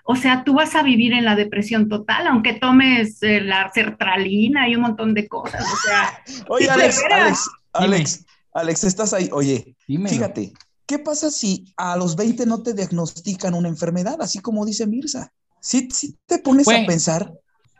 o 0.05 0.15
sea, 0.15 0.43
tú 0.43 0.55
vas 0.55 0.75
a 0.75 0.83
vivir 0.83 1.13
en 1.13 1.25
la 1.25 1.35
depresión 1.35 1.87
total, 1.87 2.27
aunque 2.27 2.53
tomes 2.53 3.23
eh, 3.23 3.39
la 3.41 3.71
sertralina 3.73 4.67
y 4.67 4.75
un 4.75 4.81
montón 4.81 5.13
de 5.13 5.27
cosas, 5.27 5.63
o 5.63 5.77
sea, 5.87 6.23
Oye, 6.49 6.69
Alex. 6.69 7.01
Alex, 7.09 7.49
Alex, 7.73 8.25
Alex, 8.53 8.83
estás 8.83 9.13
ahí. 9.13 9.29
Oye, 9.31 9.75
Dímelo. 9.87 10.09
fíjate, 10.09 10.53
¿qué 10.85 10.99
pasa 10.99 11.31
si 11.31 11.73
a 11.77 11.95
los 11.97 12.15
20 12.15 12.45
no 12.45 12.61
te 12.63 12.73
diagnostican 12.73 13.53
una 13.53 13.69
enfermedad, 13.69 14.17
así 14.21 14.39
como 14.39 14.65
dice 14.65 14.87
Mirza? 14.87 15.31
Si, 15.59 15.89
si 15.91 16.17
te 16.25 16.39
pones 16.39 16.65
Pues, 16.65 16.77
a 16.83 16.85
pensar, 16.85 17.33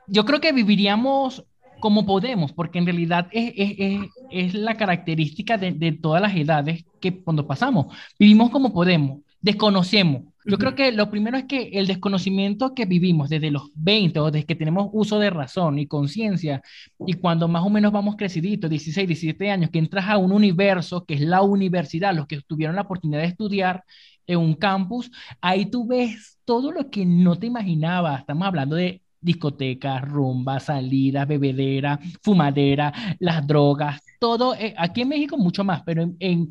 Yo 0.08 0.26
creo 0.26 0.42
que 0.42 0.52
viviríamos 0.54 1.46
como 1.80 2.06
podemos, 2.06 2.54
porque 2.54 2.80
en 2.80 2.86
realidad 2.86 3.28
es, 3.32 3.54
es- 3.56 3.76
es- 3.80 4.12
es 4.30 4.54
la 4.56 4.78
característica 4.78 5.58
de, 5.58 5.72
de 5.74 5.92
todas 5.94 6.22
las 6.22 6.36
edades 6.36 6.86
que 7.00 7.24
cuando 7.24 7.48
pasamos, 7.48 7.96
vivimos 8.20 8.50
como 8.52 8.74
podemos, 8.74 9.22
desconocemos. 9.42 10.33
Yo 10.46 10.58
creo 10.58 10.76
que 10.76 10.92
lo 10.92 11.10
primero 11.10 11.38
es 11.38 11.46
que 11.46 11.70
el 11.74 11.88
desconocimiento 11.88 12.74
que 12.74 12.86
vivimos 12.86 13.30
desde 13.30 13.52
los 13.52 13.70
20 13.76 14.20
o 14.20 14.32
desde 14.32 14.46
que 14.46 14.56
tenemos 14.56 14.90
uso 14.92 15.20
de 15.20 15.30
razón 15.30 15.80
y 15.80 15.88
conciencia 15.88 16.62
y 17.06 17.14
cuando 17.14 17.48
más 17.48 17.64
o 17.64 17.70
menos 17.70 17.92
vamos 17.92 18.16
creciditos, 18.18 18.70
16, 18.70 19.08
17 19.08 19.52
años, 19.52 19.70
que 19.70 19.80
entras 19.80 20.08
a 20.08 20.18
un 20.18 20.32
universo 20.32 21.06
que 21.06 21.16
es 21.16 21.22
la 21.22 21.42
universidad, 21.42 22.14
los 22.14 22.28
que 22.28 22.42
tuvieron 22.42 22.76
la 22.76 22.82
oportunidad 22.84 23.22
de 23.22 23.28
estudiar 23.28 23.84
en 24.28 24.40
un 24.40 24.56
campus, 24.56 25.12
ahí 25.42 25.66
tú 25.66 25.88
ves 25.88 26.38
todo 26.46 26.72
lo 26.72 26.90
que 26.90 27.06
no 27.06 27.38
te 27.38 27.48
imaginabas. 27.48 28.22
Estamos 28.22 28.48
hablando 28.48 28.76
de 28.76 29.02
discotecas, 29.24 30.02
rumbas, 30.02 30.66
salidas, 30.66 31.28
bebedera, 31.28 32.00
fumadera, 32.22 32.94
las 33.20 33.46
drogas, 33.48 34.02
todo. 34.20 34.54
Eh, 34.56 34.74
aquí 34.78 35.02
en 35.02 35.10
México 35.10 35.38
mucho 35.38 35.64
más, 35.64 35.82
pero 35.84 36.04
en, 36.20 36.50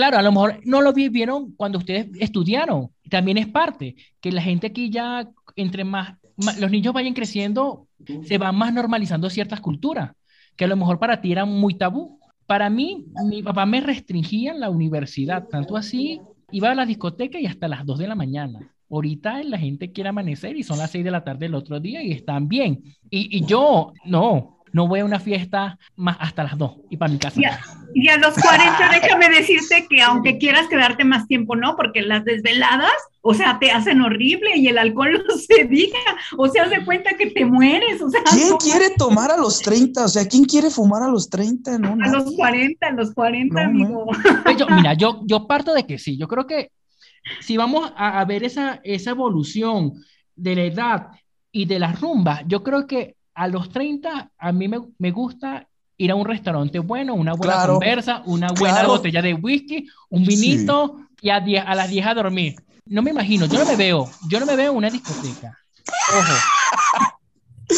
claro, 0.00 0.16
a 0.16 0.22
lo 0.22 0.32
mejor 0.32 0.60
no 0.64 0.80
lo 0.80 0.94
vivieron 0.94 1.52
cuando 1.56 1.76
ustedes 1.76 2.08
estudiaron. 2.18 2.90
También 3.10 3.36
es 3.36 3.46
parte 3.48 3.96
que 4.22 4.32
la 4.32 4.40
gente 4.40 4.68
aquí 4.68 4.88
ya, 4.88 5.28
entre 5.56 5.84
más, 5.84 6.16
los 6.58 6.70
niños 6.70 6.94
vayan 6.94 7.12
creciendo, 7.12 7.86
se 8.24 8.38
van 8.38 8.56
más 8.56 8.72
normalizando 8.72 9.28
ciertas 9.28 9.60
culturas, 9.60 10.12
que 10.56 10.64
a 10.64 10.68
lo 10.68 10.76
mejor 10.76 10.98
para 10.98 11.20
ti 11.20 11.32
eran 11.32 11.50
muy 11.50 11.74
tabú. 11.74 12.18
Para 12.46 12.70
mí, 12.70 13.04
mi 13.26 13.42
papá 13.42 13.66
me 13.66 13.82
restringía 13.82 14.52
en 14.52 14.60
la 14.60 14.70
universidad, 14.70 15.46
tanto 15.48 15.76
así, 15.76 16.22
iba 16.50 16.70
a 16.70 16.74
la 16.74 16.86
discoteca 16.86 17.38
y 17.38 17.44
hasta 17.44 17.68
las 17.68 17.84
2 17.84 17.98
de 17.98 18.08
la 18.08 18.14
mañana. 18.14 18.58
Ahorita 18.90 19.42
la 19.42 19.58
gente 19.58 19.92
quiere 19.92 20.08
amanecer 20.08 20.56
y 20.56 20.62
son 20.62 20.78
las 20.78 20.92
6 20.92 21.04
de 21.04 21.10
la 21.10 21.24
tarde 21.24 21.44
el 21.44 21.54
otro 21.54 21.78
día 21.78 22.02
y 22.02 22.12
están 22.12 22.48
bien. 22.48 22.82
Y, 23.10 23.36
y 23.36 23.44
yo, 23.44 23.92
no, 24.06 24.59
no 24.72 24.86
voy 24.86 25.00
a 25.00 25.04
una 25.04 25.20
fiesta 25.20 25.78
más 25.96 26.16
hasta 26.20 26.44
las 26.44 26.56
2 26.56 26.72
y 26.90 26.96
para 26.96 27.12
mi 27.12 27.18
casa. 27.18 27.40
Y 27.94 28.08
a, 28.08 28.16
los 28.18 28.34
40, 28.34 28.90
déjame 28.92 29.28
decirte 29.30 29.86
que 29.88 30.00
aunque 30.02 30.38
quieras 30.38 30.68
quedarte 30.68 31.04
más 31.04 31.26
tiempo, 31.26 31.56
no, 31.56 31.76
porque 31.76 32.02
las 32.02 32.24
desveladas, 32.24 32.92
o 33.20 33.34
sea, 33.34 33.58
te 33.58 33.72
hacen 33.72 34.00
horrible 34.00 34.56
y 34.56 34.68
el 34.68 34.78
alcohol 34.78 35.24
no 35.28 35.34
se 35.36 35.64
diga, 35.64 35.98
o 36.36 36.48
sea, 36.48 36.68
se 36.68 36.84
cuenta 36.84 37.16
que 37.16 37.30
te 37.30 37.44
mueres. 37.44 38.00
O 38.00 38.08
sea, 38.08 38.20
¿Quién 38.30 38.56
quiere 38.56 38.90
tomar 38.96 39.30
a 39.30 39.36
los 39.36 39.60
30? 39.60 40.04
O 40.04 40.08
sea, 40.08 40.26
¿quién 40.26 40.44
quiere 40.44 40.70
fumar 40.70 41.02
a 41.02 41.08
los 41.08 41.28
30? 41.28 41.78
No, 41.78 41.96
a 42.02 42.08
los 42.08 42.34
40, 42.34 42.86
a 42.86 42.92
los 42.92 43.12
40, 43.12 43.60
amigo. 43.60 44.06
Pues 44.44 44.56
mira, 44.70 44.94
yo, 44.94 45.22
yo 45.24 45.46
parto 45.46 45.74
de 45.74 45.86
que 45.86 45.98
sí, 45.98 46.16
yo 46.16 46.28
creo 46.28 46.46
que 46.46 46.70
si 47.40 47.56
vamos 47.56 47.92
a, 47.96 48.20
a 48.20 48.24
ver 48.24 48.44
esa, 48.44 48.80
esa 48.84 49.10
evolución 49.10 49.94
de 50.36 50.54
la 50.54 50.62
edad 50.62 51.06
y 51.52 51.66
de 51.66 51.78
las 51.78 52.00
rumbas, 52.00 52.42
yo 52.46 52.62
creo 52.62 52.86
que 52.86 53.16
a 53.34 53.48
los 53.48 53.70
30 53.70 54.30
a 54.36 54.52
mí 54.52 54.68
me, 54.68 54.80
me 54.98 55.10
gusta 55.10 55.66
ir 55.96 56.10
a 56.10 56.14
un 56.14 56.24
restaurante 56.24 56.78
bueno, 56.78 57.14
una 57.14 57.34
buena 57.34 57.66
conversa, 57.66 58.22
una 58.24 58.48
buena 58.52 58.86
botella 58.86 59.20
de 59.20 59.34
whisky, 59.34 59.86
un 60.08 60.24
vinito 60.24 60.96
y 61.20 61.28
a, 61.28 61.36
a 61.36 61.74
las 61.74 61.90
10 61.90 62.06
a 62.06 62.14
dormir. 62.14 62.56
No 62.86 63.02
me 63.02 63.10
imagino, 63.10 63.46
yo 63.46 63.58
no 63.58 63.66
me 63.66 63.76
veo, 63.76 64.10
yo 64.28 64.40
no 64.40 64.46
me 64.46 64.56
veo 64.56 64.72
en 64.72 64.78
una 64.78 64.90
discoteca. 64.90 65.56
Ojo. 66.18 67.76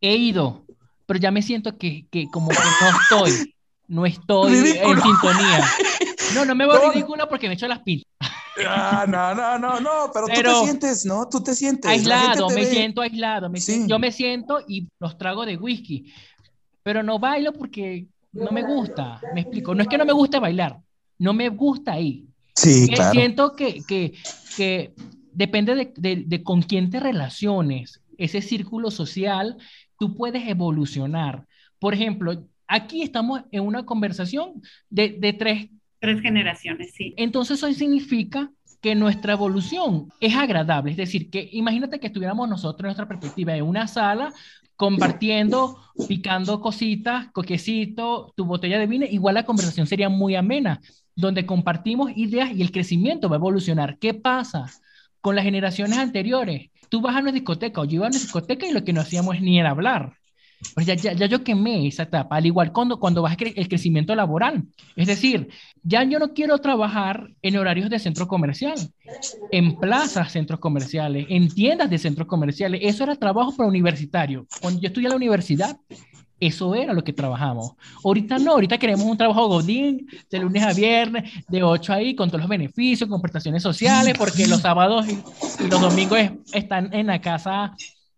He 0.00 0.16
ido, 0.16 0.64
pero 1.06 1.18
ya 1.18 1.30
me 1.30 1.42
siento 1.42 1.78
que, 1.78 2.06
que 2.10 2.28
como 2.28 2.48
que 2.48 2.58
no 2.58 3.00
estoy, 3.00 3.54
no 3.88 4.06
estoy 4.06 4.52
en 4.78 5.02
sintonía. 5.02 5.64
No, 6.34 6.44
no 6.44 6.54
me 6.54 6.66
veo 6.66 6.90
ridículo 6.90 7.28
porque 7.28 7.48
me 7.48 7.54
echo 7.54 7.66
las 7.66 7.80
pintas. 7.80 8.06
Ah, 8.66 9.06
no, 9.08 9.34
no, 9.34 9.58
no, 9.58 9.80
no, 9.80 10.10
pero, 10.12 10.26
tú 10.26 10.42
te 10.42 10.64
sientes, 10.64 11.06
¿no? 11.06 11.28
Tú 11.28 11.42
te 11.42 11.54
sientes. 11.54 11.90
Aislado, 11.90 12.50
me 12.50 12.64
siento 12.66 13.00
aislado. 13.00 13.48
Me 13.48 13.58
yo 13.60 13.98
me 13.98 14.12
siento 14.12 14.60
y 14.66 14.88
los 14.98 15.16
trago 15.16 15.46
de 15.46 15.56
whisky. 15.56 16.12
Pero 16.82 17.02
no 17.02 17.18
bailo 17.18 17.52
porque 17.52 18.06
no 18.32 18.50
me 18.50 18.62
gusta. 18.62 19.20
Me 19.34 19.42
explico. 19.42 19.74
No 19.74 19.82
es 19.82 19.88
que 19.88 19.98
no 19.98 20.04
me 20.04 20.12
guste 20.12 20.38
bailar, 20.38 20.80
no 21.18 21.32
me 21.32 21.48
gusta 21.48 21.92
ahí. 21.92 22.26
Sí, 22.54 22.88
claro. 22.88 23.12
Siento 23.12 23.56
que, 23.56 23.82
que, 23.86 24.12
que 24.56 24.92
depende 25.32 25.74
de, 25.74 25.92
de, 25.96 26.24
de, 26.26 26.42
con 26.42 26.62
quién 26.62 26.90
te 26.90 27.00
relaciones, 27.00 28.02
ese 28.18 28.42
círculo 28.42 28.90
social, 28.90 29.56
tú 29.98 30.14
puedes 30.14 30.46
evolucionar. 30.46 31.46
Por 31.78 31.94
ejemplo, 31.94 32.44
aquí 32.66 33.02
estamos 33.02 33.42
en 33.50 33.62
una 33.62 33.86
conversación 33.86 34.62
de, 34.90 35.16
de 35.18 35.32
tres 35.32 35.70
Tres 36.02 36.20
generaciones, 36.20 36.94
sí. 36.94 37.14
Entonces 37.16 37.58
eso 37.58 37.72
significa 37.72 38.50
que 38.80 38.96
nuestra 38.96 39.34
evolución 39.34 40.08
es 40.18 40.34
agradable. 40.34 40.90
Es 40.90 40.96
decir, 40.96 41.30
que 41.30 41.48
imagínate 41.52 42.00
que 42.00 42.08
estuviéramos 42.08 42.48
nosotros 42.48 42.86
nuestra 42.86 43.06
perspectiva 43.06 43.54
en 43.54 43.62
una 43.62 43.86
sala 43.86 44.34
compartiendo, 44.74 45.78
picando 46.08 46.60
cositas, 46.60 47.28
coquecito, 47.30 48.32
tu 48.36 48.44
botella 48.46 48.80
de 48.80 48.88
vino, 48.88 49.06
igual 49.08 49.36
la 49.36 49.44
conversación 49.44 49.86
sería 49.86 50.08
muy 50.08 50.34
amena, 50.34 50.80
donde 51.14 51.46
compartimos 51.46 52.10
ideas 52.16 52.50
y 52.50 52.62
el 52.62 52.72
crecimiento 52.72 53.28
va 53.28 53.36
a 53.36 53.38
evolucionar. 53.38 53.96
¿Qué 54.00 54.12
pasa 54.12 54.66
con 55.20 55.36
las 55.36 55.44
generaciones 55.44 55.98
anteriores? 55.98 56.70
Tú 56.88 57.00
vas 57.00 57.14
a 57.14 57.20
una 57.20 57.30
discoteca 57.30 57.80
o 57.80 57.84
yo 57.84 57.94
iba 57.94 58.06
a 58.06 58.08
una 58.08 58.18
discoteca 58.18 58.66
y 58.66 58.72
lo 58.72 58.82
que 58.82 58.92
no 58.92 59.02
hacíamos 59.02 59.40
ni 59.40 59.60
era 59.60 59.70
hablar. 59.70 60.14
Pues 60.74 60.86
ya, 60.86 60.94
ya, 60.94 61.12
ya, 61.12 61.26
yo 61.26 61.44
quemé 61.44 61.86
esa 61.86 62.04
etapa, 62.04 62.36
al 62.36 62.46
igual 62.46 62.72
cuando, 62.72 62.98
cuando 62.98 63.22
vas 63.22 63.36
el 63.38 63.68
crecimiento 63.68 64.14
laboral. 64.14 64.64
Es 64.96 65.06
decir, 65.06 65.48
ya 65.82 66.02
yo 66.04 66.18
no 66.18 66.32
quiero 66.32 66.58
trabajar 66.58 67.28
en 67.42 67.56
horarios 67.56 67.90
de 67.90 67.98
centro 67.98 68.26
comercial, 68.28 68.74
en 69.50 69.76
plazas 69.76 70.32
centros 70.32 70.60
comerciales, 70.60 71.26
en 71.28 71.48
tiendas 71.48 71.90
de 71.90 71.98
centros 71.98 72.26
comerciales. 72.26 72.80
Eso 72.84 73.04
era 73.04 73.16
trabajo 73.16 73.54
para 73.56 73.68
universitario. 73.68 74.46
Cuando 74.60 74.80
yo 74.80 74.88
estudié 74.88 75.06
en 75.06 75.10
la 75.10 75.16
universidad, 75.16 75.76
eso 76.40 76.74
era 76.74 76.92
lo 76.92 77.04
que 77.04 77.12
trabajamos. 77.12 77.72
Ahorita 78.02 78.38
no, 78.38 78.52
ahorita 78.52 78.78
queremos 78.78 79.06
un 79.06 79.16
trabajo 79.16 79.46
godín 79.46 80.08
de 80.28 80.38
lunes 80.40 80.62
a 80.64 80.72
viernes, 80.72 81.30
de 81.48 81.62
8 81.62 81.92
ahí, 81.92 82.16
con 82.16 82.28
todos 82.28 82.40
los 82.40 82.48
beneficios, 82.48 83.08
con 83.08 83.20
prestaciones 83.20 83.62
sociales, 83.62 84.16
porque 84.18 84.46
los 84.48 84.60
sábados 84.60 85.06
y, 85.08 85.22
y 85.62 85.68
los 85.68 85.80
domingos 85.80 86.18
están 86.52 86.92
en 86.92 87.06
la 87.06 87.20
casa 87.20 87.76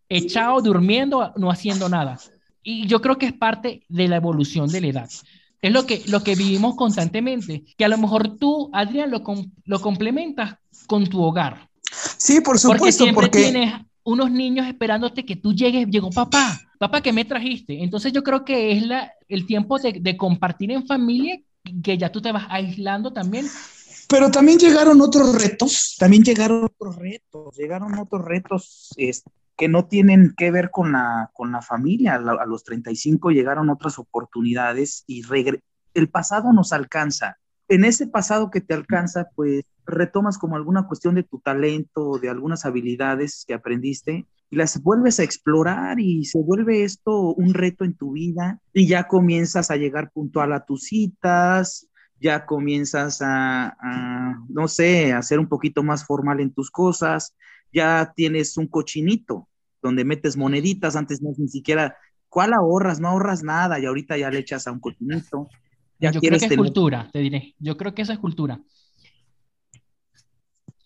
echados, 0.08 0.62
durmiendo, 0.62 1.32
no 1.36 1.50
haciendo 1.50 1.88
nada. 1.88 2.18
Y 2.64 2.86
yo 2.86 3.00
creo 3.00 3.18
que 3.18 3.26
es 3.26 3.32
parte 3.32 3.84
de 3.88 4.08
la 4.08 4.16
evolución 4.16 4.68
de 4.68 4.80
la 4.80 4.86
edad. 4.88 5.10
Es 5.62 5.72
lo 5.72 5.86
que, 5.86 6.02
lo 6.08 6.24
que 6.24 6.34
vivimos 6.34 6.74
constantemente, 6.74 7.62
que 7.78 7.84
a 7.84 7.88
lo 7.88 7.98
mejor 7.98 8.36
tú, 8.36 8.70
Adrián, 8.72 9.10
lo, 9.10 9.22
lo 9.64 9.80
complementas 9.80 10.56
con 10.86 11.06
tu 11.06 11.22
hogar. 11.22 11.70
Sí, 12.18 12.40
por 12.40 12.58
supuesto. 12.58 13.04
Porque 13.14 13.38
siempre 13.38 13.52
tienes 13.52 13.74
unos 14.02 14.30
niños 14.30 14.66
esperándote 14.66 15.24
que 15.24 15.36
tú 15.36 15.54
llegues, 15.54 15.86
llegó 15.88 16.10
papá, 16.10 16.60
papá, 16.78 17.00
¿qué 17.00 17.12
me 17.12 17.24
trajiste? 17.24 17.82
Entonces 17.82 18.12
yo 18.12 18.22
creo 18.22 18.44
que 18.44 18.72
es 18.72 18.86
la, 18.86 19.12
el 19.28 19.46
tiempo 19.46 19.78
de, 19.78 19.92
de 20.00 20.16
compartir 20.16 20.72
en 20.72 20.86
familia, 20.86 21.40
que 21.82 21.96
ya 21.96 22.10
tú 22.10 22.20
te 22.20 22.32
vas 22.32 22.46
aislando 22.50 23.12
también 23.12 23.46
pero 24.08 24.30
también 24.30 24.58
llegaron 24.58 25.00
otros 25.00 25.34
retos, 25.34 25.96
también 25.98 26.22
llegaron 26.22 26.64
otros 26.64 26.96
retos, 26.96 27.56
llegaron 27.56 27.98
otros 27.98 28.24
retos 28.24 28.90
este, 28.96 29.30
que 29.56 29.68
no 29.68 29.86
tienen 29.86 30.34
que 30.36 30.50
ver 30.50 30.70
con 30.70 30.92
la, 30.92 31.30
con 31.32 31.52
la 31.52 31.62
familia. 31.62 32.14
A, 32.14 32.46
los 32.46 32.64
35 32.64 33.30
llegaron 33.30 33.70
otras 33.70 33.98
oportunidades 33.98 35.04
y 35.06 35.22
el 35.94 36.08
pasado 36.10 36.52
nos 36.52 36.72
alcanza. 36.72 37.38
En 37.68 37.84
ese 37.84 38.06
pasado 38.06 38.50
que 38.50 38.60
te 38.60 38.74
alcanza, 38.74 39.28
pues 39.34 39.64
retomas 39.86 40.38
como 40.38 40.56
alguna 40.56 40.86
cuestión 40.86 41.14
de 41.14 41.22
tu 41.22 41.40
talento, 41.40 42.18
de 42.18 42.30
algunas 42.30 42.64
habilidades 42.64 43.44
que 43.46 43.54
aprendiste 43.54 44.26
y 44.50 44.56
las 44.56 44.82
vuelves 44.82 45.20
a 45.20 45.24
explorar 45.24 46.00
y 46.00 46.24
se 46.24 46.40
vuelve 46.40 46.84
esto 46.84 47.34
un 47.34 47.54
reto 47.54 47.84
en 47.84 47.94
tu 47.94 48.12
vida 48.12 48.60
y 48.72 48.86
ya 48.86 49.08
comienzas 49.08 49.70
a 49.70 49.76
llegar 49.76 50.10
puntual 50.12 50.52
a 50.52 50.64
tus 50.64 50.84
citas, 50.84 51.88
ya 52.20 52.46
comienzas 52.46 53.20
a, 53.22 53.76
no 54.48 54.68
sé, 54.68 55.12
a 55.12 55.22
ser 55.22 55.38
un 55.38 55.48
poquito 55.48 55.82
más 55.82 56.06
formal 56.06 56.40
en 56.40 56.52
tus 56.52 56.70
cosas, 56.70 57.34
ya 57.74 58.12
tienes 58.14 58.56
un 58.56 58.68
cochinito 58.68 59.48
donde 59.82 60.04
metes 60.04 60.36
moneditas, 60.36 60.96
antes 60.96 61.20
no 61.20 61.30
ni 61.36 61.48
siquiera, 61.48 61.96
¿cuál 62.30 62.54
ahorras? 62.54 63.00
No 63.00 63.08
ahorras 63.08 63.42
nada 63.42 63.78
y 63.78 63.84
ahorita 63.84 64.16
ya 64.16 64.30
le 64.30 64.38
echas 64.38 64.66
a 64.66 64.72
un 64.72 64.80
cochinito. 64.80 65.48
Ya 65.98 66.10
Yo 66.10 66.20
creo 66.20 66.38
que 66.38 66.46
es 66.46 66.56
cultura, 66.56 67.10
te 67.12 67.18
diré. 67.18 67.54
Yo 67.58 67.76
creo 67.76 67.94
que 67.94 68.02
esa 68.02 68.14
es 68.14 68.18
cultura. 68.18 68.60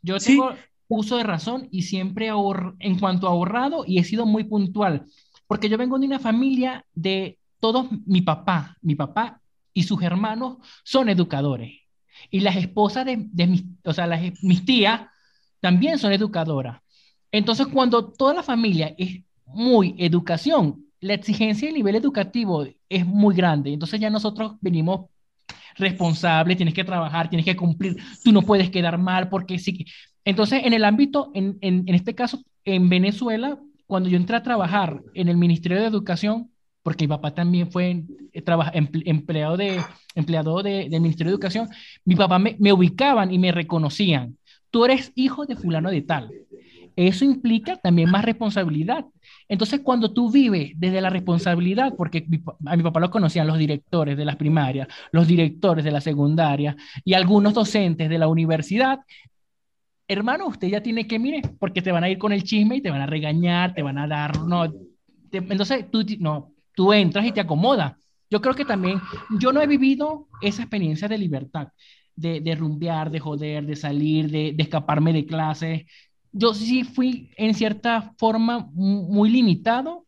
Yo 0.03 0.18
tengo 0.18 0.51
uso 0.89 1.16
de 1.16 1.22
razón 1.22 1.68
y 1.70 1.82
siempre 1.82 2.28
ahorro, 2.28 2.74
en 2.80 2.99
cuanto 2.99 3.28
a 3.28 3.30
ahorrado 3.30 3.84
y 3.86 3.99
he 3.99 4.05
sido 4.05 4.26
muy 4.26 4.45
puntual, 4.45 5.07
porque 5.47 5.68
yo 5.68 5.78
vengo 5.78 5.99
de 5.99 6.07
una 6.07 6.18
familia 6.18 6.84
de 6.95 7.39
todos, 7.61 7.86
mi 8.07 8.22
papá, 8.22 8.76
mi 8.80 8.95
papá 8.95 9.41
y 9.72 9.82
sus 9.84 10.03
hermanos 10.03 10.59
son 10.82 11.09
educadores. 11.09 11.72
Y 12.30 12.41
las 12.41 12.57
esposas 12.57 13.05
de, 13.05 13.26
de 13.30 13.47
mis, 13.47 13.64
o 13.84 13.93
sea, 13.93 14.07
las, 14.07 14.20
mis 14.43 14.64
tías 14.64 15.03
también 15.61 15.98
son 15.98 16.12
educadoras. 16.12 16.80
Entonces, 17.30 17.66
cuando 17.66 18.12
toda 18.12 18.34
la 18.34 18.42
familia 18.42 18.94
es 18.96 19.20
muy 19.46 19.94
educación, 19.98 20.84
la 21.00 21.14
exigencia 21.14 21.68
del 21.68 21.76
nivel 21.76 21.96
educativo 21.96 22.66
es 22.88 23.06
muy 23.06 23.34
grande. 23.34 23.72
Entonces 23.72 24.00
ya 24.00 24.11
nosotros 24.11 24.54
venimos 24.61 25.06
responsables, 25.76 26.56
tienes 26.56 26.74
que 26.74 26.84
trabajar, 26.84 27.28
tienes 27.28 27.44
que 27.44 27.56
cumplir, 27.56 27.96
tú 28.24 28.32
no 28.32 28.42
puedes 28.42 28.70
quedar 28.70 28.98
mal 28.98 29.28
porque 29.28 29.59
sí. 29.59 29.86
Entonces, 30.24 30.62
en 30.64 30.72
el 30.72 30.84
ámbito, 30.84 31.30
en, 31.34 31.56
en, 31.61 31.94
este 31.94 32.14
caso, 32.14 32.42
en 32.64 32.88
Venezuela, 32.88 33.59
cuando 33.86 34.09
yo 34.09 34.16
entré 34.16 34.36
a 34.36 34.42
trabajar 34.42 35.00
en 35.14 35.28
el 35.28 35.36
Ministerio 35.36 35.80
de 35.80 35.86
Educación, 35.86 36.50
porque 36.82 37.04
mi 37.04 37.09
papá 37.09 37.34
también 37.34 37.70
fue 37.70 38.04
eh, 38.32 38.44
empleado, 39.04 39.56
de, 39.56 39.80
empleado 40.14 40.62
de, 40.62 40.88
del 40.88 41.00
Ministerio 41.00 41.30
de 41.30 41.34
Educación, 41.34 41.68
mi 42.04 42.16
papá 42.16 42.38
me, 42.38 42.56
me 42.59 42.72
ubicaban 42.72 43.32
y 43.32 43.38
me 43.38 43.52
reconocían 43.52 44.38
tú 44.71 44.85
eres 44.85 45.12
hijo 45.14 45.47
de 45.47 45.57
fulano 45.57 45.91
de 45.91 46.03
tal. 46.03 46.31
Eso 46.97 47.25
implica 47.25 47.77
también 47.77 48.11
más 48.11 48.25
responsabilidad. 48.25 49.05
Entonces, 49.49 49.81
cuando 49.85 50.12
tú 50.12 50.33
vives 50.33 50.73
desde 50.75 51.01
la 51.01 51.11
responsabilidad, 51.11 51.95
porque 51.97 52.27
a 52.66 52.77
mi 52.77 52.83
papá 52.83 52.99
lo 52.99 53.11
conocían 53.11 53.47
los 53.47 53.57
directores 53.57 54.16
de 54.16 54.25
las 54.25 54.35
primarias, 54.35 54.89
los 55.12 55.29
directores 55.29 55.85
de 55.85 55.93
la 55.93 56.01
secundaria 56.01 56.77
y 57.05 57.14
algunos 57.14 57.55
docentes 57.55 58.09
de 58.09 58.19
la 58.19 58.27
universidad, 58.27 58.99
hermano, 60.09 60.47
usted 60.47 60.69
ya 60.69 60.83
tiene 60.83 61.07
que, 61.07 61.19
mire, 61.19 61.43
porque 61.61 61.83
te 61.83 61.93
van 61.93 62.03
a 62.03 62.09
ir 62.09 62.19
con 62.19 62.33
el 62.33 62.43
chisme 62.43 62.77
y 62.77 62.81
te 62.81 62.91
van 62.91 63.03
a 63.03 63.07
regañar, 63.07 63.75
te 63.75 63.83
van 63.83 63.99
a 63.99 64.09
dar, 64.09 64.43
no, 64.43 64.64
entonces 65.31 65.91
tú, 65.91 66.05
no, 66.19 66.53
tú 66.75 66.93
entras 66.93 67.27
y 67.27 67.33
te 67.33 67.41
acomodas. 67.41 67.95
Yo 68.31 68.41
creo 68.41 68.55
que 68.55 68.64
también, 68.64 69.01
yo 69.39 69.53
no 69.53 69.62
he 69.62 69.66
vivido 69.66 70.29
esa 70.43 70.62
experiencia 70.62 71.09
de 71.09 71.16
libertad, 71.16 71.69
de, 72.19 72.41
de 72.41 72.55
rumbear, 72.55 73.11
de 73.11 73.21
joder, 73.21 73.66
de 73.66 73.77
salir, 73.77 74.31
de, 74.31 74.53
de 74.53 74.62
escaparme 74.62 75.12
de 75.12 75.27
clases. 75.27 75.83
Yo 76.33 76.55
sí 76.55 76.85
fui 76.85 77.31
en 77.37 77.55
cierta 77.55 78.14
forma 78.19 78.69
muy 78.73 79.31
limitado 79.31 80.07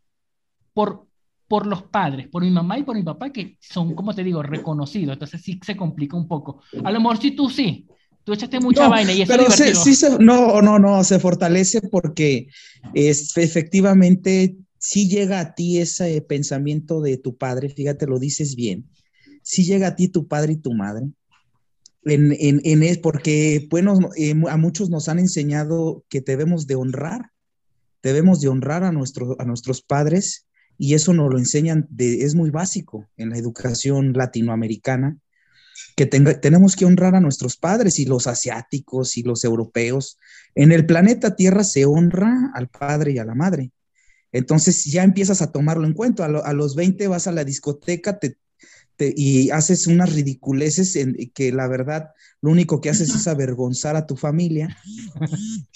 por, 0.73 1.07
por 1.49 1.67
los 1.67 1.83
padres, 1.85 2.29
por 2.29 2.43
mi 2.43 2.51
mamá 2.51 2.79
y 2.79 2.83
por 2.83 2.97
mi 2.97 3.03
papá, 3.03 3.31
que 3.31 3.57
son, 3.61 3.95
como 3.95 4.15
te 4.15 4.25
digo, 4.25 4.43
reconocidos. 4.43 5.15
Entonces 5.15 5.41
sí 5.43 5.59
se 5.65 5.77
complica 5.77 6.17
un 6.17 6.29
poco. 6.29 6.63
A 6.85 6.91
lo 6.91 7.01
mejor 7.01 7.19
si 7.19 7.31
tú 7.31 7.49
sí, 7.49 7.87
tú 8.25 8.33
echaste 8.33 8.61
mucha 8.61 8.89
vaina 8.89 9.13
y 9.13 9.23
eso 9.23 9.33
pero 9.33 9.51
sí 9.51 10.07
no, 10.19 10.61
no, 10.61 10.79
no, 10.79 11.03
se 11.05 11.19
fortalece 11.19 11.81
porque 11.83 12.49
es, 12.95 13.37
efectivamente 13.37 14.57
si 14.79 15.09
llega 15.09 15.41
a 15.41 15.55
ti 15.55 15.79
ese 15.79 16.21
pensamiento 16.23 17.01
de 17.01 17.19
tu 17.19 17.37
padre, 17.37 17.69
fíjate, 17.69 18.07
lo 18.07 18.19
dices 18.19 18.57
bien, 18.57 18.89
si 19.43 19.65
llega 19.65 19.89
a 19.89 19.97
ti 19.97 20.09
tu 20.09 20.27
padre 20.27 20.55
y 20.55 20.57
tu 20.57 20.73
madre, 20.73 21.11
en, 22.05 22.61
en, 22.65 22.83
es 22.83 22.99
porque, 22.99 23.67
bueno, 23.71 23.99
eh, 24.17 24.35
a 24.49 24.57
muchos 24.57 24.91
nos 24.91 25.09
han 25.09 25.19
enseñado 25.19 26.05
que 26.09 26.21
debemos 26.21 26.67
de 26.67 26.75
honrar, 26.75 27.31
debemos 28.03 28.41
de 28.41 28.49
honrar 28.49 28.85
a, 28.85 28.93
nuestro, 28.93 29.37
a 29.39 29.45
nuestros 29.45 29.83
padres 29.83 30.47
y 30.79 30.95
eso 30.95 31.13
nos 31.13 31.31
lo 31.31 31.39
enseñan, 31.39 31.87
de, 31.91 32.23
es 32.25 32.35
muy 32.35 32.51
básico 32.51 33.07
en 33.17 33.31
la 33.31 33.39
educación 33.39 34.15
latinoamericana, 34.15 35.19
que 35.95 36.07
tenemos 36.07 36.77
que 36.77 36.87
honrar 36.87 37.15
a 37.15 37.21
nuestros 37.21 37.57
padres 37.57 37.99
y 37.99 38.07
los 38.07 38.27
asiáticos 38.27 39.19
y 39.19 39.23
los 39.23 39.45
europeos. 39.45 40.17
En 40.55 40.73
el 40.73 40.87
planeta 40.87 41.37
Tierra 41.37 41.65
se 41.65 41.85
honra 41.85 42.51
al 42.55 42.69
padre 42.69 43.13
y 43.13 43.19
a 43.19 43.25
la 43.25 43.35
madre. 43.35 43.73
Entonces 44.33 44.85
ya 44.85 45.03
empiezas 45.03 45.43
a 45.43 45.53
tomarlo 45.53 45.87
en 45.87 45.95
cuenta. 45.95 46.25
A, 46.25 46.53
los 46.53 46.75
20 46.75 47.09
vas 47.09 47.27
a 47.27 47.33
la 47.33 47.45
discoteca 47.45 48.19
y 49.17 49.51
haces 49.51 49.87
unas 49.87 50.13
ridiculeces 50.13 50.97
en, 50.97 51.17
que 51.35 51.53
la 51.53 51.69
verdad 51.69 52.11
lo 52.43 52.51
único 52.51 52.81
que 52.81 52.91
haces 52.91 53.15
es 53.15 53.29
avergonzar 53.29 53.97
a 53.97 54.07
tu 54.07 54.17
familia 54.17 54.77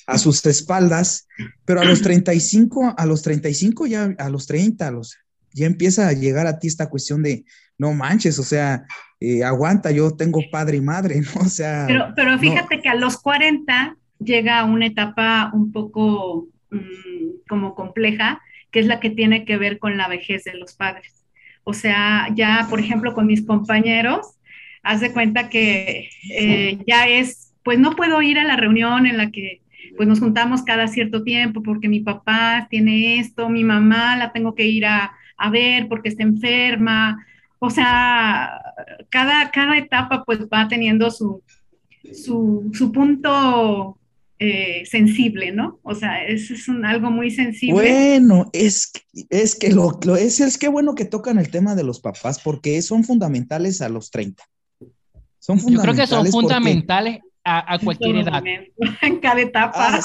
a 0.07 0.19
sus 0.19 0.45
espaldas, 0.47 1.27
pero 1.65 1.81
a 1.81 1.85
los 1.85 2.03
35, 2.03 2.95
a 2.97 3.07
los 3.07 3.23
35 3.23 3.87
ya, 3.87 4.15
a 4.19 4.29
los 4.29 4.47
30, 4.47 4.89
a 4.89 4.91
los, 4.91 5.17
ya 5.53 5.67
empieza 5.67 6.09
a 6.09 6.13
llegar 6.13 6.47
a 6.47 6.59
ti 6.59 6.69
esta 6.69 6.89
cuestión 6.89 7.23
de, 7.23 7.45
no 7.79 7.93
manches, 7.93 8.39
o 8.39 8.45
sea, 8.45 8.85
eh, 9.21 9.45
aguanta, 9.45 9.91
yo 9.91 10.13
tengo 10.13 10.41
padre 10.51 10.79
y 10.79 10.81
madre, 10.81 11.21
¿no? 11.35 11.43
O 11.43 11.49
sea... 11.49 11.87
Pero, 12.15 12.39
fíjate 12.39 12.81
que 12.81 12.89
a 12.89 12.95
los 12.95 13.19
40 13.19 13.97
llega 14.19 14.65
una 14.65 14.87
etapa 14.87 15.51
un 15.53 15.73
poco 15.73 16.49
Mm, 16.75 17.47
como 17.49 17.75
compleja, 17.75 18.41
que 18.71 18.81
es 18.81 18.87
la 18.87 18.99
que 18.99 19.11
tiene 19.11 19.45
que 19.45 19.57
ver 19.59 19.79
con 19.79 19.97
la 19.97 20.09
vejez 20.09 20.45
de 20.45 20.55
los 20.55 20.75
padres. 20.75 21.24
O 21.65 21.73
sea, 21.73 22.29
ya, 22.35 22.67
por 22.71 22.79
ejemplo, 22.79 23.15
con 23.15 23.27
mis 23.27 23.45
compañeros, 23.45 24.39
haz 24.83 25.01
de 25.01 25.13
cuenta 25.13 25.49
que 25.49 26.11
eh, 26.31 26.79
ya 26.87 27.09
es, 27.09 27.55
pues 27.63 27.79
no 27.79 27.97
puedo 27.97 28.21
ir 28.23 28.39
a 28.39 28.45
la 28.45 28.57
reunión 28.57 29.07
en 29.07 29.17
la 29.17 29.31
que 29.31 29.63
pues 29.97 30.09
nos 30.09 30.21
juntamos 30.21 30.63
cada 30.63 30.89
cierto 30.89 31.23
tiempo 31.23 31.63
porque 31.63 31.89
mi 31.89 32.01
papá 32.01 32.67
tiene 32.71 33.19
esto, 33.19 33.49
mi 33.49 33.65
mamá 33.65 34.17
la 34.17 34.33
tengo 34.33 34.55
que 34.55 34.67
ir 34.67 34.87
a, 34.87 35.13
a 35.37 35.51
ver 35.51 35.89
porque 35.89 36.09
está 36.09 36.23
enferma. 36.23 37.25
O 37.59 37.71
sea, 37.71 38.61
cada, 39.09 39.51
cada 39.51 39.79
etapa 39.79 40.25
pues 40.25 40.41
va 40.53 40.69
teniendo 40.69 41.11
su, 41.11 41.43
su, 42.13 42.71
su 42.75 42.93
punto 42.93 43.99
eh, 44.45 44.85
sensible, 44.87 45.53
¿no? 45.53 45.81
O 45.83 45.95
sea, 45.95 46.25
eso 46.25 46.55
es 46.55 46.69
algo 46.69 47.11
muy 47.11 47.31
sensible. 47.31 47.75
Bueno, 47.75 48.51
es, 48.53 48.93
es 49.31 49.55
que 49.55 49.71
lo, 49.73 49.99
es, 50.17 50.41
es 50.41 50.59
que 50.59 50.69
bueno 50.69 50.95
que 50.95 51.05
tocan 51.05 51.39
el 51.39 51.51
tema 51.51 51.75
de 51.75 51.85
los 51.85 52.01
papás 52.01 52.41
porque 52.41 52.81
son 52.83 53.05
fundamentales 53.05 53.81
a 53.81 53.89
los 53.89 54.11
30. 54.11 54.43
Son 55.39 55.59
fundamentales 55.59 56.09
Yo 56.11 56.17
creo 56.17 56.23
que 56.23 56.31
son 56.31 56.41
fundamentales 56.41 57.21
a, 57.45 57.79
cualquier 57.79 58.17
edad. 58.17 58.43
En 59.03 59.21
cada 59.21 59.41
etapa. 59.41 59.73
Ah, 59.77 60.01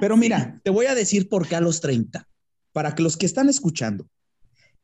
Pero 0.00 0.16
mira, 0.16 0.60
te 0.62 0.70
voy 0.70 0.86
a 0.86 0.94
decir 0.94 1.28
por 1.28 1.46
qué 1.46 1.56
a 1.56 1.60
los 1.60 1.80
30. 1.80 2.26
Para 2.72 2.94
que 2.94 3.02
los 3.02 3.16
que 3.16 3.26
están 3.26 3.48
escuchando, 3.48 4.08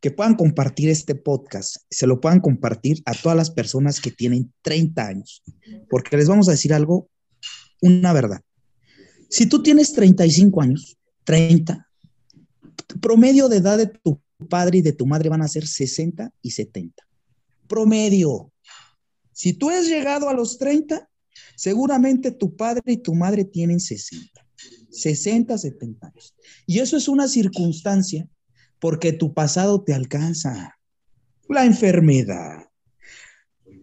que 0.00 0.10
puedan 0.10 0.34
compartir 0.34 0.88
este 0.88 1.14
podcast, 1.14 1.76
se 1.90 2.06
lo 2.06 2.20
puedan 2.20 2.40
compartir 2.40 3.02
a 3.04 3.12
todas 3.12 3.36
las 3.36 3.50
personas 3.50 4.00
que 4.00 4.10
tienen 4.10 4.52
30 4.62 5.06
años. 5.06 5.42
Porque 5.88 6.16
les 6.16 6.28
vamos 6.28 6.48
a 6.48 6.52
decir 6.52 6.72
algo, 6.72 7.08
una 7.80 8.12
verdad. 8.12 8.40
Si 9.30 9.46
tú 9.46 9.62
tienes 9.62 9.92
35 9.92 10.60
años, 10.60 10.98
30, 11.24 11.88
promedio 13.00 13.48
de 13.48 13.58
edad 13.58 13.78
de 13.78 13.86
tu 13.86 14.20
padre 14.48 14.78
y 14.78 14.82
de 14.82 14.92
tu 14.92 15.06
madre 15.06 15.28
van 15.28 15.40
a 15.40 15.48
ser 15.48 15.66
60 15.66 16.32
y 16.42 16.50
70. 16.50 17.02
Promedio. 17.68 18.52
Si 19.32 19.52
tú 19.52 19.70
has 19.70 19.86
llegado 19.86 20.28
a 20.28 20.34
los 20.34 20.58
30, 20.58 21.08
seguramente 21.54 22.32
tu 22.32 22.56
padre 22.56 22.82
y 22.86 22.96
tu 22.96 23.14
madre 23.14 23.44
tienen 23.44 23.78
60, 23.78 24.44
60, 24.90 25.56
70 25.56 26.06
años. 26.08 26.34
Y 26.66 26.80
eso 26.80 26.96
es 26.96 27.06
una 27.06 27.28
circunstancia 27.28 28.28
porque 28.80 29.12
tu 29.12 29.32
pasado 29.32 29.82
te 29.82 29.94
alcanza. 29.94 30.76
La 31.48 31.64
enfermedad, 31.64 32.64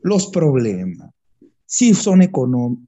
los 0.03 0.27
problemas, 0.27 1.11
si 1.65 1.93
son 1.93 2.21
económicos, 2.21 2.86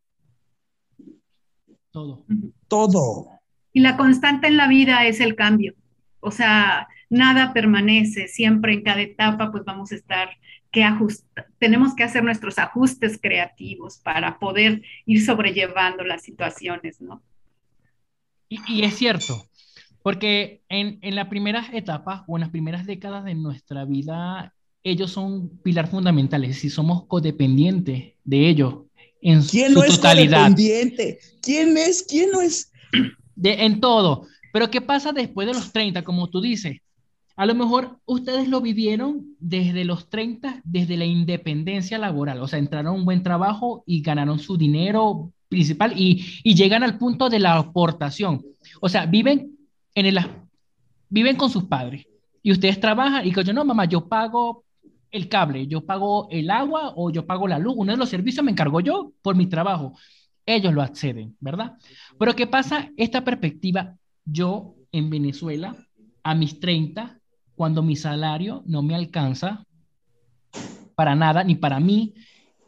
todo. 1.92 2.26
Todo. 2.68 3.28
Y 3.74 3.82
la 3.82 3.98
constante 3.98 4.48
en 4.48 4.58
la 4.58 4.68
vida 4.68 5.06
es 5.06 5.20
el 5.20 5.36
cambio. 5.36 5.76
O 6.20 6.32
sea, 6.32 6.88
nada 7.10 7.54
permanece, 7.54 8.28
siempre 8.28 8.74
en 8.74 8.84
cada 8.84 9.02
etapa 9.02 9.52
pues 9.52 9.64
vamos 9.66 9.92
a 9.92 9.96
estar 9.96 10.30
que 10.72 10.84
ajustar, 10.84 11.48
tenemos 11.58 11.96
que 11.96 12.04
hacer 12.04 12.24
nuestros 12.24 12.60
ajustes 12.60 13.20
creativos 13.20 13.98
para 13.98 14.38
poder 14.38 14.84
ir 15.06 15.26
sobrellevando 15.26 16.04
las 16.04 16.22
situaciones, 16.22 17.02
¿no? 17.02 17.24
Y, 18.50 18.84
es 18.84 18.96
cierto, 18.96 19.46
porque 20.02 20.64
en, 20.70 20.98
en 21.02 21.16
las 21.16 21.28
primeras 21.28 21.72
etapas 21.74 22.24
o 22.28 22.38
en 22.38 22.42
las 22.42 22.50
primeras 22.50 22.86
décadas 22.86 23.24
de 23.26 23.36
nuestra 23.36 23.86
vida, 23.86 24.56
ellos 24.84 25.12
son 25.12 25.50
pilar 25.60 25.88
fundamentales, 25.88 26.58
si 26.60 26.70
somos 26.70 27.06
codependientes 27.06 28.14
de 28.24 28.50
ellos, 28.50 28.76
en 29.22 29.43
¿Quién 29.43 29.74
su 29.74 29.80
no 29.80 29.86
totalidad. 29.86 30.51
Es 30.57 31.38
¿Quién 31.41 31.78
es? 31.78 32.03
¿Quién 32.03 32.32
no 32.32 32.41
es? 32.41 32.72
De, 33.36 33.65
en 33.65 33.80
todo. 33.80 34.28
Pero 34.51 34.70
¿qué 34.70 34.82
pasa 34.82 35.11
después 35.11 35.47
de 35.47 35.53
los 35.53 35.72
30, 35.72 36.03
como 36.03 36.30
tú 36.30 36.41
dices? 36.41 36.78
A 37.36 37.45
lo 37.45 37.55
mejor 37.55 37.99
ustedes 38.05 38.49
lo 38.49 38.59
vivieron 38.59 39.36
desde 39.39 39.86
los 39.86 40.09
30, 40.09 40.61
desde 40.65 40.97
la 40.97 41.05
independencia 41.05 41.97
laboral, 41.97 42.41
o 42.41 42.47
sea, 42.47 42.59
entraron 42.59 42.88
a 42.88 42.97
un 42.97 43.05
buen 43.05 43.24
trabajo 43.24 43.84
y 43.86 44.01
ganaron 44.01 44.39
su 44.39 44.57
dinero 44.57 45.32
principal 45.47 45.93
y, 45.95 46.26
y 46.43 46.55
llegan 46.55 46.84
al 46.84 46.97
punto 46.97 47.30
de 47.30 47.39
la 47.39 47.55
aportación. 47.55 48.43
O 48.82 48.89
sea, 48.89 49.05
viven, 49.05 49.57
en 49.95 50.05
el, 50.05 50.20
viven 51.09 51.38
con 51.38 51.49
sus 51.49 51.63
padres 51.63 52.05
y 52.43 52.51
ustedes 52.51 52.80
trabajan 52.80 53.26
y 53.26 53.32
que 53.32 53.43
yo 53.43 53.53
no, 53.53 53.63
mamá, 53.63 53.86
yo 53.86 54.07
pago 54.07 54.65
el 55.12 55.30
cable, 55.30 55.68
yo 55.68 55.86
pago 55.86 56.28
el 56.30 56.49
agua 56.49 56.93
o 56.95 57.12
yo 57.12 57.26
pago 57.26 57.47
la 57.47 57.60
luz, 57.60 57.76
uno 57.78 57.91
de 57.91 57.97
los 57.97 58.10
servicios 58.10 58.43
me 58.43 58.51
encargo 58.51 58.80
yo 58.80 59.14
por 59.22 59.36
mi 59.36 59.47
trabajo. 59.47 59.97
Ellos 60.45 60.74
lo 60.74 60.82
acceden, 60.82 61.36
¿verdad? 61.39 61.78
Pero 62.18 62.36
¿qué 62.36 62.47
pasa? 62.47 62.89
Esta 62.97 63.24
perspectiva, 63.24 63.95
yo 64.26 64.76
en 64.91 65.10
Venezuela, 65.10 65.76
a 66.24 66.36
mis 66.36 66.60
30, 66.60 67.20
cuando 67.55 67.82
mi 67.84 67.95
salario 67.95 68.64
no 68.66 68.82
me 68.82 68.95
alcanza 68.95 69.66
para 70.95 71.16
nada, 71.16 71.43
ni 71.43 71.55
para 71.55 71.80
mí, 71.80 72.14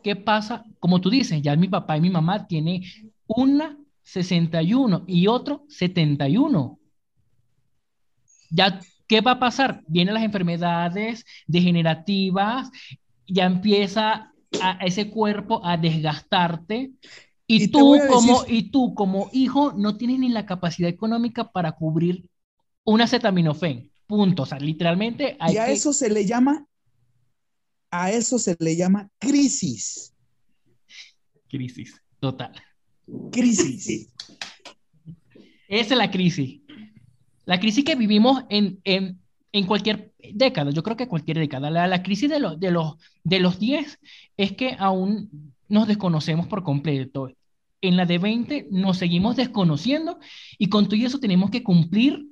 ¿qué 0.04 0.16
pasa? 0.16 0.64
Como 0.80 1.02
tú 1.02 1.10
dices, 1.10 1.42
ya 1.42 1.56
mi 1.56 1.68
papá 1.68 1.98
y 1.98 2.02
mi 2.02 2.10
mamá 2.10 2.48
tienen 2.48 2.84
una 3.28 3.78
61 4.04 5.04
y 5.08 5.28
otro 5.28 5.66
71. 5.70 6.80
Ya 8.50 8.80
¿Qué 9.12 9.20
va 9.20 9.32
a 9.32 9.40
pasar? 9.40 9.84
Vienen 9.88 10.14
las 10.14 10.24
enfermedades 10.24 11.26
degenerativas, 11.46 12.72
ya 13.28 13.44
empieza 13.44 14.32
a, 14.62 14.86
ese 14.86 15.10
cuerpo 15.10 15.60
a 15.66 15.76
desgastarte 15.76 16.94
y, 17.46 17.68
tú, 17.68 18.00
como, 18.08 18.46
y 18.48 18.72
tú 18.72 18.94
como 18.94 19.30
hijo 19.34 19.74
no 19.74 19.98
tienes 19.98 20.20
ni 20.20 20.30
la 20.30 20.46
capacidad 20.46 20.90
económica 20.90 21.52
para 21.52 21.74
cubrir 21.74 22.30
un 22.86 23.02
acetaminofén. 23.02 23.92
Punto. 24.08 24.44
O 24.44 24.46
sea, 24.46 24.60
literalmente 24.60 25.36
Y 25.50 25.58
a 25.58 25.68
eso 25.68 25.92
se 25.92 26.10
le 26.10 26.26
llama, 26.26 26.66
a 27.90 28.12
eso 28.12 28.40
se 28.40 28.56
le 28.60 28.78
llama 28.78 29.10
crisis. 29.20 30.14
Crisis, 31.50 32.02
total. 32.22 32.54
Crisis. 33.30 34.08
Esa 35.68 35.94
es 35.94 35.98
la 35.98 36.10
crisis. 36.10 36.61
La 37.52 37.60
crisis 37.60 37.84
que 37.84 37.96
vivimos 37.96 38.46
en, 38.48 38.80
en, 38.86 39.20
en 39.52 39.66
cualquier 39.66 40.14
década, 40.34 40.72
yo 40.72 40.84
creo 40.84 40.96
que 40.96 41.10
cualquier 41.10 41.38
década. 41.38 41.70
La, 41.70 41.86
la 41.86 42.02
crisis 42.02 42.30
de, 42.30 42.40
los 42.40 42.58
de, 42.58 42.72
los, 42.72 42.96
de 43.26 43.42
los 43.42 43.60
10 43.60 44.00
es 44.38 44.54
que 44.54 44.78
aún 44.80 45.54
nos 45.68 45.86
desconocemos 45.86 46.48
por 46.48 46.64
completo. 46.64 47.30
En 47.82 47.98
la 47.98 48.06
de 48.06 48.20
20 48.20 48.68
nos 48.72 49.00
seguimos 49.00 49.36
desconociendo 49.36 50.18
y 50.58 50.70
con 50.70 50.88
todo 50.88 50.98
eso 51.02 51.20
tenemos 51.20 51.50
que 51.50 51.62
cumplir 51.62 52.26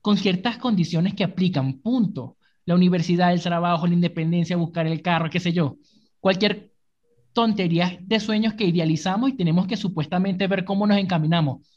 con 0.00 0.16
ciertas 0.16 0.56
condiciones 0.56 1.12
que 1.12 1.24
aplican, 1.24 1.74
punto. 1.80 2.38
La 2.64 2.74
universidad, 2.74 3.34
el 3.34 3.42
trabajo, 3.42 3.86
la 3.86 3.92
independencia, 3.92 4.56
buscar 4.56 4.86
el 4.86 5.02
carro, 5.02 5.28
qué 5.28 5.40
sé 5.40 5.52
yo. 5.52 5.76
Cualquier 6.20 6.72
tontería 7.34 7.98
de 8.00 8.18
sueños 8.18 8.54
que 8.54 8.64
idealizamos 8.64 9.28
y 9.28 9.34
tenemos 9.34 9.66
que 9.66 9.76
supuestamente 9.76 10.46
ver 10.46 10.64
cómo 10.64 10.86
nos 10.86 10.96
encaminamos. 10.96 11.68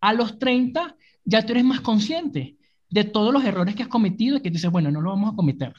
A 0.00 0.12
los 0.12 0.40
30 0.40 0.96
ya 1.26 1.44
tú 1.44 1.52
eres 1.52 1.64
más 1.64 1.80
consciente 1.80 2.56
de 2.88 3.04
todos 3.04 3.32
los 3.32 3.44
errores 3.44 3.74
que 3.74 3.82
has 3.82 3.88
cometido 3.88 4.38
y 4.38 4.40
que 4.40 4.50
dices, 4.50 4.70
bueno, 4.70 4.90
no 4.90 5.02
lo 5.02 5.10
vamos 5.10 5.32
a 5.32 5.36
cometer 5.36 5.74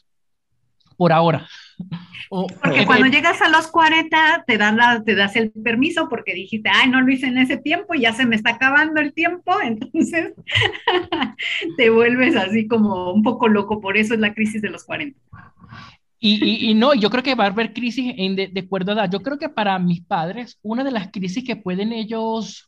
por 0.97 1.13
ahora. 1.13 1.47
porque 2.29 2.85
cuando 2.85 3.07
llegas 3.07 3.41
a 3.41 3.49
los 3.49 3.67
40 3.67 4.43
te, 4.45 4.57
dan 4.57 4.77
la, 4.77 5.03
te 5.03 5.15
das 5.15 5.35
el 5.35 5.51
permiso 5.51 6.09
porque 6.09 6.33
dijiste, 6.33 6.69
ay, 6.73 6.89
no 6.89 7.01
lo 7.01 7.11
hice 7.11 7.27
en 7.27 7.37
ese 7.37 7.57
tiempo 7.57 7.93
y 7.93 8.01
ya 8.01 8.13
se 8.13 8.25
me 8.25 8.35
está 8.35 8.51
acabando 8.51 8.99
el 8.99 9.13
tiempo, 9.13 9.55
entonces 9.63 10.33
te 11.77 11.89
vuelves 11.89 12.35
así 12.35 12.67
como 12.67 13.13
un 13.13 13.23
poco 13.23 13.47
loco, 13.47 13.79
por 13.79 13.95
eso 13.95 14.13
es 14.13 14.19
la 14.19 14.33
crisis 14.33 14.61
de 14.61 14.69
los 14.69 14.83
40. 14.83 15.17
Y, 16.19 16.71
y, 16.71 16.73
no, 16.73 16.95
yo 16.95 17.11
creo 17.11 17.21
que 17.21 17.35
va 17.35 17.43
a 17.43 17.47
haber 17.47 17.73
crisis 17.73 18.11
en 18.17 18.35
de, 18.35 18.47
de, 18.47 18.61
acuerdo 18.61 18.91
a 18.91 18.95
edad. 18.95 19.11
Yo 19.11 19.21
creo 19.21 19.37
que 19.37 19.49
para 19.49 19.77
mis 19.77 20.01
padres, 20.01 20.57
una 20.63 20.83
de 20.83 20.89
las 20.89 21.11
crisis 21.11 21.43
que 21.43 21.55
pueden 21.55 21.93
ellos 21.93 22.66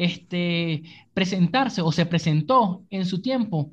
este, 0.00 0.82
presentarse 1.12 1.82
o 1.82 1.92
se 1.92 2.06
presentó 2.06 2.86
en 2.88 3.04
su 3.04 3.20
tiempo, 3.20 3.70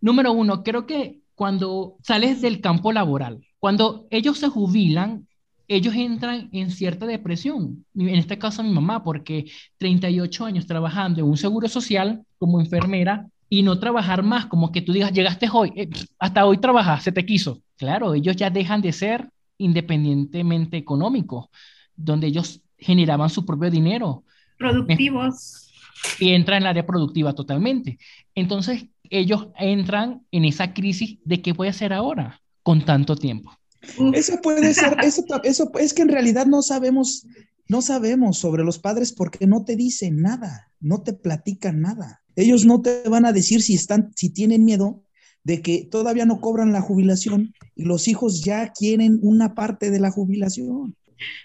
número 0.00 0.30
uno, 0.30 0.62
creo 0.62 0.86
que 0.86 1.18
cuando 1.34 1.96
sales 2.04 2.40
del 2.40 2.60
campo 2.60 2.92
laboral, 2.92 3.44
cuando 3.58 4.06
ellos 4.10 4.38
se 4.38 4.48
jubilan, 4.48 5.26
ellos 5.66 5.94
entran 5.96 6.48
en 6.52 6.70
cierta 6.70 7.06
depresión. 7.06 7.84
En 7.96 8.14
este 8.14 8.38
caso 8.38 8.62
mi 8.62 8.70
mamá, 8.70 9.02
porque 9.02 9.50
38 9.78 10.44
años 10.44 10.66
trabajando 10.66 11.20
en 11.20 11.26
un 11.26 11.36
seguro 11.36 11.68
social 11.68 12.22
como 12.38 12.60
enfermera 12.60 13.26
y 13.48 13.64
no 13.64 13.80
trabajar 13.80 14.22
más, 14.22 14.46
como 14.46 14.70
que 14.70 14.80
tú 14.80 14.92
digas, 14.92 15.12
llegaste 15.12 15.48
hoy, 15.52 15.72
eh, 15.74 15.90
hasta 16.20 16.46
hoy 16.46 16.58
trabajas, 16.58 17.02
se 17.02 17.10
te 17.10 17.26
quiso. 17.26 17.62
Claro, 17.76 18.14
ellos 18.14 18.36
ya 18.36 18.48
dejan 18.48 18.80
de 18.80 18.92
ser 18.92 19.28
independientemente 19.58 20.76
económicos, 20.76 21.48
donde 21.96 22.28
ellos 22.28 22.60
generaban 22.78 23.28
su 23.28 23.44
propio 23.44 23.70
dinero. 23.70 24.22
Productivos. 24.58 25.70
Y 26.18 26.30
entra 26.30 26.56
en 26.56 26.62
el 26.64 26.68
área 26.68 26.86
productiva 26.86 27.34
totalmente. 27.34 27.98
Entonces, 28.34 28.86
ellos 29.10 29.48
entran 29.58 30.26
en 30.30 30.44
esa 30.44 30.74
crisis 30.74 31.18
de 31.24 31.40
qué 31.42 31.52
voy 31.52 31.68
a 31.68 31.70
hacer 31.70 31.92
ahora 31.92 32.40
con 32.62 32.84
tanto 32.84 33.16
tiempo. 33.16 33.52
Eso 34.12 34.40
puede 34.42 34.74
ser, 34.74 34.96
eso, 35.02 35.24
eso 35.44 35.70
es 35.78 35.94
que 35.94 36.02
en 36.02 36.08
realidad 36.08 36.46
no 36.46 36.62
sabemos, 36.62 37.26
no 37.68 37.82
sabemos 37.82 38.38
sobre 38.38 38.64
los 38.64 38.78
padres 38.78 39.12
porque 39.12 39.46
no 39.46 39.64
te 39.64 39.76
dicen 39.76 40.20
nada, 40.20 40.70
no 40.80 41.02
te 41.02 41.12
platican 41.12 41.80
nada. 41.80 42.22
Ellos 42.36 42.64
no 42.64 42.80
te 42.80 43.08
van 43.08 43.24
a 43.24 43.32
decir 43.32 43.62
si 43.62 43.74
están, 43.74 44.12
si 44.14 44.30
tienen 44.30 44.64
miedo 44.64 45.02
de 45.44 45.62
que 45.62 45.88
todavía 45.90 46.26
no 46.26 46.40
cobran 46.40 46.72
la 46.72 46.80
jubilación 46.80 47.54
y 47.74 47.84
los 47.84 48.06
hijos 48.06 48.44
ya 48.44 48.72
quieren 48.72 49.18
una 49.22 49.54
parte 49.54 49.90
de 49.90 50.00
la 50.00 50.10
jubilación. 50.10 50.96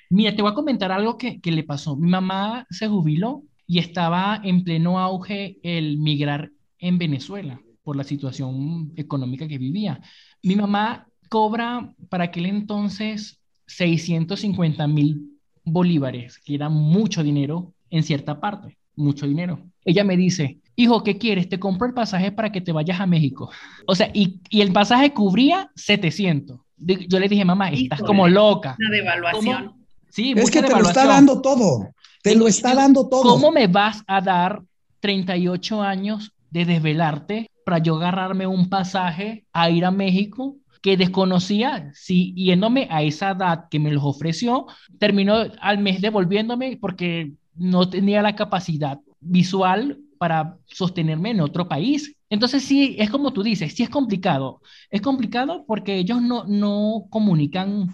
Mira, 0.10 0.36
te 0.36 0.42
voy 0.42 0.52
a 0.52 0.56
comentar 0.56 0.92
algo 0.92 1.18
que, 1.18 1.40
que 1.42 1.52
le 1.52 1.64
pasó. 1.64 1.96
Mi 1.96 2.10
mamá 2.10 2.66
se 2.70 2.88
jubiló 2.88 3.44
y 3.68 3.80
estaba 3.80 4.40
en 4.44 4.64
pleno 4.64 5.00
auge 5.00 5.58
el 5.64 5.98
migrar 5.98 6.52
en 6.80 6.98
Venezuela 6.98 7.62
por 7.84 7.96
la 7.96 8.04
situación 8.04 8.94
económica 8.96 9.48
que 9.48 9.58
vivía. 9.58 10.02
Mi 10.42 10.56
mamá 10.56 11.08
cobra 11.30 11.94
para 12.10 12.26
aquel 12.26 12.46
entonces 12.46 13.40
650 13.68 14.88
mil 14.88 15.40
bolívares, 15.64 16.40
que 16.40 16.56
era 16.56 16.70
mucho 16.70 17.24
dinero 17.24 17.74
en 17.90 18.04
cierta 18.04 18.40
parte, 18.40 18.78
mucho 18.96 19.28
dinero. 19.28 19.66
Ella 19.86 20.04
me 20.04 20.18
dice, 20.18 20.60
hijo, 20.76 21.04
¿qué 21.04 21.18
quieres? 21.18 21.50
Te 21.50 21.60
compro 21.60 21.88
el 21.88 21.94
pasaje 21.94 22.32
para 22.32 22.52
que 22.52 22.62
te 22.62 22.72
vayas 22.72 23.00
a 23.00 23.08
México. 23.08 23.50
O 23.88 23.96
sea, 23.96 24.10
y, 24.14 24.42
y 24.50 24.62
el 24.62 24.72
pasaje 24.72 25.14
cubría 25.14 25.72
700. 25.76 26.60
Yo 26.86 27.20
le 27.20 27.28
dije, 27.28 27.46
mamá, 27.46 27.70
estás 27.70 28.02
como 28.02 28.28
loca. 28.28 28.76
Una 28.80 28.90
devaluación. 28.90 29.74
Sí, 30.10 30.34
es 30.36 30.52
que 30.52 30.62
te 30.62 30.70
lo 30.70 30.82
está 30.82 31.06
dando 31.06 31.42
todo. 31.42 31.90
Te 32.22 32.36
lo 32.36 32.48
está 32.48 32.76
dando 32.76 33.08
todo. 33.10 33.24
¿Cómo 33.24 33.52
me 33.52 33.68
vas 33.68 34.04
a 34.08 34.22
dar 34.22 34.62
38 35.00 35.82
años 35.82 36.32
de 36.50 36.66
desvelarte 36.66 37.52
para 37.66 37.80
yo 37.80 37.96
agarrarme 37.96 38.48
un 38.48 38.70
pasaje 38.70 39.46
a 39.52 39.70
ir 39.70 39.86
a 39.86 39.92
México 39.92 40.58
que 40.84 40.98
desconocía, 40.98 41.92
si 41.94 42.34
yéndome 42.34 42.88
a 42.92 43.02
esa 43.04 43.32
edad 43.32 43.70
que 43.72 43.80
me 43.80 43.90
los 43.90 44.04
ofreció, 44.04 44.68
terminó 45.00 45.36
al 45.62 45.78
mes 45.78 46.02
devolviéndome 46.02 46.78
porque 46.80 47.32
no 47.56 47.90
tenía 47.90 48.22
la 48.22 48.36
capacidad 48.36 49.00
visual 49.22 49.98
para 50.18 50.58
sostenerme 50.66 51.32
en 51.32 51.40
otro 51.40 51.70
país. 51.70 52.16
Entonces 52.34 52.64
sí, 52.64 52.96
es 52.98 53.12
como 53.12 53.32
tú 53.32 53.44
dices, 53.44 53.74
sí 53.76 53.84
es 53.84 53.90
complicado. 53.90 54.60
Es 54.90 55.02
complicado 55.02 55.66
porque 55.68 55.98
ellos 55.98 56.20
no, 56.20 56.46
no 56.46 57.06
comunican 57.12 57.94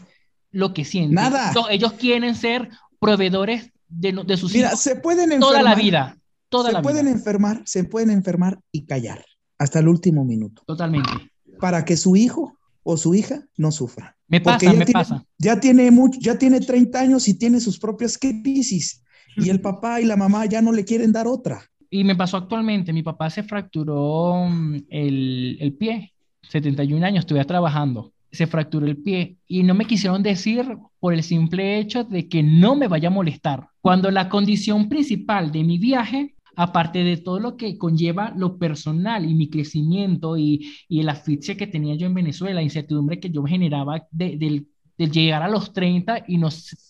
lo 0.49 0.73
que 0.73 0.85
sienten. 0.85 1.15
Nada. 1.15 1.51
Ellos, 1.69 1.91
quieren 1.93 2.35
ser 2.35 2.69
proveedores 3.01 3.73
de, 3.89 4.13
de 4.25 4.37
sus 4.37 4.53
Mira, 4.53 4.77
se 4.77 4.95
pueden 4.95 5.33
enfermar, 5.33 5.49
toda 5.49 5.61
la 5.61 5.75
vida. 5.75 6.17
Toda 6.47 6.69
se 6.69 6.73
la 6.73 6.81
pueden 6.81 7.07
vida. 7.07 7.15
enfermar, 7.15 7.63
se 7.65 7.83
pueden 7.83 8.11
enfermar 8.11 8.61
y 8.71 8.85
callar 8.85 9.25
hasta 9.57 9.79
el 9.79 9.89
último 9.89 10.23
minuto. 10.23 10.63
Totalmente. 10.65 11.11
Para 11.59 11.83
que 11.83 11.97
su 11.97 12.15
hijo 12.15 12.57
o 12.83 12.95
su 12.95 13.13
hija 13.15 13.43
no 13.57 13.73
sufra. 13.73 14.15
Me 14.29 14.39
Porque 14.39 14.67
pasa, 14.67 14.71
ya 14.71 14.79
me 14.79 14.85
tiene, 14.85 14.99
pasa. 14.99 15.25
Ya 15.37 15.59
tiene, 15.59 15.91
mucho, 15.91 16.17
ya 16.21 16.37
tiene 16.37 16.61
30 16.61 16.97
años 16.97 17.27
y 17.27 17.33
tiene 17.33 17.59
sus 17.59 17.77
propias 17.77 18.17
crisis. 18.17 19.03
Y 19.35 19.49
el 19.49 19.59
papá 19.61 19.99
y 19.99 20.05
la 20.05 20.15
mamá 20.15 20.45
ya 20.45 20.61
no 20.61 20.71
le 20.71 20.85
quieren 20.85 21.11
dar 21.11 21.27
otra. 21.27 21.69
Y 21.89 22.03
me 22.03 22.15
pasó 22.15 22.37
actualmente, 22.37 22.93
mi 22.93 23.03
papá 23.03 23.29
se 23.29 23.43
fracturó 23.43 24.45
mm, 24.47 24.75
el, 24.89 25.57
el 25.59 25.73
pie, 25.73 26.13
71 26.43 27.05
años, 27.05 27.21
estuve 27.21 27.43
trabajando, 27.45 28.13
se 28.31 28.47
fracturó 28.47 28.85
el 28.85 28.97
pie 28.97 29.37
y 29.47 29.63
no 29.63 29.73
me 29.73 29.85
quisieron 29.85 30.21
decir 30.21 30.77
por 30.99 31.13
el 31.13 31.23
simple 31.23 31.79
hecho 31.79 32.03
de 32.03 32.27
que 32.27 32.43
no 32.43 32.75
me 32.75 32.87
vaya 32.87 33.07
a 33.07 33.11
molestar. 33.11 33.67
Cuando 33.81 34.11
la 34.11 34.29
condición 34.29 34.87
principal 34.87 35.51
de 35.51 35.63
mi 35.63 35.77
viaje, 35.77 36.35
aparte 36.55 37.03
de 37.03 37.17
todo 37.17 37.39
lo 37.39 37.57
que 37.57 37.77
conlleva 37.77 38.33
lo 38.35 38.57
personal 38.57 39.25
y 39.25 39.33
mi 39.33 39.49
crecimiento 39.49 40.37
y, 40.37 40.69
y 40.87 41.01
la 41.03 41.13
asfixia 41.13 41.55
que 41.55 41.67
tenía 41.67 41.95
yo 41.95 42.05
en 42.05 42.13
Venezuela, 42.13 42.55
la 42.55 42.61
incertidumbre 42.61 43.19
que 43.19 43.29
yo 43.29 43.43
generaba 43.43 44.05
de, 44.11 44.37
del, 44.37 44.67
de 44.97 45.09
llegar 45.09 45.41
a 45.41 45.47
los 45.47 45.73
30 45.73 46.25
y 46.27 46.37
no 46.37 46.49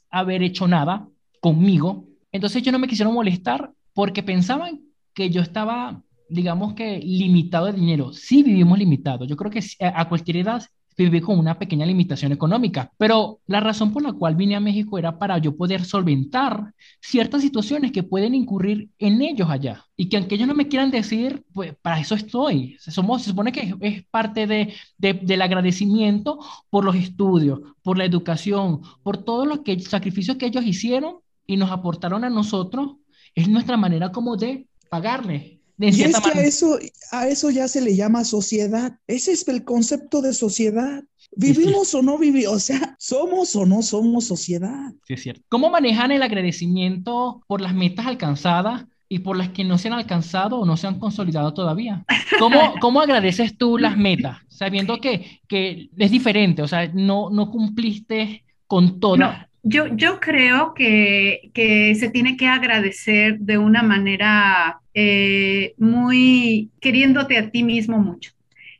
haber 0.09 0.43
hecho 0.43 0.67
nada 0.67 1.07
conmigo, 1.39 2.05
entonces 2.31 2.61
yo 2.63 2.71
no 2.71 2.79
me 2.79 2.87
quisieron 2.87 3.13
molestar 3.13 3.71
porque 3.93 4.23
pensaban 4.23 4.81
que 5.13 5.29
yo 5.29 5.41
estaba, 5.41 6.03
digamos 6.29 6.73
que, 6.73 6.99
limitado 6.99 7.67
de 7.67 7.73
dinero. 7.73 8.13
Sí 8.13 8.43
vivimos 8.43 8.77
limitados. 8.79 9.27
Yo 9.27 9.35
creo 9.35 9.51
que 9.51 9.61
a 9.79 10.07
cualquier 10.09 10.37
edad 10.37 10.63
viví 11.03 11.21
con 11.21 11.39
una 11.39 11.57
pequeña 11.57 11.85
limitación 11.85 12.31
económica, 12.31 12.91
pero 12.97 13.39
la 13.47 13.61
razón 13.61 13.93
por 13.93 14.03
la 14.03 14.13
cual 14.13 14.35
vine 14.35 14.55
a 14.55 14.59
México 14.59 14.97
era 14.97 15.17
para 15.17 15.37
yo 15.37 15.55
poder 15.55 15.85
solventar 15.85 16.73
ciertas 17.01 17.41
situaciones 17.41 17.91
que 17.91 18.03
pueden 18.03 18.35
incurrir 18.35 18.89
en 18.99 19.21
ellos 19.21 19.49
allá 19.49 19.85
y 19.95 20.09
que 20.09 20.17
aunque 20.17 20.35
ellos 20.35 20.47
no 20.47 20.55
me 20.55 20.67
quieran 20.67 20.91
decir, 20.91 21.43
pues 21.53 21.73
para 21.81 21.99
eso 21.99 22.15
estoy. 22.15 22.75
Somos, 22.79 23.23
se 23.23 23.29
supone 23.29 23.51
que 23.51 23.75
es 23.79 24.05
parte 24.07 24.45
de, 24.45 24.73
de, 24.97 25.13
del 25.13 25.41
agradecimiento 25.41 26.39
por 26.69 26.83
los 26.83 26.95
estudios, 26.95 27.61
por 27.81 27.97
la 27.97 28.05
educación, 28.05 28.81
por 29.03 29.17
todo 29.17 29.45
lo 29.45 29.63
que 29.63 29.79
sacrificios 29.79 30.37
que 30.37 30.47
ellos 30.47 30.65
hicieron 30.65 31.19
y 31.45 31.57
nos 31.57 31.71
aportaron 31.71 32.23
a 32.25 32.29
nosotros. 32.29 32.97
Es 33.35 33.47
nuestra 33.47 33.77
manera 33.77 34.11
como 34.11 34.35
de 34.35 34.67
pagarle. 34.89 35.59
Y 35.79 36.03
es 36.03 36.19
que 36.19 36.37
a 36.37 36.43
eso, 36.43 36.77
a 37.11 37.27
eso 37.27 37.49
ya 37.49 37.67
se 37.69 37.79
le 37.79 37.95
llama 37.95 38.25
sociedad. 38.25 38.99
Ese 39.07 39.31
es 39.31 39.47
el 39.47 39.63
concepto 39.63 40.21
de 40.21 40.33
sociedad. 40.33 41.03
¿Vivimos 41.35 41.93
o 41.93 42.01
no 42.01 42.17
vivimos? 42.17 42.53
O 42.53 42.59
sea, 42.59 42.95
¿somos 42.99 43.55
o 43.55 43.65
no 43.65 43.81
somos 43.81 44.25
sociedad? 44.25 44.91
Sí, 45.07 45.13
es 45.13 45.23
cierto. 45.23 45.41
¿Cómo 45.47 45.69
manejan 45.69 46.11
el 46.11 46.21
agradecimiento 46.21 47.41
por 47.47 47.61
las 47.61 47.73
metas 47.73 48.07
alcanzadas 48.07 48.85
y 49.07 49.19
por 49.19 49.37
las 49.37 49.49
que 49.49 49.63
no 49.63 49.77
se 49.77 49.87
han 49.87 49.93
alcanzado 49.93 50.59
o 50.59 50.65
no 50.65 50.75
se 50.75 50.87
han 50.87 50.99
consolidado 50.99 51.53
todavía? 51.53 52.03
¿Cómo, 52.39 52.59
cómo 52.81 52.99
agradeces 52.99 53.57
tú 53.57 53.77
las 53.77 53.97
metas? 53.97 54.39
Sabiendo 54.49 54.99
que, 54.99 55.39
que 55.47 55.89
es 55.97 56.11
diferente, 56.11 56.61
o 56.61 56.67
sea, 56.67 56.89
no, 56.93 57.29
no 57.29 57.51
cumpliste 57.51 58.43
con 58.67 58.99
todas. 58.99 59.19
No. 59.19 59.48
Yo, 59.63 60.19
creo 60.19 60.73
que, 60.73 61.51
se 61.99 62.09
tiene 62.09 62.37
que 62.37 62.47
agradecer 62.47 63.39
de 63.39 63.57
una 63.57 63.83
manera 63.83 64.79
eh, 64.93 65.73
muy 65.77 66.71
queriéndote 66.79 67.37
a 67.37 67.51
ti 67.51 67.63
mismo 67.63 67.99
mucho. 67.99 68.31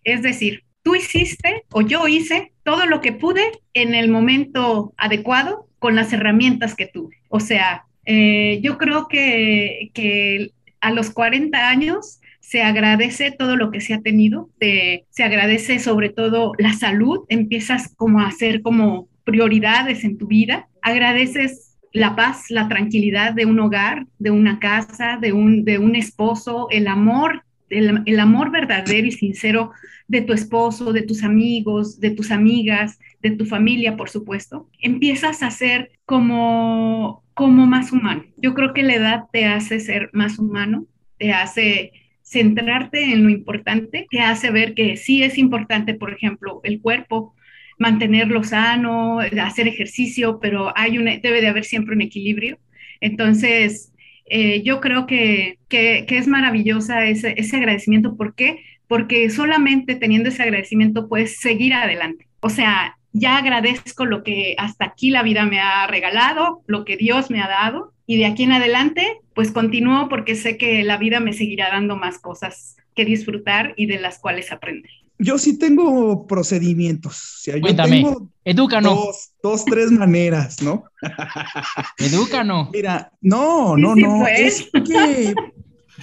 Es 0.04 0.22
decir, 0.22 0.64
tú 0.84 0.96
hiciste 0.96 1.64
o 1.72 1.82
yo 1.82 2.08
hice 2.08 2.54
todo 2.64 2.86
lo 2.86 3.02
que 3.02 3.12
pude 3.12 3.44
en 3.74 3.94
el 3.94 4.10
momento 4.10 4.94
adecuado 4.98 5.68
con 5.80 5.96
las 5.96 6.14
herramientas 6.14 6.76
que 6.76 6.88
tuve. 6.88 7.18
O 7.30 7.40
sea, 7.40 7.86
Eh, 8.12 8.60
yo 8.64 8.80
creo 8.80 9.08
que, 9.08 9.92
que 9.94 10.52
a 10.82 10.92
los 10.92 11.12
40 11.12 11.70
años 11.70 12.20
se 12.40 12.64
agradece 12.64 13.32
todo 13.32 13.56
lo 13.56 13.70
que 13.70 13.82
se 13.82 13.94
ha 13.94 14.02
tenido, 14.02 14.50
se 14.60 15.24
agradece 15.24 15.78
sobre 15.78 16.10
todo 16.10 16.54
la 16.58 16.74
salud, 16.74 17.26
empiezas 17.30 17.94
como 17.96 18.22
a 18.22 18.28
hacer 18.28 18.64
como 18.64 19.09
prioridades 19.30 20.04
en 20.04 20.18
tu 20.18 20.26
vida, 20.26 20.68
agradeces 20.82 21.78
la 21.94 22.16
paz, 22.16 22.46
la 22.50 22.68
tranquilidad 22.68 23.34
de 23.34 23.46
un 23.46 23.60
hogar, 23.60 24.08
de 24.18 24.32
una 24.32 24.58
casa, 24.58 25.20
de 25.22 25.34
un, 25.34 25.64
de 25.66 25.78
un 25.78 25.96
esposo, 25.96 26.68
el 26.72 26.88
amor, 26.88 27.44
el, 27.70 28.02
el 28.08 28.20
amor 28.20 28.50
verdadero 28.50 29.06
y 29.06 29.12
sincero 29.12 29.72
de 30.08 30.22
tu 30.22 30.34
esposo, 30.34 30.92
de 30.94 31.04
tus 31.04 31.24
amigos, 31.24 32.00
de 32.00 32.10
tus 32.10 32.32
amigas, 32.32 32.98
de 33.22 33.32
tu 33.32 33.46
familia, 33.46 33.96
por 33.96 34.10
supuesto, 34.10 34.68
empiezas 34.82 35.44
a 35.44 35.52
ser 35.52 35.92
como, 36.06 37.24
como 37.36 37.68
más 37.68 37.92
humano. 37.92 38.24
Yo 38.38 38.56
creo 38.56 38.74
que 38.74 38.82
la 38.82 38.96
edad 38.96 39.24
te 39.32 39.46
hace 39.46 39.80
ser 39.80 40.10
más 40.12 40.40
humano, 40.40 40.88
te 41.20 41.34
hace 41.34 41.92
centrarte 42.24 43.14
en 43.14 43.24
lo 43.24 43.30
importante, 43.30 44.08
te 44.10 44.22
hace 44.22 44.50
ver 44.50 44.74
que 44.74 44.98
sí 44.98 45.22
es 45.22 45.38
importante, 45.38 45.94
por 45.94 46.12
ejemplo, 46.14 46.62
el 46.64 46.82
cuerpo, 46.82 47.36
mantenerlo 47.80 48.44
sano, 48.44 49.20
hacer 49.20 49.68
ejercicio, 49.68 50.40
pero 50.40 50.72
hay 50.78 51.00
una, 51.00 51.18
debe 51.18 51.42
de 51.42 51.48
haber 51.48 51.66
siempre 51.66 51.96
un 51.96 52.02
equilibrio. 52.02 52.60
Entonces, 53.02 53.94
eh, 54.26 54.62
yo 54.62 54.80
creo 54.82 55.08
que, 55.08 55.58
que, 55.70 56.06
es 56.08 56.28
maravillosa 56.28 57.06
ese, 57.06 57.34
ese 57.38 57.58
agradecimiento. 57.58 58.16
¿Por 58.16 58.36
qué? 58.36 58.64
Porque 58.88 59.30
solamente 59.30 59.96
teniendo 59.96 60.30
ese 60.30 60.44
agradecimiento 60.44 61.08
puedes 61.08 61.40
seguir 61.40 61.74
adelante. 61.74 62.28
O 62.42 62.50
sea, 62.50 62.98
ya 63.14 63.38
agradezco 63.38 64.06
lo 64.06 64.24
que 64.24 64.56
hasta 64.58 64.86
aquí 64.86 65.10
la 65.10 65.24
vida 65.24 65.46
me 65.46 65.60
ha 65.60 65.88
regalado, 65.88 66.62
lo 66.68 66.86
que 66.86 66.98
Dios 66.98 67.32
me 67.32 67.42
ha 67.42 67.48
dado, 67.48 67.94
y 68.06 68.18
de 68.18 68.26
aquí 68.26 68.44
en 68.44 68.52
adelante, 68.52 69.06
pues 69.34 69.52
continúo 69.52 70.10
porque 70.10 70.36
sé 70.36 70.58
que 70.58 70.84
la 70.84 70.98
vida 70.98 71.20
me 71.20 71.34
seguirá 71.34 71.70
dando 71.70 71.96
más 71.96 72.20
cosas 72.20 72.76
que 72.96 73.06
disfrutar 73.06 73.74
y 73.78 73.86
de 73.86 74.00
las 74.00 74.20
cuales 74.20 74.52
aprender. 74.52 74.92
Yo 75.20 75.38
sí 75.38 75.58
tengo 75.58 76.26
procedimientos. 76.26 77.14
O 77.14 77.40
sea, 77.42 77.56
yo 77.56 77.62
Cuéntame, 77.62 78.04
edúcanos. 78.44 78.96
Dos, 78.96 79.30
dos, 79.44 79.66
tres 79.66 79.92
maneras, 79.92 80.62
¿no? 80.62 80.86
edúcanos. 81.98 82.70
Mira, 82.72 83.12
no, 83.22 83.78
no, 83.78 83.96
no. 83.96 84.26
Es 84.28 84.70
que 84.86 85.36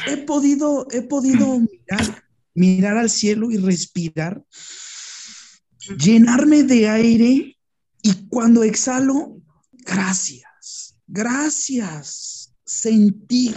he 0.06 0.16
podido, 0.18 0.86
he 0.90 1.02
podido 1.02 1.58
mirar, 1.58 2.24
mirar 2.54 2.98
al 2.98 3.10
cielo 3.10 3.50
y 3.50 3.56
respirar, 3.56 4.42
llenarme 5.98 6.62
de 6.62 6.88
aire 6.88 7.56
y 8.02 8.12
cuando 8.28 8.62
exhalo, 8.62 9.38
gracias 9.72 10.46
Gracias. 11.06 12.52
Sentir, 12.64 13.54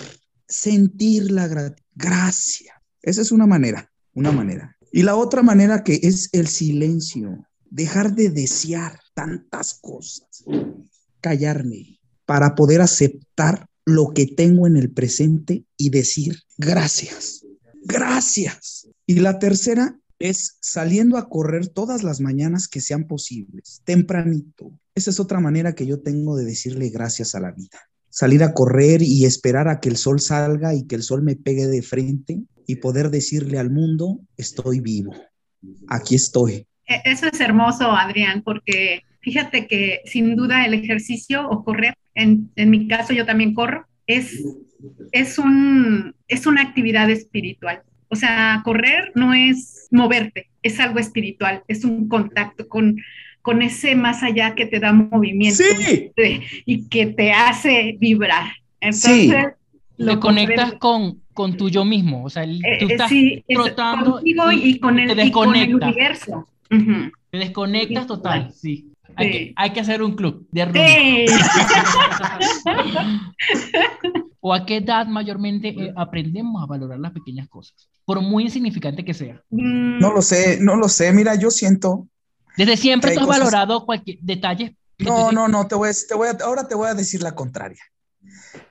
sentir 0.48 1.32
la 1.32 1.48
gratitud. 1.48 1.84
Gracias. 1.96 2.76
Esa 3.02 3.22
es 3.22 3.32
una 3.32 3.48
manera, 3.48 3.92
una 4.14 4.32
manera. 4.32 4.78
Y 4.92 5.04
la 5.04 5.16
otra 5.16 5.44
manera 5.44 5.84
que 5.84 6.00
es 6.04 6.30
el 6.32 6.48
silencio, 6.48 7.46
dejar 7.70 8.16
de 8.16 8.30
desear 8.30 9.00
tantas 9.14 9.76
cosas, 9.76 10.44
callarme 11.22 12.00
para 12.26 12.56
poder 12.56 12.82
aceptar 12.82 13.68
lo 13.86 14.10
que 14.14 14.26
tengo 14.28 14.68
en 14.68 14.78
el 14.78 14.92
presente 14.92 15.66
y 15.78 15.90
decir 15.90 16.40
gracias, 16.58 17.46
gracias. 17.84 18.88
Y 19.06 19.16
la 19.16 19.40
tercera 19.40 20.00
es 20.20 20.58
saliendo 20.60 21.18
a 21.18 21.30
correr 21.30 21.68
todas 21.68 22.04
las 22.04 22.20
mañanas 22.20 22.68
que 22.68 22.82
sean 22.82 23.08
posibles, 23.08 23.82
tempranito, 23.86 24.74
esa 25.00 25.12
es 25.12 25.20
otra 25.22 25.40
manera 25.40 25.76
que 25.76 25.86
yo 25.86 26.02
tengo 26.02 26.36
de 26.36 26.44
decirle 26.44 26.90
gracias 26.90 27.34
a 27.34 27.40
la 27.40 27.52
vida. 27.52 27.80
Salir 28.10 28.44
a 28.44 28.54
correr 28.54 29.02
y 29.02 29.26
esperar 29.26 29.68
a 29.68 29.80
que 29.80 29.90
el 29.90 29.98
sol 29.98 30.20
salga 30.20 30.74
y 30.74 30.88
que 30.88 30.96
el 30.96 31.04
sol 31.04 31.22
me 31.22 31.36
pegue 31.36 31.68
de 31.68 31.82
frente 31.82 32.40
y 32.66 32.76
poder 32.76 33.10
decirle 33.10 33.60
al 33.60 33.70
mundo, 33.70 34.20
estoy 34.38 34.80
vivo, 34.80 35.14
aquí 35.88 36.16
estoy. 36.16 36.66
E, 36.86 37.02
eso 37.06 37.28
es 37.28 37.40
hermoso, 37.40 37.92
Adrián, 37.92 38.42
porque 38.44 39.04
fíjate 39.22 39.68
que 39.68 40.02
sin 40.06 40.36
duda 40.36 40.66
el 40.66 40.74
ejercicio 40.74 41.48
o 41.50 41.64
correr, 41.64 41.96
en, 42.16 42.52
mi 42.56 42.88
caso 42.88 43.14
yo 43.14 43.26
también 43.26 43.54
corro, 43.54 43.88
es, 44.06 44.44
es, 45.12 45.40
un, 45.40 46.16
es 46.28 46.46
una 46.46 46.62
actividad 46.62 47.10
espiritual. 47.10 47.84
O 48.08 48.16
sea, 48.16 48.62
correr 48.64 49.12
no 49.16 49.34
es 49.34 49.88
moverte, 49.92 50.50
es 50.64 50.80
algo 50.80 51.00
espiritual, 51.00 51.64
es 51.68 51.86
un 51.86 52.08
contacto 52.08 52.68
con, 52.68 52.98
con 53.50 53.64
ese 53.64 53.96
más 53.96 54.22
allá 54.22 54.54
que 54.54 54.68
te 54.68 54.80
da 54.80 54.94
movimiento 54.94 55.64
y 56.66 56.88
que 56.88 57.08
te 57.08 57.32
hace 57.32 57.98
vibrar. 58.00 58.52
Entonces, 58.80 59.34
lo 59.98 60.20
conectas 60.20 60.74
con, 60.74 61.24
con 61.34 61.58
tu 61.58 61.68
yo 61.68 61.84
mismo, 61.84 62.26
o 62.26 62.30
sea, 62.30 62.46
tú 62.46 62.52
eh, 62.64 62.78
estás 62.82 63.12
trotando 63.48 64.22
y, 64.24 64.36
con 64.36 64.52
el, 65.00 65.20
y, 65.20 65.32
con 65.32 65.56
el, 65.56 65.74
universo. 65.74 66.48
Te 66.70 67.38
desconectas 67.40 68.06
total, 68.06 68.54
sí. 68.54 68.92
Hay, 69.16 69.32
que, 69.32 69.52
hay, 69.56 69.72
que, 69.72 69.80
hacer 69.80 70.04
un 70.04 70.16
club 70.16 70.48
de 70.52 70.68
sí. 70.72 71.26
¿O 74.42 74.54
a 74.54 74.64
qué 74.64 74.78
edad 74.78 75.08
mayormente 75.08 75.70
eh, 75.70 75.92
aprendemos 75.96 76.62
a 76.62 76.68
valorar 76.68 77.00
las 77.00 77.14
pequeñas 77.14 77.50
cosas? 77.50 77.90
Por 78.06 78.22
muy 78.22 78.44
insignificante 78.44 79.04
que 79.04 79.16
sea. 79.16 79.42
Mm. 79.50 79.98
No 80.00 80.14
lo 80.14 80.22
sé, 80.22 80.60
no 80.62 80.76
lo 80.76 80.88
sé. 80.88 81.12
Mira, 81.12 81.34
yo 81.34 81.50
siento 81.50 82.08
desde 82.58 82.78
siempre 82.78 83.16
tú 83.16 83.22
has 83.22 83.40
valorado 83.40 83.86
cualquier 83.86 84.20
detalle. 84.22 84.76
No, 84.98 85.32
no, 85.32 85.48
no, 85.48 85.68
te 85.68 85.76
voy, 85.76 85.92
te 86.08 86.14
voy 86.14 86.28
ahora 86.44 86.68
te 86.68 86.76
voy 86.76 86.90
a 86.90 86.94
decir 86.94 87.24
la 87.24 87.34
contraria. 87.34 87.82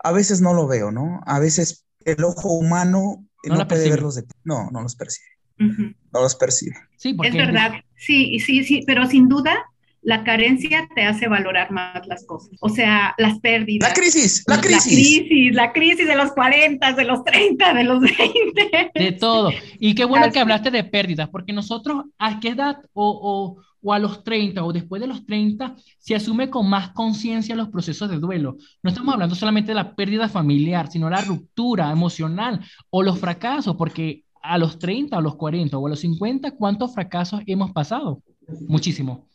A 0.02 0.12
veces 0.12 0.40
no 0.40 0.52
lo 0.52 0.66
veo, 0.66 0.90
¿no? 0.90 1.20
A 1.26 1.38
veces 1.38 1.86
el 2.04 2.22
ojo 2.24 2.52
humano 2.52 3.24
no, 3.44 3.68
puede 3.68 3.88
verlos 3.88 4.16
de... 4.16 4.24
No, 4.44 4.70
no 4.70 4.82
los 4.82 4.94
percibe. 4.94 5.26
No 5.58 6.20
los 6.20 6.36
percibe. 6.36 6.76
Sí, 6.96 7.14
porque 7.14 7.30
es 7.30 7.36
verdad. 7.36 7.72
Sí, 7.96 8.38
sí, 8.40 8.62
sí, 8.62 8.84
pero 8.86 9.06
sin 9.06 9.28
duda 9.28 9.56
la 10.02 10.22
carencia 10.22 10.88
te 10.94 11.02
hace 11.02 11.28
valorar 11.28 11.70
más 11.70 12.06
las 12.06 12.24
cosas. 12.24 12.56
O 12.60 12.68
sea, 12.68 13.14
las 13.18 13.40
pérdidas. 13.40 13.88
La 13.88 13.94
crisis, 13.94 14.44
la 14.46 14.60
crisis. 14.60 14.86
La 14.86 14.94
crisis, 14.94 15.54
la 15.54 15.72
crisis 15.72 16.06
de 16.06 16.14
los 16.14 16.32
40, 16.32 16.92
de 16.92 17.04
los 17.04 17.24
30, 17.24 17.74
de 17.74 17.84
los 17.84 18.00
20. 18.00 18.90
De 18.94 19.12
todo. 19.12 19.50
Y 19.78 19.94
qué 19.94 20.04
bueno 20.04 20.30
que 20.30 20.38
hablaste 20.38 20.70
de 20.70 20.84
pérdidas, 20.84 21.28
porque 21.28 21.52
nosotros, 21.52 22.04
¿a 22.18 22.40
qué 22.40 22.50
edad 22.50 22.76
o, 22.92 23.56
o 23.56 23.67
o 23.82 23.92
a 23.92 23.98
los 23.98 24.24
30 24.24 24.64
o 24.64 24.72
después 24.72 25.00
de 25.00 25.06
los 25.06 25.24
30 25.24 25.76
se 25.98 26.14
asume 26.14 26.50
con 26.50 26.68
más 26.68 26.90
conciencia 26.90 27.54
los 27.54 27.68
procesos 27.68 28.10
de 28.10 28.18
duelo. 28.18 28.56
No 28.82 28.90
estamos 28.90 29.14
hablando 29.14 29.34
solamente 29.34 29.70
de 29.70 29.76
la 29.76 29.94
pérdida 29.94 30.28
familiar, 30.28 30.90
sino 30.90 31.08
la 31.10 31.20
ruptura 31.20 31.90
emocional 31.90 32.60
o 32.90 33.02
los 33.02 33.18
fracasos, 33.18 33.76
porque 33.76 34.24
a 34.42 34.58
los 34.58 34.78
30 34.78 35.16
o 35.16 35.18
a 35.18 35.22
los 35.22 35.36
40 35.36 35.78
o 35.78 35.86
a 35.86 35.90
los 35.90 36.00
50, 36.00 36.52
¿cuántos 36.52 36.94
fracasos 36.94 37.40
hemos 37.46 37.72
pasado? 37.72 38.22
Muchísimo. 38.66 39.26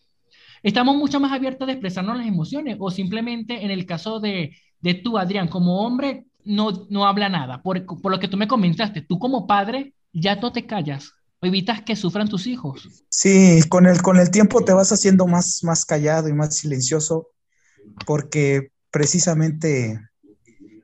Estamos 0.61 0.95
mucho 0.95 1.19
más 1.19 1.31
abiertos 1.31 1.67
de 1.67 1.73
expresarnos 1.73 2.17
las 2.17 2.25
emociones 2.25 2.77
o 2.79 2.89
simplemente 2.89 3.63
en 3.65 3.71
el 3.71 3.85
caso 3.85 4.19
de, 4.19 4.55
de 4.79 4.93
tú, 4.93 5.17
Adrián, 5.17 5.47
como 5.49 5.85
hombre, 5.85 6.25
no, 6.45 6.87
no 6.89 7.05
habla 7.05 7.29
nada. 7.29 7.61
Por, 7.61 7.85
por 7.85 8.11
lo 8.11 8.19
que 8.19 8.27
tú 8.27 8.37
me 8.37 8.47
comentaste, 8.47 9.01
tú 9.01 9.19
como 9.19 9.45
padre 9.45 9.93
ya 10.13 10.35
no 10.35 10.51
te 10.51 10.65
callas 10.65 11.13
evitas 11.45 11.81
que 11.81 11.95
sufran 11.95 12.27
tus 12.27 12.47
hijos. 12.47 12.89
Sí, 13.09 13.61
con 13.69 13.85
el, 13.85 14.01
con 14.01 14.17
el 14.17 14.31
tiempo 14.31 14.63
te 14.63 14.73
vas 14.73 14.91
haciendo 14.91 15.27
más, 15.27 15.63
más 15.63 15.85
callado 15.85 16.29
y 16.29 16.33
más 16.33 16.55
silencioso 16.55 17.29
porque 18.05 18.71
precisamente 18.91 19.99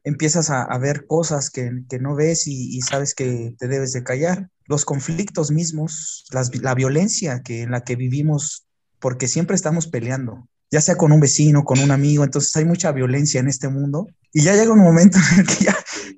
empiezas 0.03 0.49
a, 0.49 0.77
ver 0.77 1.05
cosas 1.05 1.49
que, 1.49 1.71
no 1.99 2.15
ves 2.15 2.47
y, 2.47 2.81
sabes 2.81 3.13
que 3.13 3.55
te 3.57 3.67
debes 3.67 3.93
de 3.93 4.03
callar. 4.03 4.49
Los 4.65 4.85
conflictos 4.85 5.51
mismos, 5.51 6.25
la 6.61 6.75
violencia 6.75 7.41
que, 7.43 7.63
en 7.63 7.71
la 7.71 7.83
que 7.83 7.95
vivimos, 7.95 8.65
porque 8.99 9.27
siempre 9.27 9.55
estamos 9.55 9.87
peleando, 9.87 10.47
ya 10.71 10.81
sea 10.81 10.95
con 10.95 11.11
un 11.11 11.19
vecino, 11.19 11.63
con 11.63 11.79
un 11.79 11.91
amigo, 11.91 12.23
entonces 12.23 12.55
hay 12.55 12.65
mucha 12.65 12.91
violencia 12.91 13.39
en 13.39 13.47
este 13.47 13.69
mundo. 13.69 14.07
Y 14.31 14.43
ya 14.43 14.53
llega 14.53 14.73
un 14.73 14.79
momento 14.79 15.17
en 15.33 15.39
el 15.39 15.47
que 15.47 15.65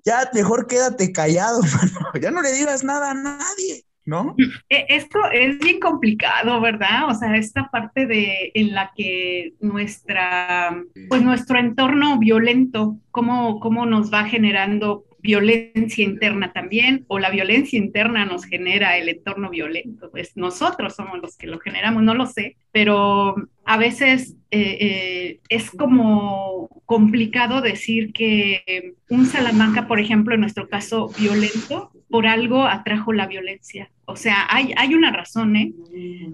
ya 0.06 0.30
mejor 0.34 0.68
quédate 0.68 1.12
callado, 1.12 1.62
ya 2.22 2.32
no 2.32 2.42
le 2.42 2.52
digas 2.54 2.84
nada 2.84 3.12
a 3.12 3.14
nadie. 3.14 3.86
¿No? 4.06 4.36
E, 4.70 4.86
esto 4.90 5.20
es 5.32 5.60
bien 5.60 5.80
complicado, 5.80 6.60
¿verdad? 6.62 7.10
O 7.10 7.14
sea, 7.14 7.36
esta 7.36 7.70
parte 7.70 8.06
de 8.06 8.52
en 8.54 8.74
la 8.74 8.92
que 8.96 9.54
nuestra, 9.60 10.76
pues 11.10 11.22
nuestro 11.22 11.60
entorno 11.60 12.20
violento, 12.20 12.98
cómo, 13.12 13.60
cómo 13.60 13.86
nos 13.86 14.12
va 14.12 14.26
generando 14.26 15.06
violencia 15.22 16.04
interna 16.04 16.52
también, 16.52 17.06
o 17.08 17.20
la 17.20 17.30
violencia 17.30 17.78
interna 17.78 18.26
nos 18.26 18.46
genera 18.46 18.98
el 18.98 19.10
entorno 19.10 19.50
violento. 19.50 20.10
Pues 20.10 20.36
nosotros 20.36 20.96
somos 20.96 21.20
los 21.22 21.38
que 21.38 21.48
lo 21.48 21.60
generamos, 21.60 22.04
no 22.04 22.16
lo 22.16 22.26
sé, 22.26 22.58
pero 22.72 23.36
a 23.64 23.78
veces 23.78 24.36
eh, 24.50 24.78
eh, 24.82 25.40
es 25.50 25.70
como 25.72 26.82
complicado 26.86 27.62
decir 27.62 28.12
que 28.14 28.96
un 29.10 29.26
Salamanca, 29.26 29.88
por 29.88 30.00
ejemplo, 30.00 30.34
en 30.34 30.42
nuestro 30.42 30.68
caso 30.68 31.10
violento, 31.20 31.92
por 32.12 32.28
algo 32.28 32.66
atrajo 32.66 33.14
la 33.14 33.28
violencia. 33.28 33.90
O 34.06 34.16
sea, 34.16 34.46
hay, 34.50 34.74
hay 34.76 34.94
una 34.94 35.12
razón, 35.12 35.56
¿eh? 35.56 35.74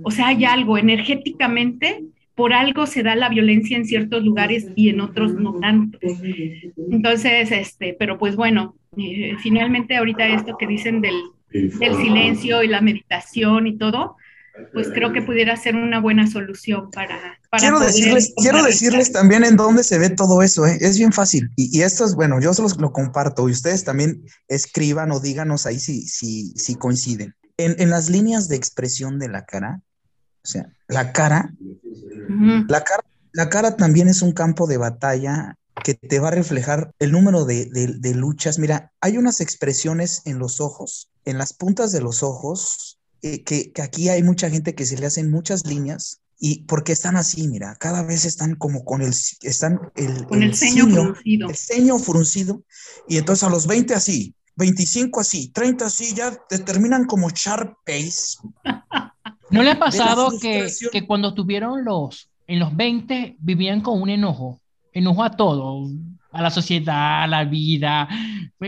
O 0.04 0.12
sea, 0.12 0.28
hay 0.28 0.46
algo 0.46 0.78
energéticamente 0.78 2.04
por 2.38 2.54
algo 2.54 2.86
se 2.86 3.02
da 3.02 3.16
la 3.16 3.30
violencia 3.30 3.76
en 3.76 3.86
ciertos 3.86 4.24
lugares 4.24 4.68
y 4.76 4.90
en 4.90 5.02
otros 5.02 5.34
no 5.34 5.56
tanto. 5.60 5.98
Entonces, 6.92 7.52
este, 7.52 7.96
pero 7.98 8.20
pues 8.20 8.36
bueno, 8.36 8.76
eh, 8.96 9.34
finalmente 9.40 9.98
ahorita 9.98 10.28
esto 10.28 10.56
que 10.56 10.68
dicen 10.68 11.02
del, 11.02 11.16
del 11.50 11.96
silencio 11.96 12.62
y 12.62 12.68
la 12.68 12.80
meditación 12.80 13.66
y 13.66 13.76
todo, 13.80 14.18
pues 14.74 14.89
creo 14.89 15.14
que 15.14 15.22
pudiera 15.22 15.55
ser 15.55 15.76
una 15.76 15.99
buena 15.99 16.28
solución 16.28 16.89
para... 16.91 17.39
quiero, 17.58 17.80
decirles, 17.80 18.34
quiero 18.38 18.64
decirles 18.64 19.12
también 19.12 19.43
en 19.43 19.55
dónde 19.55 19.84
se 19.84 19.97
ve 19.97 20.10
todo 20.10 20.41
eso, 20.41 20.66
¿eh? 20.66 20.78
es 20.82 20.97
bien 20.97 21.14
fácil. 21.14 21.49
Y, 21.55 21.82
esto 21.82 22.05
es, 22.05 22.16
bueno, 22.16 22.39
yo 22.39 22.53
se 22.53 22.62
los 22.62 22.78
lo 22.78 22.91
comparto 22.91 23.47
y 23.49 23.51
ustedes 23.51 23.84
también 23.84 24.24
escriban 24.47 25.12
o 25.12 25.20
díganos 25.20 25.66
ahí 25.66 25.80
si, 25.80 26.01
si, 26.01 26.53
si 26.55 26.76
coinciden. 26.76 27.36
En, 27.58 27.76
en 27.80 27.89
las 27.89 28.10
líneas 28.10 28.47
de 28.49 28.55
expresión 28.55 29.20
de 29.20 29.30
la 29.30 29.45
cara, 29.45 29.82
o 30.43 30.47
sea, 30.47 30.72
la 30.88 31.12
cara, 31.12 31.51
la 32.68 32.84
cara, 32.84 33.03
la 33.34 33.49
cara 33.49 33.76
también 33.76 34.08
es 34.08 34.22
un 34.22 34.32
campo 34.32 34.66
de 34.68 34.78
batalla 34.78 35.58
que 35.84 35.93
te 35.93 36.20
va 36.20 36.30
a 36.30 36.32
reflejar 36.32 36.91
el 36.99 37.12
número 37.12 37.45
de, 37.45 37.66
de, 37.66 38.16
luchas. 38.16 38.58
Mira, 38.58 38.91
hay 39.01 39.18
unas 39.18 39.41
expresiones 39.41 40.22
en 40.26 40.39
los 40.39 40.62
ojos, 40.62 41.10
en 41.26 41.38
las 41.38 41.53
puntas 41.53 41.91
de 41.91 42.01
los 42.01 42.24
ojos, 42.24 42.97
eh, 43.34 43.44
que, 43.44 43.72
aquí 43.82 44.10
hay 44.10 44.24
mucha 44.24 44.50
gente 44.50 44.76
que 44.76 44.86
se 44.86 44.98
le 44.98 45.06
hacen 45.06 45.32
muchas 45.32 45.66
líneas 45.66 46.22
y 46.40 46.64
porque 46.66 46.92
están 46.92 47.18
así, 47.18 47.48
mira, 47.48 47.76
cada 47.76 48.04
vez 48.04 48.26
están 48.26 48.56
como 48.56 48.86
con 48.86 49.02
el, 49.02 49.14
están 49.42 49.80
el, 49.96 50.26
con 50.26 50.44
el, 50.44 50.56
ceño, 50.56 50.88
fruncido. 50.88 51.50
El 51.50 51.56
ceño 51.56 52.00
fruncido 52.00 52.64
y 53.08 53.18
entonces 53.18 53.44
a 53.44 53.50
los 53.50 53.68
20 53.68 53.94
así, 53.96 54.36
25 54.56 55.20
así, 55.20 55.50
30 55.50 55.86
así, 55.86 56.14
ya 56.14 56.36
te 56.48 56.60
terminan 56.60 57.06
como 57.06 57.30
sharp 57.30 57.76
pace. 57.86 58.38
¿No 59.50 59.64
le 59.64 59.72
ha 59.72 59.80
pasado 59.80 60.38
que, 60.40 60.68
que 60.92 61.08
cuando 61.08 61.34
tuvieron 61.34 61.86
los, 61.86 62.30
en 62.48 62.60
los 62.60 62.76
20 62.76 63.38
vivían 63.40 63.82
con 63.82 64.02
un 64.02 64.10
enojo? 64.10 64.62
Enojo 64.92 65.24
a 65.24 65.32
todo, 65.32 65.90
a 66.38 66.42
la 66.42 66.52
sociedad, 66.52 67.24
a 67.24 67.28
la 67.28 67.44
vida. 67.46 68.08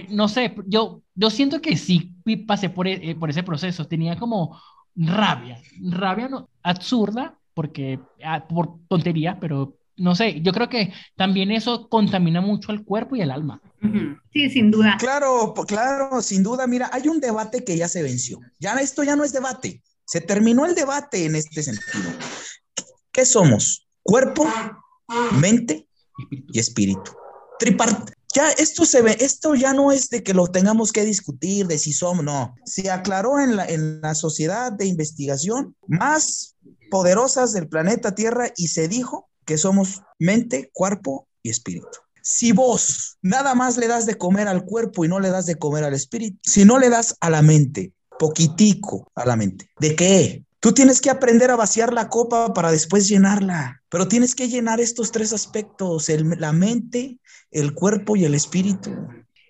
No 0.09 0.27
sé, 0.27 0.55
yo, 0.65 1.03
yo 1.13 1.29
siento 1.29 1.61
que 1.61 1.77
sí 1.77 2.15
pasé 2.47 2.69
por, 2.69 2.87
e, 2.87 3.11
eh, 3.11 3.15
por 3.15 3.29
ese 3.29 3.43
proceso. 3.43 3.85
Tenía 3.85 4.17
como 4.17 4.59
rabia, 4.95 5.61
rabia 5.91 6.27
no, 6.27 6.49
absurda, 6.63 7.37
porque 7.53 7.99
ah, 8.25 8.47
por 8.47 8.79
tontería, 8.87 9.37
pero 9.39 9.77
no 9.97 10.15
sé, 10.15 10.41
yo 10.41 10.51
creo 10.51 10.67
que 10.67 10.91
también 11.15 11.51
eso 11.51 11.89
contamina 11.89 12.41
mucho 12.41 12.71
el 12.71 12.83
cuerpo 12.83 13.15
y 13.15 13.21
el 13.21 13.29
alma. 13.29 13.61
Sí, 14.33 14.49
sin 14.49 14.71
duda. 14.71 14.97
Claro, 14.97 15.53
claro, 15.67 16.21
sin 16.21 16.41
duda. 16.41 16.65
Mira, 16.65 16.89
hay 16.91 17.07
un 17.07 17.19
debate 17.19 17.63
que 17.63 17.77
ya 17.77 17.87
se 17.87 18.01
venció. 18.01 18.39
Ya 18.59 18.73
esto 18.75 19.03
ya 19.03 19.15
no 19.15 19.23
es 19.23 19.31
debate. 19.31 19.83
Se 20.05 20.21
terminó 20.21 20.65
el 20.65 20.73
debate 20.73 21.25
en 21.25 21.35
este 21.35 21.61
sentido. 21.61 22.11
¿Qué 23.11 23.25
somos? 23.25 23.87
Cuerpo, 24.01 24.47
mente 25.39 25.87
y 26.31 26.59
espíritu 26.59 27.11
tripart 27.59 28.11
ya 28.33 28.51
esto 28.51 28.85
se 28.85 29.01
ve, 29.01 29.17
esto 29.19 29.55
ya 29.55 29.73
no 29.73 29.91
es 29.91 30.09
de 30.09 30.23
que 30.23 30.33
lo 30.33 30.47
tengamos 30.47 30.91
que 30.91 31.03
discutir 31.03 31.65
de 31.67 31.79
si 31.79 31.93
somos, 31.93 32.23
no. 32.23 32.55
Se 32.63 32.91
aclaró 32.91 33.39
en 33.39 33.55
la, 33.55 33.65
en 33.65 34.01
la 34.01 34.13
sociedad 34.13 34.71
de 34.71 34.85
investigación 34.85 35.75
más 35.87 36.55
poderosas 36.91 37.53
del 37.53 37.67
planeta 37.67 38.13
Tierra 38.13 38.51
y 38.55 38.67
se 38.67 38.87
dijo 38.87 39.29
que 39.45 39.57
somos 39.57 40.03
mente, 40.19 40.69
cuerpo 40.73 41.27
y 41.41 41.49
espíritu. 41.49 41.87
Si 42.21 42.51
vos 42.51 43.17
nada 43.23 43.55
más 43.55 43.77
le 43.77 43.87
das 43.87 44.05
de 44.05 44.15
comer 44.15 44.47
al 44.47 44.63
cuerpo 44.63 45.05
y 45.05 45.07
no 45.07 45.19
le 45.19 45.29
das 45.29 45.47
de 45.47 45.55
comer 45.55 45.83
al 45.83 45.95
espíritu, 45.95 46.37
si 46.43 46.65
no 46.65 46.77
le 46.77 46.89
das 46.89 47.15
a 47.21 47.31
la 47.31 47.41
mente, 47.41 47.93
poquitico 48.19 49.09
a 49.15 49.25
la 49.25 49.35
mente, 49.35 49.71
¿de 49.79 49.95
qué? 49.95 50.45
Tú 50.61 50.73
tienes 50.73 50.99
que 50.99 51.09
aprender 51.09 51.51
a 51.51 51.55
vaciar 51.55 51.93
la 51.93 52.09
copa 52.09 52.53
para 52.53 52.71
después 52.71 53.07
llenarla, 53.07 53.81
pero 53.89 54.09
tienes 54.09 54.35
que 54.35 54.49
llenar 54.49 54.81
estos 54.81 55.11
tres 55.11 55.31
aspectos, 55.31 56.09
la 56.37 56.51
mente, 56.51 57.17
el 57.49 57.73
cuerpo 57.73 58.17
y 58.17 58.25
el 58.25 58.35
espíritu. 58.35 58.91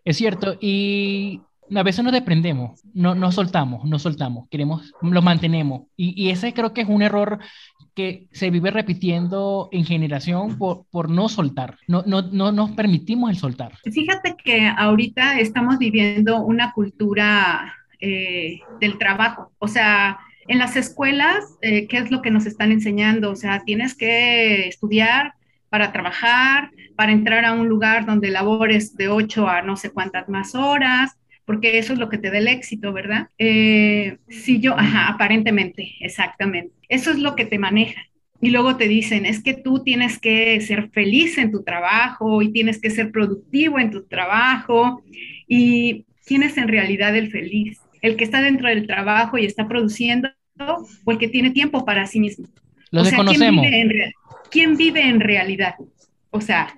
Es 0.06 0.18
cierto, 0.18 0.56
y 0.62 1.42
a 1.76 1.84
veces 1.84 2.04
nos 2.04 2.14
desprendemos, 2.14 2.82
no, 2.94 3.16
no 3.16 3.32
soltamos, 3.32 3.86
no 3.86 3.98
soltamos, 3.98 4.48
queremos, 4.50 4.94
lo 5.02 5.22
mantenemos. 5.24 5.84
Y, 5.96 6.30
ese 6.30 6.54
creo 6.54 6.74
que 6.74 6.82
es 6.82 6.90
un 6.90 7.02
error 7.02 7.40
que 7.96 8.28
se 8.32 8.52
vive 8.52 8.70
repitiendo 8.70 9.68
en 9.72 9.86
generación 9.86 10.58
por, 10.58 10.86
por 10.92 11.10
no 11.10 11.28
soltar, 11.28 11.78
no, 11.88 12.04
no, 12.06 12.22
no 12.22 12.52
nos 12.52 12.72
permitimos 12.72 13.32
el 13.32 13.38
soltar. 13.38 13.74
Fíjate 13.84 14.36
que 14.44 14.68
ahorita 14.68 15.40
estamos 15.40 15.80
viviendo 15.80 16.42
una 16.42 16.72
cultura 16.72 17.74
eh, 18.00 18.60
del 18.80 18.98
trabajo, 18.98 19.52
o 19.58 19.68
sea, 19.68 20.20
en 20.50 20.58
las 20.58 20.76
escuelas, 20.76 21.46
eh, 21.62 21.86
¿qué 21.88 21.98
es 21.98 22.10
lo 22.10 22.24
que 22.24 22.32
nos 22.32 22.48
están 22.48 22.72
enseñando? 22.72 23.30
O 23.30 23.36
sea, 23.36 23.60
tienes 23.64 23.96
que 23.96 24.68
estudiar 24.68 25.36
para 25.70 25.92
trabajar, 25.92 26.72
para 26.96 27.12
entrar 27.12 27.46
a 27.46 27.54
un 27.54 27.70
lugar 27.70 28.08
donde 28.08 28.32
labores 28.32 28.96
de 28.98 29.10
8 29.10 29.48
a 29.48 29.62
no 29.62 29.78
sé 29.78 29.92
cuántas 29.92 30.28
más 30.28 30.56
horas, 30.56 31.20
porque 31.46 31.78
eso 31.78 31.94
es 31.94 32.00
lo 32.00 32.10
que 32.10 32.18
te 32.18 32.32
da 32.32 32.40
el 32.40 32.48
éxito, 32.48 32.92
¿verdad? 32.92 33.30
Eh, 33.38 34.18
si 34.28 34.60
yo, 34.60 34.74
ajá, 34.76 35.10
aparentemente, 35.10 35.94
exactamente. 36.00 36.74
Eso 36.90 37.12
es 37.12 37.20
lo 37.20 37.36
que 37.36 37.46
te 37.46 37.60
maneja. 37.60 38.02
Y 38.42 38.50
luego 38.50 38.76
te 38.76 38.88
dicen, 38.88 39.28
es 39.28 39.44
que 39.44 39.54
tú 39.54 39.84
tienes 39.84 40.18
que 40.18 40.60
ser 40.62 40.90
feliz 40.90 41.38
en 41.38 41.52
tu 41.52 41.62
trabajo 41.62 42.42
y 42.42 42.52
tienes 42.52 42.82
que 42.82 42.90
ser 42.90 43.12
productivo 43.12 43.78
en 43.78 43.92
tu 43.92 44.08
trabajo. 44.08 45.04
Y 45.48 46.06
¿quién 46.26 46.42
es 46.42 46.58
en 46.58 46.70
realidad 46.70 47.16
el 47.16 47.30
feliz? 47.30 47.80
El 48.02 48.16
que 48.16 48.24
está 48.24 48.42
dentro 48.42 48.68
del 48.68 48.88
trabajo 48.88 49.38
y 49.38 49.46
está 49.46 49.68
produciendo 49.68 50.30
o 50.60 51.12
el 51.12 51.18
que 51.18 51.28
tiene 51.28 51.52
tiempo 51.52 51.86
para 51.86 52.06
sí 52.08 52.20
mismo. 52.20 52.48
Lo 52.92 53.04
desconocemos. 53.04 53.66
¿quién 54.50 54.78
vive, 54.78 55.02
en, 55.08 55.20
realidad? 55.20 55.76
O 56.32 56.42
sea, 56.42 56.76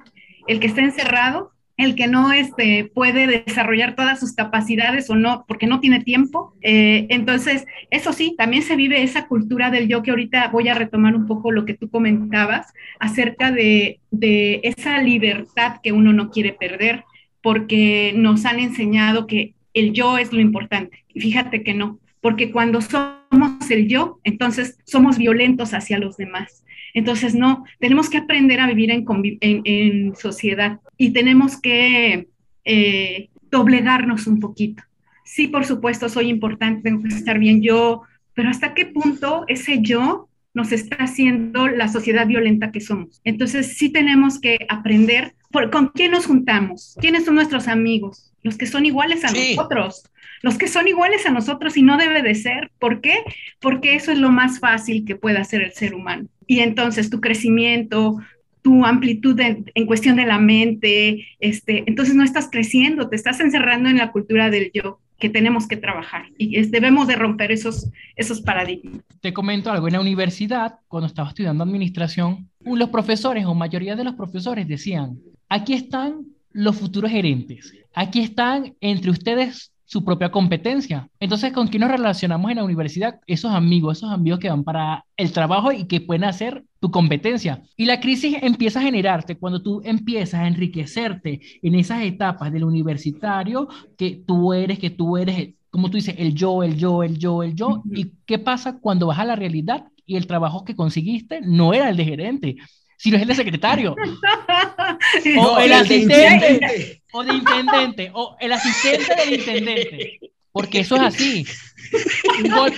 el 0.48 0.60
que 0.60 0.68
está 0.68 0.82
encerrado, 0.82 1.52
el 1.78 1.96
que 1.96 2.08
no 2.08 2.32
este, 2.32 2.92
puede 2.94 3.28
desarrollar 3.28 3.96
todas 3.96 4.20
sus 4.20 4.34
capacidades 4.34 5.10
o 5.10 5.16
no, 5.16 5.46
porque 5.48 5.68
no 5.68 5.80
tiene 5.80 6.04
tiempo. 6.04 6.54
Eh, 6.62 7.08
entonces, 7.10 7.66
eso 7.90 8.14
sí, 8.14 8.36
también 8.38 8.64
se 8.64 8.76
vive 8.76 9.04
esa 9.04 9.28
cultura 9.28 9.72
del 9.72 9.88
yo 9.88 10.04
que 10.04 10.12
ahorita 10.12 10.50
voy 10.50 10.68
a 10.68 10.74
retomar 10.74 11.16
un 11.16 11.28
poco 11.28 11.52
lo 11.52 11.66
que 11.66 11.74
tú 11.74 11.90
comentabas 11.90 12.74
acerca 13.00 13.52
de, 13.52 14.00
de 14.12 14.60
esa 14.64 15.02
libertad 15.02 15.78
que 15.82 15.92
uno 15.92 16.14
no 16.14 16.30
quiere 16.30 16.54
perder, 16.54 17.06
porque 17.42 18.14
nos 18.16 18.46
han 18.46 18.60
enseñado 18.60 19.26
que 19.26 19.54
el 19.74 19.94
yo 19.94 20.18
es 20.18 20.34
lo 20.34 20.42
importante. 20.42 21.04
Y 21.14 21.22
fíjate 21.22 21.64
que 21.64 21.74
no, 21.74 22.00
porque 22.22 22.52
cuando 22.52 22.80
somos 22.82 23.70
el 23.70 23.88
yo, 23.88 24.20
entonces 24.24 24.78
somos 24.86 25.18
violentos 25.18 25.74
hacia 25.74 26.00
los 26.00 26.18
demás. 26.18 26.64
Entonces, 26.94 27.36
no, 27.36 27.66
tenemos 27.80 28.10
que 28.10 28.18
aprender 28.18 28.60
a 28.60 28.68
vivir 28.68 28.92
en, 28.92 29.06
en, 29.42 30.16
sociedad 30.16 30.80
y 30.98 31.12
tenemos 31.12 31.60
que 31.60 32.28
eh, 32.66 33.30
doblegarnos 33.50 34.28
un 34.28 34.40
poquito. 34.40 34.84
Sí, 35.24 35.48
por 35.48 35.66
supuesto, 35.66 36.10
soy 36.10 36.30
importante, 36.30 36.84
tengo 36.84 37.04
que 37.04 37.10
estar 37.10 37.40
bien 37.40 37.62
yo, 37.62 38.04
pero 38.34 38.50
¿hasta 38.50 38.74
qué 38.74 38.86
punto 38.86 39.46
ese 39.48 39.82
yo 39.82 40.28
nos 40.54 40.74
está 40.74 40.98
haciendo 40.98 41.70
la 41.70 41.88
sociedad 41.88 42.28
violenta 42.28 42.72
que 42.72 42.82
somos? 42.82 43.22
Entonces, 43.24 43.78
sí 43.78 43.90
tenemos 43.90 44.40
que 44.40 44.66
aprender 44.68 45.34
con 45.72 45.88
quién 45.90 46.12
nos 46.12 46.26
juntamos, 46.26 46.98
quiénes 47.00 47.26
son 47.26 47.36
nuestros 47.36 47.68
amigos, 47.68 48.34
los 48.44 48.58
que 48.58 48.66
son 48.66 48.86
iguales 48.86 49.24
a 49.24 49.32
nosotros 49.32 50.04
los 50.42 50.58
que 50.58 50.68
son 50.68 50.88
iguales 50.88 51.26
a 51.26 51.32
nosotros 51.32 51.78
y 51.78 51.84
no 51.84 51.98
debe 51.98 52.22
de 52.22 52.36
ser. 52.36 52.72
¿Por 52.80 53.02
qué? 53.02 53.24
Porque 53.60 53.96
eso 53.96 54.12
es 54.12 54.18
lo 54.18 54.32
más 54.32 54.60
fácil 54.60 55.06
que 55.06 55.16
puede 55.16 55.38
hacer 55.38 55.62
el 55.62 55.74
ser 55.74 55.94
humano. 55.94 56.28
Y 56.48 56.60
entonces 56.60 57.10
tu 57.10 57.22
crecimiento, 57.22 58.18
tu 58.62 58.86
amplitud 58.86 59.40
en, 59.40 59.86
cuestión 59.86 60.16
de 60.16 60.26
la 60.26 60.40
mente, 60.40 61.26
este, 61.40 61.84
entonces 61.88 62.16
no 62.16 62.24
estás 62.24 62.50
creciendo, 62.52 63.10
te 63.10 63.16
estás 63.16 63.40
encerrando 63.40 63.90
en 63.90 63.98
la 63.98 64.12
cultura 64.12 64.50
del 64.50 64.72
yo 64.74 65.00
que 65.18 65.30
tenemos 65.30 65.68
que 65.68 65.78
trabajar 65.78 66.26
y 66.40 66.60
debemos 66.66 67.08
de 67.08 67.16
romper 67.16 67.52
esos, 67.52 67.92
esos 68.16 68.42
paradigmas. 68.42 69.02
Te 69.22 69.32
comento 69.32 69.72
algo, 69.72 69.88
en 69.88 69.94
la 69.94 70.02
universidad, 70.02 70.80
cuando 70.88 71.06
estaba 71.06 71.30
estudiando 71.30 71.64
administración, 71.64 72.50
los 72.66 72.90
profesores 72.90 73.46
o 73.46 73.54
mayoría 73.54 73.96
de 73.96 74.04
los 74.04 74.16
profesores 74.16 74.68
decían, 74.68 75.20
aquí 75.48 75.74
están 75.74 76.26
los 76.52 76.76
futuros 76.76 77.12
gerentes, 77.12 77.72
aquí 77.94 78.22
están 78.22 78.74
entre 78.82 79.12
ustedes 79.12 79.72
su 79.92 80.06
propia 80.06 80.32
competencia. 80.32 81.10
Entonces, 81.20 81.52
¿con 81.52 81.68
quién 81.68 81.82
nos 81.82 81.92
relacionamos 81.92 82.50
en 82.50 82.58
la 82.58 82.64
universidad? 82.64 83.20
Esos 83.28 83.52
amigos, 83.52 83.98
esos 83.98 84.10
amigos 84.10 84.40
que 84.40 84.50
van 84.50 84.64
para 84.64 85.04
el 85.18 85.34
trabajo 85.34 85.74
y 85.74 85.84
que 85.84 86.00
pueden 86.00 86.24
hacer 86.24 86.64
tu 86.80 86.92
competencia. 86.92 87.62
Y 87.76 87.84
la 87.84 88.00
crisis 88.00 88.38
empieza 88.42 88.80
a 88.80 88.84
generarte 88.84 89.38
cuando 89.38 89.62
tú 89.62 89.82
empiezas 89.84 90.40
a 90.40 90.48
enriquecerte 90.48 91.42
en 91.62 91.76
esas 91.76 92.04
etapas 92.04 92.54
del 92.54 92.64
universitario 92.64 93.68
que 93.98 94.24
tú 94.26 94.54
eres, 94.54 94.80
que 94.80 94.92
tú 94.92 95.18
eres, 95.18 95.56
como 95.70 95.90
tú 95.90 95.98
dices, 95.98 96.16
el 96.18 96.36
yo, 96.36 96.64
el 96.64 96.78
yo, 96.78 97.04
el 97.04 97.18
yo, 97.18 97.44
el 97.44 97.54
yo. 97.54 97.84
¿Y 97.92 98.14
qué 98.26 98.40
pasa 98.40 98.80
cuando 98.80 99.08
vas 99.08 99.20
a 99.20 99.26
la 99.26 99.36
realidad 99.36 99.88
y 100.06 100.16
el 100.16 100.26
trabajo 100.26 100.64
que 100.64 100.74
conseguiste 100.74 101.42
no 101.42 101.74
era 101.74 101.90
el 101.90 101.98
de 101.98 102.06
gerente? 102.06 102.56
Sino 103.02 103.18
es 103.18 103.24
el 103.24 103.28
de 103.30 103.36
secretario. 103.36 103.96
o 105.40 105.60
el 105.60 105.74
asistente, 105.74 107.02
o 107.12 107.24
de 107.24 107.34
intendente, 107.34 108.12
o 108.14 108.38
el 108.40 108.54
asistente 108.54 109.16
del 109.16 109.34
intendente. 109.40 110.20
porque 110.52 110.82
eso 110.82 110.98
es 110.98 111.02
así. 111.02 111.48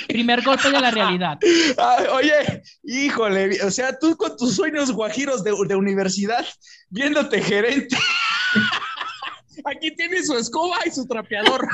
primer 0.07 0.41
golpe 0.41 0.71
de 0.71 0.79
la 0.79 0.91
realidad. 0.91 1.37
oye, 2.13 2.63
híjole, 2.83 3.61
o 3.63 3.71
sea, 3.71 3.99
tú 3.99 4.15
con 4.15 4.37
tus 4.37 4.55
sueños 4.55 4.93
guajiros 4.93 5.43
de, 5.43 5.51
de 5.67 5.75
universidad, 5.75 6.45
viéndote 6.89 7.41
gerente. 7.41 7.97
Aquí 9.65 9.91
tiene 9.95 10.23
su 10.23 10.37
escoba 10.37 10.77
y 10.85 10.91
su 10.91 11.05
trapeador. 11.05 11.67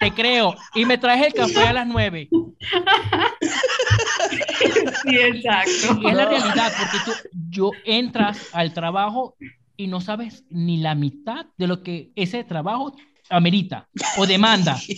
te 0.00 0.10
creo. 0.12 0.54
Y 0.74 0.84
me 0.84 0.98
traes 0.98 1.26
el 1.26 1.34
café 1.34 1.68
a 1.68 1.72
las 1.72 1.86
nueve. 1.86 2.28
Sí, 5.02 5.16
exacto. 5.16 6.00
Y 6.00 6.08
es 6.08 6.14
la 6.14 6.24
realidad, 6.26 6.72
porque 6.78 6.98
tú 7.04 7.12
yo 7.50 7.70
entras 7.84 8.48
al 8.52 8.72
trabajo 8.72 9.36
y 9.76 9.86
no 9.86 10.00
sabes 10.00 10.44
ni 10.50 10.78
la 10.78 10.94
mitad 10.94 11.46
de 11.58 11.66
lo 11.66 11.82
que 11.82 12.12
ese 12.16 12.44
trabajo 12.44 12.94
amerita 13.30 13.88
o 14.16 14.26
demanda. 14.26 14.78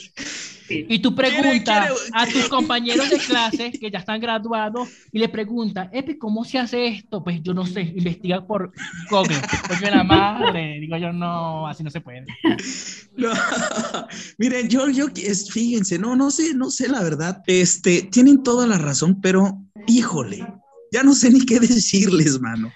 Y 0.69 0.99
tú 0.99 1.15
preguntas 1.15 1.93
a 2.13 2.27
tus 2.27 2.49
compañeros 2.49 3.09
de 3.11 3.19
clase 3.19 3.71
que 3.73 3.91
ya 3.91 4.01
están 4.01 4.21
graduados 4.21 4.89
y 5.13 5.19
le 5.19 5.29
preguntas, 5.29 5.89
Epi, 5.93 6.19
¿cómo 6.19 6.45
se 6.45 6.59
hace 6.59 6.89
esto? 6.89 7.23
Pues 7.23 7.43
yo 7.43 7.55
no 7.55 7.67
sé, 7.67 7.83
investiga 7.83 8.45
por 8.45 8.73
Google. 9.11 9.41
Pues 9.67 9.81
yo 9.81 9.91
la 9.91 10.03
madre, 10.03 10.79
digo 10.81 10.97
yo, 10.97 11.13
no, 11.13 11.67
así 11.69 11.83
no 11.85 11.91
se 11.91 12.01
puede. 12.01 12.25
Miren, 14.39 14.69
yo, 14.69 14.89
yo, 14.91 15.07
fíjense, 15.53 15.99
no, 15.99 16.17
no 16.17 16.31
sé, 16.31 16.55
no 16.55 16.71
sé 16.71 16.89
la 16.89 17.03
verdad. 17.03 17.43
Este, 17.47 18.03
tienen 18.03 18.43
toda 18.43 18.67
la 18.67 18.79
razón, 18.79 19.21
pero 19.21 19.63
híjole, 19.87 20.47
ya 20.93 21.03
no 21.03 21.15
sé 21.15 21.31
ni 21.31 21.45
qué 21.47 21.61
decirles, 21.61 22.41
mano. 22.41 22.73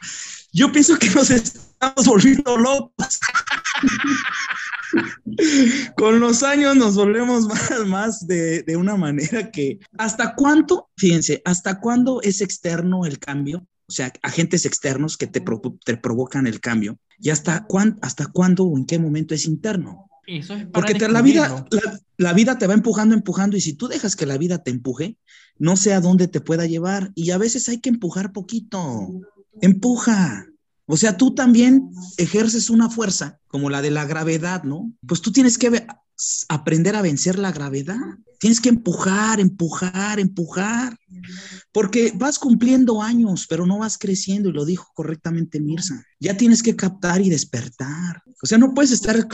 Yo 0.52 0.72
pienso 0.72 0.98
que 0.98 1.10
nos 1.10 1.30
estamos 1.30 2.06
volviendo 2.06 2.56
locos. 2.56 3.18
Con 5.96 6.20
los 6.20 6.42
años 6.42 6.76
nos 6.76 6.96
volvemos 6.96 7.46
más, 7.46 7.86
más 7.86 8.26
de, 8.26 8.62
de, 8.62 8.76
una 8.76 8.96
manera 8.96 9.50
que, 9.50 9.78
¿hasta 9.98 10.34
cuánto? 10.34 10.88
Fíjense, 10.96 11.42
¿hasta 11.44 11.80
cuándo 11.80 12.20
es 12.22 12.40
externo 12.40 13.04
el 13.04 13.18
cambio? 13.18 13.66
O 13.86 13.92
sea, 13.92 14.12
agentes 14.22 14.66
externos 14.66 15.16
que 15.16 15.26
te, 15.26 15.42
te 15.84 15.96
provocan 15.96 16.46
el 16.46 16.60
cambio. 16.60 16.98
¿Y 17.18 17.30
hasta, 17.30 17.64
cuán, 17.66 17.98
hasta 18.02 18.26
cuándo 18.26 18.64
o 18.64 18.78
en 18.78 18.86
qué 18.86 18.98
momento 18.98 19.34
es 19.34 19.46
interno? 19.46 20.08
Eso 20.26 20.54
es 20.54 20.66
Porque 20.66 20.94
la, 21.08 21.22
vida, 21.22 21.66
la, 21.70 22.00
la, 22.16 22.32
vida 22.32 22.56
te 22.56 22.68
va 22.68 22.74
empujando, 22.74 23.16
empujando, 23.16 23.56
y 23.56 23.60
si 23.60 23.72
tú 23.72 23.88
dejas 23.88 24.14
que 24.14 24.26
la 24.26 24.38
vida 24.38 24.62
te 24.62 24.70
empuje, 24.70 25.16
no 25.58 25.76
sé 25.76 25.92
a 25.92 26.00
dónde 26.00 26.28
te 26.28 26.40
pueda 26.40 26.66
llevar. 26.66 27.10
Y 27.16 27.32
a 27.32 27.38
veces 27.38 27.68
hay 27.68 27.80
que 27.80 27.90
empujar 27.90 28.32
poquito. 28.32 29.08
Empuja. 29.60 30.46
O 30.92 30.96
sea, 30.96 31.16
tú 31.16 31.34
también 31.36 31.92
ejerces 32.16 32.68
una 32.68 32.90
fuerza 32.90 33.38
como 33.46 33.70
la 33.70 33.80
de 33.80 33.92
la 33.92 34.06
gravedad, 34.06 34.64
¿no? 34.64 34.92
Pues 35.06 35.20
tú 35.20 35.30
tienes 35.30 35.56
que 35.56 35.86
aprender 36.48 36.96
a 36.96 37.02
vencer 37.02 37.38
la 37.38 37.52
gravedad. 37.52 38.18
Tienes 38.40 38.60
que 38.60 38.70
empujar, 38.70 39.38
empujar, 39.38 40.18
empujar. 40.18 40.96
Porque 41.70 42.12
vas 42.16 42.40
cumpliendo 42.40 43.02
años, 43.02 43.46
pero 43.48 43.66
no 43.66 43.78
vas 43.78 43.98
creciendo, 43.98 44.48
y 44.48 44.52
lo 44.52 44.64
dijo 44.64 44.90
correctamente 44.92 45.60
Mirza. 45.60 46.04
Ya 46.18 46.36
tienes 46.36 46.60
que 46.60 46.74
captar 46.74 47.20
y 47.20 47.30
despertar. 47.30 48.22
O 48.42 48.46
sea, 48.46 48.58
no 48.58 48.74
puedes 48.74 48.90
estar 48.90 49.28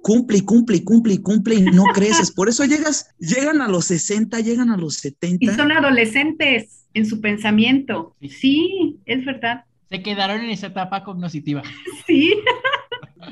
cumple 0.00 0.38
y 0.38 0.42
cumple 0.42 0.78
y 0.78 0.80
cumple 0.80 1.14
y 1.14 1.18
cumple 1.18 1.56
y 1.56 1.62
no 1.62 1.84
creces. 1.92 2.30
Por 2.30 2.48
eso 2.48 2.64
llegas, 2.64 3.08
llegan 3.18 3.60
a 3.60 3.68
los 3.68 3.84
60, 3.84 4.40
llegan 4.40 4.70
a 4.70 4.78
los 4.78 4.94
70. 4.94 5.44
Y 5.44 5.54
son 5.54 5.72
adolescentes 5.72 6.86
en 6.94 7.04
su 7.04 7.20
pensamiento. 7.20 8.16
Sí, 8.22 8.98
es 9.04 9.22
verdad 9.26 9.66
se 9.88 10.02
quedaron 10.02 10.40
en 10.40 10.50
esa 10.50 10.68
etapa 10.68 11.04
cognoscitiva. 11.04 11.62
Sí. 12.06 12.34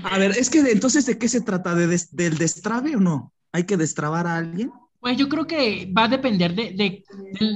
A 0.03 0.19
ver, 0.19 0.33
es 0.33 0.51
que 0.51 0.59
entonces, 0.59 1.07
¿de 1.07 1.17
qué 1.17 1.29
se 1.29 1.41
trata? 1.41 1.77
¿De 1.77 1.87
¿Del 2.11 2.37
destrabe 2.37 2.97
o 2.97 3.01
no? 3.01 3.33
¿Hay 3.53 3.65
que 3.65 3.77
destrabar 3.77 4.27
a 4.27 4.37
alguien? 4.37 4.73
Pues 4.99 5.17
yo 5.17 5.29
creo 5.29 5.47
que 5.47 5.93
va 5.97 6.05
a 6.05 6.09
depender 6.09 6.55
de, 6.55 6.73
de, 6.73 7.05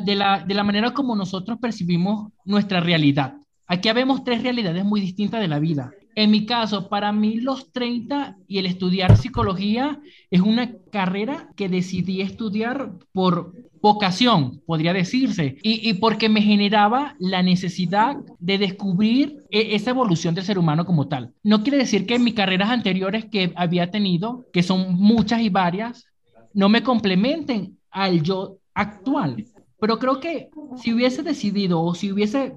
de, 0.05 0.15
la, 0.15 0.45
de 0.45 0.55
la 0.55 0.63
manera 0.63 0.93
como 0.93 1.17
nosotros 1.17 1.59
percibimos 1.61 2.31
nuestra 2.45 2.79
realidad. 2.79 3.35
Aquí 3.67 3.91
vemos 3.93 4.23
tres 4.23 4.43
realidades 4.43 4.85
muy 4.85 5.01
distintas 5.01 5.41
de 5.41 5.49
la 5.49 5.59
vida. 5.59 5.91
En 6.15 6.31
mi 6.31 6.47
caso, 6.47 6.89
para 6.89 7.13
mí 7.13 7.41
los 7.41 7.71
30 7.71 8.39
y 8.49 8.59
el 8.59 8.67
estudiar 8.67 9.17
psicología 9.17 10.01
es 10.31 10.41
una 10.41 10.73
carrera 10.91 11.49
que 11.55 11.69
decidí 11.69 12.23
estudiar 12.23 12.93
por 13.13 13.53
vocación, 13.83 14.61
podría 14.67 14.93
decirse, 14.93 15.57
y, 15.63 15.93
porque 15.95 16.29
me 16.29 16.43
generaba 16.43 17.15
la 17.19 17.43
necesidad 17.43 18.17
de 18.39 18.59
descubrir 18.59 19.39
e, 19.51 19.75
esa 19.75 19.91
evolución 19.91 20.35
del 20.35 20.45
ser 20.45 20.59
humano 20.59 20.85
como 20.85 21.09
tal. 21.09 21.33
No 21.43 21.63
quiere 21.63 21.79
decir 21.79 22.07
que 22.07 22.17
en 22.17 22.25
mis 22.25 22.35
carreras 22.35 22.71
anteriores 22.71 23.27
que 23.27 23.53
había 23.57 23.91
tenido, 23.91 24.47
que 24.53 24.63
son 24.63 24.95
muchas 24.95 25.41
y 25.41 25.49
varias, 25.49 26.07
no 26.55 26.69
me 26.69 26.83
complementen 26.83 27.79
al 27.91 28.23
yo 28.23 28.59
actual. 28.75 29.45
Pero 29.81 29.99
creo 29.99 30.21
que 30.21 30.49
si 30.77 30.93
hubiese 30.93 31.23
decidido 31.23 31.81
o 31.81 31.95
si 31.95 32.13
hubiese 32.13 32.53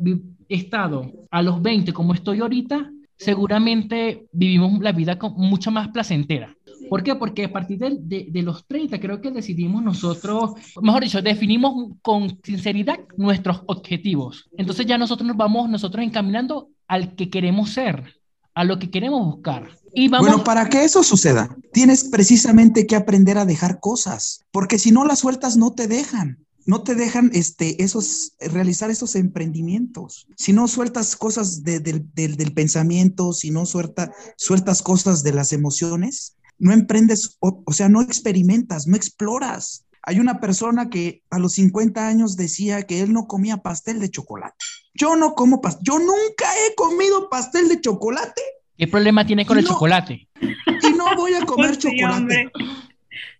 estado 0.49 1.11
a 1.29 1.41
los 1.41 1.61
20 1.61 1.93
como 1.93 2.13
estoy 2.13 2.39
ahorita, 2.39 2.91
seguramente 3.17 4.25
vivimos 4.31 4.79
la 4.81 4.91
vida 4.91 5.19
con 5.19 5.33
mucho 5.33 5.69
más 5.69 5.89
placentera. 5.89 6.55
¿Por 6.91 7.03
qué? 7.03 7.15
Porque 7.15 7.45
a 7.45 7.53
partir 7.53 7.77
de, 7.77 8.27
de, 8.29 8.41
los 8.41 8.67
30 8.67 8.99
creo 8.99 9.21
que 9.21 9.31
decidimos 9.31 9.81
nosotros, 9.81 10.55
mejor 10.81 11.01
dicho, 11.01 11.21
definimos 11.21 11.93
con 12.01 12.37
sinceridad 12.43 12.99
nuestros 13.15 13.61
objetivos. 13.67 14.49
Entonces 14.57 14.85
ya 14.87 14.97
nosotros 14.97 15.25
nos 15.25 15.37
vamos 15.37 15.69
nosotros 15.69 16.03
encaminando 16.03 16.67
al 16.89 17.15
que 17.15 17.29
queremos 17.29 17.69
ser, 17.69 18.19
a 18.53 18.65
lo 18.65 18.77
que 18.77 18.91
queremos 18.91 19.23
buscar. 19.23 19.69
Y 19.93 20.09
vamos... 20.09 20.27
Bueno, 20.27 20.43
para 20.43 20.67
que 20.67 20.83
eso 20.83 21.01
suceda, 21.01 21.55
tienes 21.71 22.03
precisamente 22.03 22.85
que 22.85 22.97
aprender 22.97 23.37
a 23.37 23.45
dejar 23.45 23.79
cosas, 23.79 24.43
porque 24.51 24.77
si 24.77 24.91
no 24.91 25.05
las 25.05 25.19
sueltas 25.19 25.55
no 25.55 25.71
te 25.71 25.87
dejan 25.87 26.39
no 26.65 26.83
te 26.83 26.95
dejan 26.95 27.31
este, 27.33 27.83
esos, 27.83 28.33
realizar 28.39 28.91
esos 28.91 29.15
emprendimientos. 29.15 30.27
Si 30.37 30.53
no 30.53 30.67
sueltas 30.67 31.15
cosas 31.15 31.63
del, 31.63 32.53
pensamiento, 32.53 33.33
si 33.33 33.51
no 33.51 33.65
suelta, 33.65 34.11
sueltas 34.37 34.81
cosas 34.81 35.23
de 35.23 35.33
las 35.33 35.53
emociones, 35.53 36.35
no 36.61 36.71
emprendes, 36.71 37.37
o, 37.39 37.73
sea, 37.73 37.89
no 37.89 38.01
experimentas, 38.03 38.85
no 38.85 38.95
exploras. 38.95 39.87
Hay 40.03 40.19
una 40.19 40.39
persona 40.39 40.89
que 40.89 41.23
a 41.31 41.39
los 41.39 41.53
50 41.53 42.07
años 42.07 42.37
decía 42.37 42.83
que 42.83 43.01
él 43.01 43.11
no 43.11 43.25
comía 43.25 43.57
pastel 43.57 43.99
de 43.99 44.11
chocolate. 44.11 44.55
Yo 44.93 45.15
no 45.15 45.33
como 45.33 45.59
pastel, 45.59 45.83
yo 45.83 45.97
nunca 45.97 46.45
he 46.45 46.75
comido 46.75 47.29
pastel 47.29 47.67
de 47.67 47.81
chocolate. 47.81 48.41
¿Qué 48.77 48.87
problema 48.87 49.25
tiene 49.25 49.43
con 49.43 49.57
el 49.57 49.65
chocolate? 49.65 50.27
Y 50.39 50.93
no 50.93 51.15
voy 51.15 51.33
a 51.33 51.45
comer 51.45 51.77
chocolate. 51.77 52.51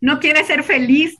No 0.01 0.19
quiere 0.19 0.43
ser 0.43 0.63
feliz. 0.63 1.15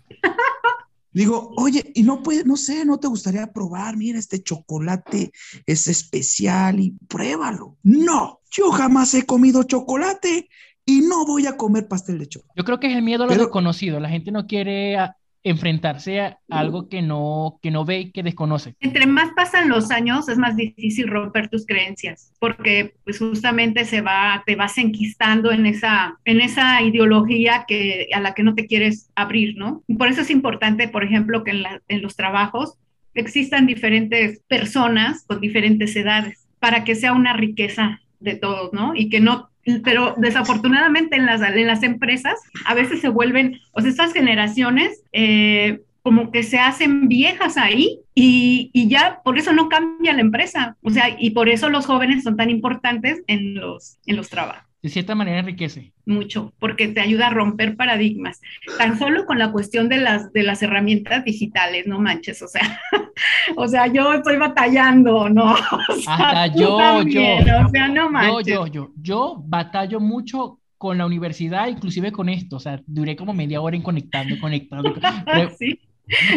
Digo, 1.14 1.54
oye, 1.58 1.92
y 1.94 2.02
no 2.02 2.24
puede, 2.24 2.46
no 2.46 2.58
sé, 2.58 2.84
no 2.84 2.98
te 2.98 3.08
gustaría 3.08 3.52
probar, 3.52 3.96
mira, 3.98 4.18
este 4.18 4.42
chocolate 4.42 5.32
es 5.68 5.88
especial 5.88 6.80
y 6.80 6.96
pruébalo. 7.08 7.78
No, 7.84 8.40
yo 8.50 8.72
jamás 8.72 9.14
he 9.14 9.26
comido 9.26 9.64
chocolate 9.64 10.50
y 10.92 11.02
no 11.02 11.26
voy 11.26 11.48
a 11.48 11.56
comer 11.56 11.88
pastel 11.88 12.20
de 12.20 12.28
chocolate. 12.28 12.54
Yo 12.58 12.66
creo 12.66 12.80
que 12.80 12.88
es 12.88 12.96
el 12.96 13.02
miedo 13.02 13.24
a 13.24 13.28
lo 13.28 13.34
desconocido. 13.36 14.00
La 14.00 14.10
gente 14.10 14.32
no 14.32 14.46
quiere 14.46 14.98
enfrentarse 15.44 16.22
a 16.22 16.40
algo 16.50 16.88
que 16.88 17.02
no, 17.02 17.60
que 17.62 17.72
no 17.72 17.84
ve 17.86 18.00
y 18.02 18.12
que 18.12 18.24
desconoce. 18.24 18.76
Entre 18.80 19.08
más 19.08 19.32
pasan 19.36 19.70
los 19.70 19.90
años, 19.90 20.30
es 20.30 20.38
más 20.38 20.56
difícil 20.56 21.08
romper 21.08 21.50
tus 21.50 21.66
creencias, 21.66 22.32
porque 22.40 22.94
pues 23.04 23.20
justamente 23.20 23.86
se 23.86 24.02
va, 24.02 24.44
te 24.46 24.56
vas 24.56 24.78
enquistando 24.78 25.52
en 25.52 25.66
esa, 25.66 26.20
en 26.26 26.42
esa 26.42 26.82
ideología 26.82 27.66
que, 27.68 28.10
a 28.14 28.20
la 28.20 28.34
que 28.34 28.44
no 28.44 28.54
te 28.54 28.68
quieres 28.68 29.10
abrir, 29.16 29.58
¿no? 29.58 29.84
Y 29.88 29.96
por 29.96 30.10
eso 30.10 30.22
es 30.22 30.30
importante, 30.30 30.88
por 30.88 31.04
ejemplo, 31.04 31.44
que 31.44 31.52
en, 31.52 31.64
en 31.88 32.02
los 32.02 32.16
trabajos 32.16 32.78
existan 33.14 33.66
diferentes 33.66 34.42
personas 34.48 35.24
con 35.26 35.42
diferentes 35.42 35.96
edades, 35.96 36.48
para 36.60 36.84
que 36.84 36.94
sea 36.94 37.14
una 37.14 37.34
riqueza 37.34 38.02
de 38.20 38.36
todos, 38.36 38.72
¿no? 38.74 38.94
Y 38.94 39.10
que 39.10 39.20
no 39.20 39.51
pero 39.84 40.16
desafortunadamente 40.18 41.16
en 41.16 41.26
las, 41.26 41.42
en 41.42 41.68
las 41.68 41.84
empresas 41.84 42.40
a 42.66 42.74
veces 42.74 43.02
se 43.02 43.10
vuelven, 43.10 43.60
o 43.74 43.82
sea, 43.82 43.90
estas 43.90 44.14
generaciones 44.14 45.04
eh, 45.12 45.82
como 46.04 46.32
que 46.32 46.44
se 46.44 46.60
hacen 46.60 47.08
viejas 47.08 47.58
ahí 47.58 48.00
y, 48.16 48.72
y, 48.74 48.88
ya 48.88 49.22
por 49.24 49.38
eso 49.38 49.54
no 49.54 49.70
cambia 49.70 50.14
la 50.14 50.22
empresa, 50.22 50.78
o 50.82 50.90
sea, 50.90 51.16
y 51.18 51.30
por 51.32 51.48
eso 51.48 51.70
los 51.70 51.86
jóvenes 51.86 52.24
son 52.24 52.38
tan 52.38 52.50
importantes 52.50 53.22
en 53.28 53.56
los, 53.56 53.98
en 54.06 54.18
los 54.18 54.30
trabajos 54.30 54.71
de 54.82 54.90
cierta 54.90 55.14
manera 55.14 55.40
enriquece. 55.40 55.94
Mucho, 56.06 56.54
porque 56.60 56.88
te 56.88 57.02
ayuda 57.02 57.28
a 57.28 57.30
romper 57.30 57.76
paradigmas. 57.76 58.42
Tan 58.78 58.98
solo 58.98 59.26
con 59.26 59.38
la 59.38 59.52
cuestión 59.52 59.90
de 59.90 59.98
las, 59.98 60.34
de 60.34 60.44
las 60.44 60.64
herramientas 60.64 61.24
digitales, 61.24 61.86
no 61.86 62.00
manches, 62.00 62.42
o 62.42 62.48
sea, 62.48 62.80
o 63.56 63.68
sea, 63.68 63.88
yo 63.88 64.14
estoy 64.14 64.38
batallando, 64.38 65.30
¿no? 65.30 65.56
Hasta 66.08 66.48
yo, 66.48 67.04
yo, 67.04 67.22
o 67.66 67.70
sea, 67.70 67.88
no 67.90 68.10
manches. 68.10 68.48
Yo, 68.48 68.66
yo, 68.66 68.74
yo, 68.74 68.92
yo 69.00 69.44
batallo 69.46 70.00
mucho 70.00 70.60
con 70.82 70.98
la 70.98 71.06
universidad, 71.06 71.68
inclusive 71.68 72.12
con 72.12 72.28
esto, 72.28 72.56
o 72.56 72.60
sea, 72.60 72.82
duré 72.88 73.16
como 73.16 73.34
media 73.34 73.62
hora 73.62 73.76
en 73.76 73.84
conectando, 73.84 74.36
conectando. 74.40 74.96
sí. 75.60 75.80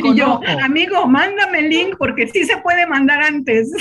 Y 0.02 0.14
yo, 0.14 0.38
amigo, 0.62 1.06
mándame 1.08 1.60
el 1.60 1.70
link 1.70 1.96
porque 1.98 2.28
sí 2.28 2.44
se 2.44 2.58
puede 2.58 2.86
mandar 2.86 3.22
antes. 3.22 3.72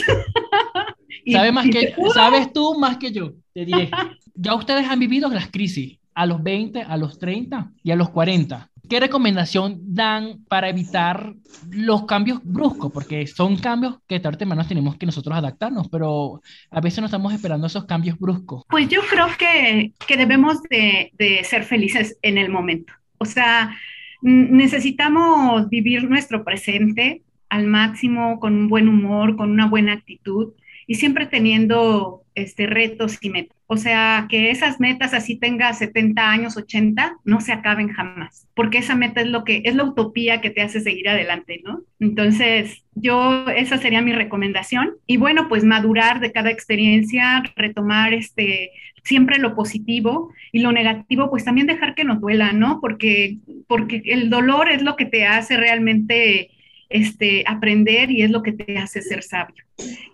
¿Sabes, 1.29 1.53
más 1.53 1.67
que, 1.69 1.93
¿Sabes 2.13 2.53
tú 2.53 2.79
más 2.79 2.97
que 2.97 3.11
yo? 3.11 3.33
Te 3.53 3.65
diré. 3.65 3.91
Ya 4.33 4.55
ustedes 4.55 4.87
han 4.87 4.99
vivido 4.99 5.29
las 5.29 5.49
crisis. 5.49 5.99
a 6.15 6.27
los 6.27 6.43
20, 6.43 6.83
a 6.83 6.95
los 6.95 7.17
30 7.17 7.71
y 7.83 7.89
a 7.89 7.95
los 7.95 8.09
40. 8.11 8.69
¿Qué 8.87 8.99
recomendación 8.99 9.79
dan 9.81 10.43
para 10.47 10.69
evitar 10.69 11.33
los 11.71 12.05
cambios 12.05 12.39
bruscos? 12.43 12.91
Porque 12.91 13.25
son 13.25 13.55
cambios 13.55 13.95
que 14.07 14.19
tarde 14.19 14.35
o 14.35 14.37
temprano 14.39 14.67
tenemos 14.67 14.97
que 14.97 15.05
nosotros 15.07 15.35
adaptarnos, 15.35 15.87
pero 15.89 16.41
a 16.69 16.81
veces 16.81 16.99
no 16.99 17.05
estamos 17.05 17.33
esperando 17.33 17.65
esos 17.65 17.85
cambios 17.85 18.19
bruscos. 18.19 18.63
Pues 18.69 18.89
yo 18.89 19.01
creo 19.09 19.27
que, 19.39 19.93
que 20.05 20.17
debemos 20.17 20.61
de, 20.69 21.11
de 21.17 21.43
ser 21.43 21.63
felices 21.63 22.17
en 22.21 22.37
el 22.37 22.49
momento. 22.51 22.93
O 23.17 23.25
sea, 23.25 23.75
necesitamos 24.21 25.69
vivir 25.69 26.09
nuestro 26.09 26.43
presente 26.43 27.23
al 27.49 27.67
máximo, 27.67 28.39
con 28.39 28.53
un 28.53 28.67
buen 28.67 28.87
humor, 28.89 29.37
con 29.37 29.49
una 29.49 29.67
buena 29.67 29.93
actitud 29.93 30.53
y 30.87 30.95
siempre 30.95 31.25
teniendo 31.25 32.22
este, 32.35 32.67
retos 32.67 33.17
y 33.21 33.29
metas. 33.29 33.57
O 33.67 33.77
sea, 33.77 34.27
que 34.29 34.51
esas 34.51 34.79
metas, 34.79 35.13
así 35.13 35.35
tenga 35.35 35.73
70 35.73 36.29
años, 36.29 36.57
80, 36.57 37.17
no 37.23 37.41
se 37.41 37.53
acaben 37.53 37.89
jamás, 37.89 38.47
porque 38.53 38.77
esa 38.79 38.95
meta 38.95 39.21
es 39.21 39.27
lo 39.27 39.43
que 39.43 39.63
es 39.65 39.75
la 39.75 39.83
utopía 39.83 40.41
que 40.41 40.51
te 40.51 40.61
hace 40.61 40.81
seguir 40.81 41.09
adelante, 41.09 41.61
¿no? 41.63 41.81
Entonces, 41.99 42.83
yo 42.93 43.47
esa 43.49 43.77
sería 43.77 44.01
mi 44.01 44.13
recomendación 44.13 44.91
y 45.07 45.17
bueno, 45.17 45.47
pues 45.47 45.63
madurar 45.63 46.19
de 46.19 46.31
cada 46.31 46.51
experiencia, 46.51 47.43
retomar 47.55 48.13
este 48.13 48.71
siempre 49.03 49.37
lo 49.37 49.55
positivo 49.55 50.31
y 50.51 50.59
lo 50.59 50.71
negativo, 50.71 51.29
pues 51.29 51.43
también 51.43 51.67
dejar 51.67 51.93
que 51.93 52.05
nos 52.05 52.21
duela, 52.21 52.53
¿no? 52.53 52.79
Porque 52.79 53.37
porque 53.67 54.01
el 54.05 54.29
dolor 54.29 54.69
es 54.69 54.81
lo 54.81 54.95
que 54.95 55.05
te 55.05 55.25
hace 55.25 55.57
realmente 55.57 56.51
este, 56.93 57.43
aprender 57.47 58.11
y 58.11 58.21
es 58.21 58.29
lo 58.29 58.43
que 58.43 58.51
te 58.51 58.77
hace 58.77 59.01
ser 59.01 59.23
sabio. 59.23 59.63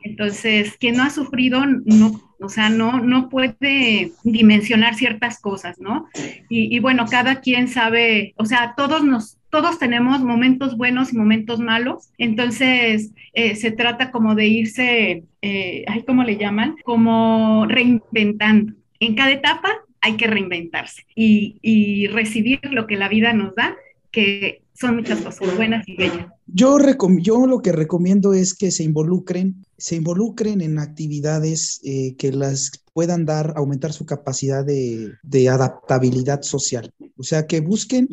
Entonces, 0.01 0.77
quien 0.79 0.95
no 0.95 1.03
ha 1.03 1.09
sufrido, 1.09 1.65
no, 1.65 2.21
o 2.39 2.47
sea, 2.47 2.69
no, 2.69 3.01
no 3.01 3.27
puede 3.27 4.13
dimensionar 4.23 4.95
ciertas 4.95 5.41
cosas, 5.41 5.79
¿no? 5.79 6.07
Y, 6.47 6.79
bueno, 6.79 7.05
cada 7.05 7.41
quien 7.41 7.67
sabe, 7.67 8.33
o 8.37 8.45
sea, 8.45 8.75
todos 8.77 9.03
nos, 9.03 9.37
todos 9.49 9.77
tenemos 9.77 10.21
momentos 10.21 10.77
buenos 10.77 11.11
y 11.11 11.17
momentos 11.17 11.59
malos, 11.59 12.11
entonces 12.17 13.11
eh, 13.33 13.55
se 13.55 13.71
trata 13.71 14.09
como 14.09 14.33
de 14.33 14.47
irse, 14.47 15.23
eh, 15.41 15.85
¿cómo 16.07 16.23
le 16.23 16.37
llaman? 16.37 16.75
Como 16.85 17.65
reinventando. 17.67 18.73
En 19.01 19.15
cada 19.15 19.31
etapa 19.31 19.69
hay 19.99 20.15
que 20.15 20.27
reinventarse 20.27 21.03
y 21.13 22.07
recibir 22.07 22.61
lo 22.71 22.87
que 22.87 22.95
la 22.95 23.09
vida 23.09 23.33
nos 23.33 23.53
da, 23.53 23.75
que 24.11 24.61
son 24.79 24.95
muchas 24.95 25.19
cosas 25.19 25.55
buenas 25.55 25.87
y 25.87 25.95
bellas. 25.95 26.27
Yo, 26.47 26.77
yo 27.17 27.45
lo 27.45 27.61
que 27.61 27.71
recomiendo 27.71 28.33
es 28.33 28.53
que 28.53 28.71
se 28.71 28.83
involucren, 28.83 29.65
se 29.77 29.95
involucren 29.95 30.61
en 30.61 30.79
actividades 30.79 31.81
eh, 31.83 32.15
que 32.17 32.31
las 32.31 32.71
puedan 32.93 33.25
dar, 33.25 33.53
aumentar 33.57 33.91
su 33.91 34.05
capacidad 34.05 34.65
de, 34.65 35.49
adaptabilidad 35.49 36.43
social. 36.43 36.93
O 37.17 37.23
sea, 37.23 37.45
que 37.45 37.59
busquen 37.59 38.07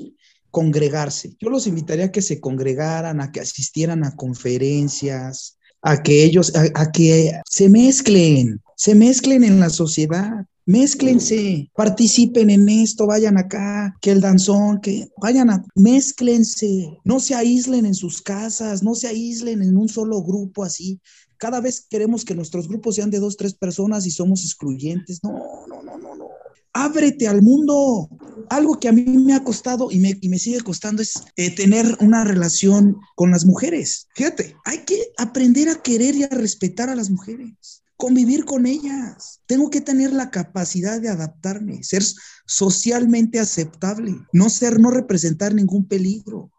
congregarse. 0.51 1.35
Yo 1.39 1.51
los 1.51 1.67
invitaría 1.67 2.07
a 2.07 2.12
que 2.12 2.23
se 2.23 2.41
congregaran, 2.41 3.21
a 3.21 3.31
que 3.31 3.41
asistieran 3.41 4.05
a 4.05 4.17
conferencias, 4.17 5.59
a 5.83 6.03
que 6.03 6.25
ellos, 6.25 6.53
a, 6.57 6.91
que 6.91 7.33
se 7.49 7.69
mezclen, 7.69 8.61
se 8.77 8.95
mezclen 8.95 9.45
en 9.45 9.61
la 9.61 9.71
sociedad. 9.71 10.47
Mézclense, 10.69 11.71
participen 11.77 12.51
en 12.51 12.69
esto, 12.69 13.07
vayan 13.07 13.39
acá, 13.39 13.97
que 14.01 14.11
el 14.11 14.21
danzón, 14.21 14.81
que 14.81 15.09
vayan 15.17 15.49
a, 15.49 15.64
mézclense, 15.77 16.99
no 17.05 17.21
se 17.21 17.37
aíslen 17.37 17.87
en 17.87 17.95
sus 17.95 18.21
casas, 18.21 18.83
no 18.83 18.97
se 18.97 19.07
aíslen 19.07 19.62
en 19.62 19.77
un 19.77 19.89
solo 19.89 20.25
grupo 20.25 20.64
así. 20.64 21.01
Cada 21.37 21.61
vez 21.61 21.87
queremos 21.89 22.25
que 22.25 22.35
nuestros 22.35 22.67
grupos 22.67 22.97
sean 22.97 23.11
de 23.11 23.21
dos, 23.21 23.37
tres 23.37 23.55
personas 23.55 24.07
y 24.07 24.11
somos 24.11 24.45
excluyentes. 24.45 25.23
No, 25.23 25.39
no, 25.69 25.85
no, 25.85 25.99
no, 25.99 26.17
no. 26.17 26.31
Ábrete 26.73 27.29
al 27.29 27.43
mundo. 27.43 28.09
Algo 28.51 28.81
que 28.81 28.89
a 28.89 28.93
mí 28.93 29.05
me 29.05 29.35
ha 29.35 29.45
costado 29.45 29.93
y 29.93 30.01
me, 30.01 30.19
y 30.21 30.29
me 30.29 30.41
sigue 30.41 30.62
costando 30.62 31.01
es 31.01 31.14
eh, 31.37 31.55
tener 31.55 31.97
una 32.01 32.25
relación 32.25 32.97
con 33.14 33.31
las 33.31 33.47
mujeres. 33.47 34.09
Fíjate, 34.17 34.57
hay 34.64 34.79
que 34.79 35.01
aprender 35.17 35.69
a 35.69 35.81
querer 35.81 36.17
y 36.17 36.25
a 36.25 36.29
respetar 36.29 36.91
a 36.91 36.97
las 36.97 37.09
mujeres 37.09 37.85
convivir 37.97 38.44
con 38.44 38.66
ellas. 38.66 39.40
Tengo 39.47 39.70
que 39.70 39.80
tener 39.80 40.12
la 40.12 40.30
capacidad 40.30 41.01
de 41.01 41.09
adaptarme, 41.09 41.82
ser 41.82 42.03
socialmente 42.47 43.40
aceptable, 43.40 44.14
no 44.32 44.51
ser, 44.51 44.80
no 44.80 44.90
representar 44.90 45.55
ningún 45.55 45.86
peligro 45.86 46.51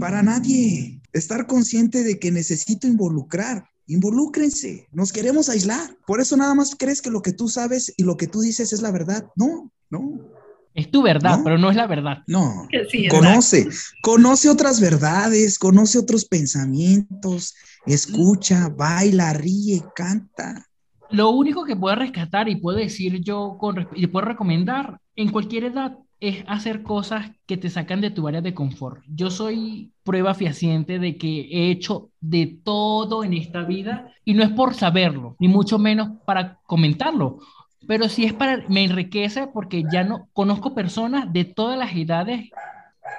para 0.00 0.22
nadie. 0.22 1.00
Estar 1.12 1.46
consciente 1.46 2.02
de 2.02 2.18
que 2.18 2.32
necesito 2.32 2.86
involucrar. 2.86 3.66
Involúcrense, 3.86 4.88
nos 4.92 5.12
queremos 5.12 5.48
aislar. 5.48 5.96
Por 6.06 6.20
eso 6.20 6.36
nada 6.36 6.54
más 6.54 6.74
crees 6.76 7.02
que 7.02 7.10
lo 7.10 7.22
que 7.22 7.32
tú 7.32 7.48
sabes 7.48 7.92
y 7.96 8.02
lo 8.02 8.16
que 8.16 8.26
tú 8.26 8.40
dices 8.40 8.72
es 8.72 8.82
la 8.82 8.90
verdad. 8.90 9.26
No, 9.36 9.70
no. 9.90 10.43
Es 10.74 10.90
tu 10.90 11.02
verdad, 11.02 11.40
pero 11.44 11.56
no 11.56 11.70
es 11.70 11.76
la 11.76 11.86
verdad. 11.86 12.24
No, 12.26 12.68
conoce, 13.08 13.68
conoce 14.02 14.48
otras 14.50 14.80
verdades, 14.80 15.56
conoce 15.56 15.98
otros 16.00 16.24
pensamientos, 16.24 17.54
escucha, 17.86 18.68
baila, 18.76 19.32
ríe, 19.34 19.82
canta. 19.94 20.66
Lo 21.10 21.30
único 21.30 21.64
que 21.64 21.76
puedo 21.76 21.94
rescatar 21.94 22.48
y 22.48 22.56
puedo 22.56 22.78
decir 22.78 23.20
yo 23.22 23.56
con, 23.60 23.88
y 23.94 24.08
puedo 24.08 24.26
recomendar 24.26 24.98
en 25.14 25.30
cualquier 25.30 25.64
edad 25.64 25.96
es 26.18 26.42
hacer 26.48 26.82
cosas 26.82 27.30
que 27.46 27.56
te 27.56 27.70
sacan 27.70 28.00
de 28.00 28.10
tu 28.10 28.26
área 28.26 28.40
de 28.40 28.54
confort. 28.54 29.04
Yo 29.06 29.30
soy 29.30 29.92
prueba 30.02 30.34
fehaciente 30.34 30.98
de 30.98 31.16
que 31.16 31.48
he 31.52 31.70
hecho 31.70 32.10
de 32.20 32.58
todo 32.64 33.22
en 33.22 33.34
esta 33.34 33.62
vida 33.62 34.12
y 34.24 34.34
no 34.34 34.42
es 34.42 34.50
por 34.50 34.74
saberlo, 34.74 35.36
ni 35.38 35.46
mucho 35.46 35.78
menos 35.78 36.08
para 36.24 36.58
comentarlo 36.66 37.38
pero 37.86 38.08
sí 38.08 38.24
es 38.24 38.32
para, 38.32 38.64
me 38.68 38.84
enriquece 38.84 39.46
porque 39.46 39.84
ya 39.90 40.04
no 40.04 40.28
conozco 40.32 40.74
personas 40.74 41.32
de 41.32 41.44
todas 41.44 41.78
las 41.78 41.94
edades. 41.94 42.50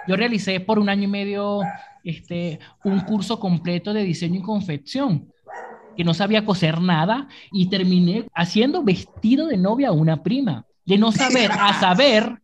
Yo 0.07 0.15
realicé 0.15 0.59
por 0.59 0.79
un 0.79 0.89
año 0.89 1.03
y 1.03 1.07
medio 1.07 1.61
este, 2.03 2.59
un 2.83 2.99
curso 3.01 3.39
completo 3.39 3.93
de 3.93 4.03
diseño 4.03 4.39
y 4.39 4.43
confección, 4.43 5.31
que 5.95 6.03
no 6.03 6.13
sabía 6.13 6.45
coser 6.45 6.81
nada 6.81 7.27
y 7.51 7.69
terminé 7.69 8.27
haciendo 8.33 8.83
vestido 8.83 9.47
de 9.47 9.57
novia 9.57 9.89
a 9.89 9.93
una 9.93 10.21
prima. 10.21 10.65
De 10.85 10.97
no 10.97 11.11
saber 11.11 11.51
a 11.51 11.73
saber, 11.79 12.41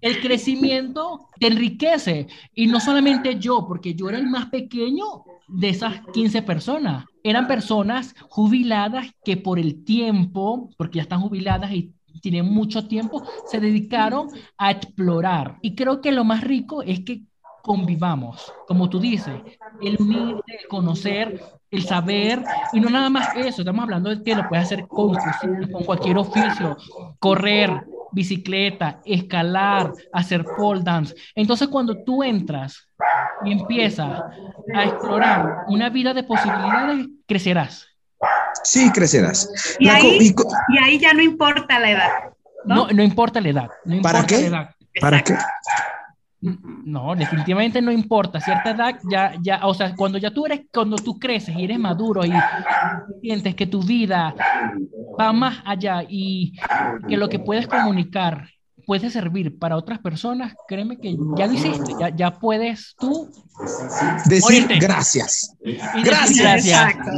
el 0.00 0.20
crecimiento 0.20 1.28
te 1.38 1.48
enriquece. 1.48 2.26
Y 2.54 2.66
no 2.66 2.80
solamente 2.80 3.38
yo, 3.38 3.66
porque 3.66 3.94
yo 3.94 4.08
era 4.08 4.18
el 4.18 4.26
más 4.26 4.46
pequeño 4.46 5.24
de 5.48 5.68
esas 5.68 6.00
15 6.12 6.42
personas 6.42 7.04
eran 7.22 7.46
personas 7.46 8.14
jubiladas 8.28 9.08
que 9.24 9.36
por 9.36 9.58
el 9.58 9.84
tiempo, 9.84 10.70
porque 10.76 10.96
ya 10.96 11.02
están 11.02 11.20
jubiladas 11.20 11.72
y 11.72 11.94
tienen 12.20 12.46
mucho 12.46 12.86
tiempo, 12.86 13.24
se 13.46 13.60
dedicaron 13.60 14.28
a 14.58 14.70
explorar. 14.70 15.58
Y 15.62 15.74
creo 15.74 16.00
que 16.00 16.12
lo 16.12 16.24
más 16.24 16.42
rico 16.42 16.82
es 16.82 17.00
que 17.00 17.22
convivamos, 17.62 18.52
como 18.66 18.88
tú 18.88 18.98
dices, 18.98 19.34
el 19.82 19.96
unir, 20.00 20.36
el 20.46 20.68
conocer, 20.68 21.42
el 21.70 21.84
saber, 21.84 22.42
y 22.72 22.80
no 22.80 22.90
nada 22.90 23.10
más 23.10 23.34
eso, 23.36 23.62
estamos 23.62 23.82
hablando 23.82 24.10
de 24.10 24.22
que 24.22 24.34
lo 24.34 24.48
puedes 24.48 24.66
hacer 24.66 24.86
con, 24.88 25.14
con 25.72 25.84
cualquier 25.84 26.18
oficio, 26.18 26.76
correr, 27.18 27.84
bicicleta, 28.12 29.00
escalar, 29.04 29.92
hacer 30.12 30.44
pole 30.44 30.82
dance. 30.82 31.14
Entonces 31.34 31.68
cuando 31.68 32.02
tú 32.02 32.22
entras 32.22 32.88
y 33.44 33.52
empiezas 33.52 34.22
a 34.74 34.84
explorar 34.84 35.64
una 35.68 35.88
vida 35.90 36.12
de 36.12 36.24
posibilidades, 36.24 37.06
crecerás. 37.26 37.86
Sí, 38.64 38.90
crecerás. 38.90 39.48
Y, 39.78 39.88
ahí, 39.88 40.18
y 40.68 40.78
ahí, 40.78 40.98
ya 40.98 41.14
no 41.14 41.22
importa 41.22 41.78
la 41.78 41.90
edad. 41.90 42.10
No, 42.64 42.88
no, 42.88 43.02
importa 43.02 43.40
la 43.40 43.48
edad. 43.48 43.68
¿Para 44.02 44.26
qué? 44.26 44.52
¿Para 45.00 45.22
qué? 45.22 45.34
No, 46.40 47.14
definitivamente 47.14 47.82
no 47.82 47.92
importa. 47.92 48.40
Cierta 48.40 48.70
edad 48.70 48.98
ya, 49.10 49.34
ya, 49.42 49.60
o 49.66 49.74
sea, 49.74 49.94
cuando 49.94 50.16
ya 50.18 50.30
tú 50.30 50.46
eres, 50.46 50.62
cuando 50.72 50.96
tú 50.96 51.18
creces 51.18 51.54
y 51.56 51.64
eres 51.64 51.78
maduro 51.78 52.24
y 52.24 52.32
sientes 53.20 53.54
que 53.54 53.66
tu 53.66 53.82
vida 53.82 54.34
va 55.20 55.32
más 55.32 55.58
allá 55.66 56.02
y 56.08 56.54
que 57.08 57.16
lo 57.18 57.28
que 57.28 57.38
puedes 57.38 57.66
comunicar 57.66 58.48
puede 58.86 59.10
servir 59.10 59.58
para 59.58 59.76
otras 59.76 59.98
personas, 59.98 60.54
créeme 60.66 60.96
que 60.96 61.14
ya 61.36 61.46
lo 61.46 61.52
hiciste, 61.52 61.92
ya, 62.00 62.08
ya 62.08 62.38
puedes 62.38 62.96
tú 62.98 63.30
decir 64.26 64.66
gracias. 64.80 65.54
Gracias. 66.02 66.64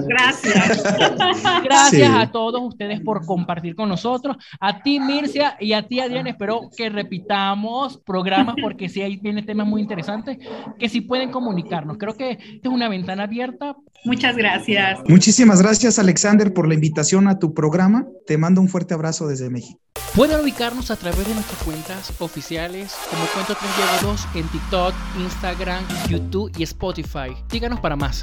Gracias. 0.09 0.83
Gracias 1.65 2.11
a 2.15 2.31
todos 2.31 2.63
ustedes 2.63 3.01
por 3.01 3.25
compartir 3.25 3.75
con 3.75 3.89
nosotros. 3.89 4.37
A 4.61 4.83
ti, 4.83 5.01
Mircia, 5.01 5.57
y 5.61 5.73
a 5.73 5.87
ti, 5.87 6.01
Adrián, 6.01 6.27
espero 6.27 6.71
que 6.77 6.89
repitamos 6.89 7.99
programas 7.99 8.57
porque 8.61 8.89
sí 8.89 9.03
hay 9.03 9.17
vienen 9.17 9.47
temas 9.47 9.67
muy 9.67 9.81
interesantes 9.81 10.39
que 10.79 10.89
sí 10.89 11.01
pueden 11.01 11.31
comunicarnos. 11.31 11.97
Creo 11.99 12.15
que 12.15 12.33
esta 12.33 12.69
es 12.69 12.75
una 12.75 12.89
ventana 12.89 13.25
abierta. 13.25 13.77
Muchas 14.05 14.37
gracias. 14.37 15.01
Muchísimas 15.07 15.63
gracias, 15.63 15.99
Alexander, 15.99 16.53
por 16.53 16.67
la 16.67 16.75
invitación 16.75 17.29
a 17.29 17.39
tu 17.39 17.55
programa. 17.55 18.07
Te 18.27 18.37
mando 18.37 18.61
un 18.61 18.69
fuerte 18.69 18.95
abrazo 18.95 19.29
desde 19.29 19.49
México. 19.49 19.79
Pueden 20.15 20.41
ubicarnos 20.41 20.91
a 20.91 20.97
través 20.97 21.27
de 21.27 21.35
nuestras 21.35 21.63
cuentas 21.63 22.13
oficiales 22.19 22.95
como 23.11 23.25
Cuento 23.27 23.55
3 23.55 24.03
2 24.03 24.27
en 24.35 24.49
TikTok, 24.49 24.95
Instagram, 25.21 25.85
YouTube 26.09 26.32
y 26.57 26.63
Spotify. 26.63 27.37
Díganos 27.51 27.81
para 27.81 27.95
más. 27.95 28.23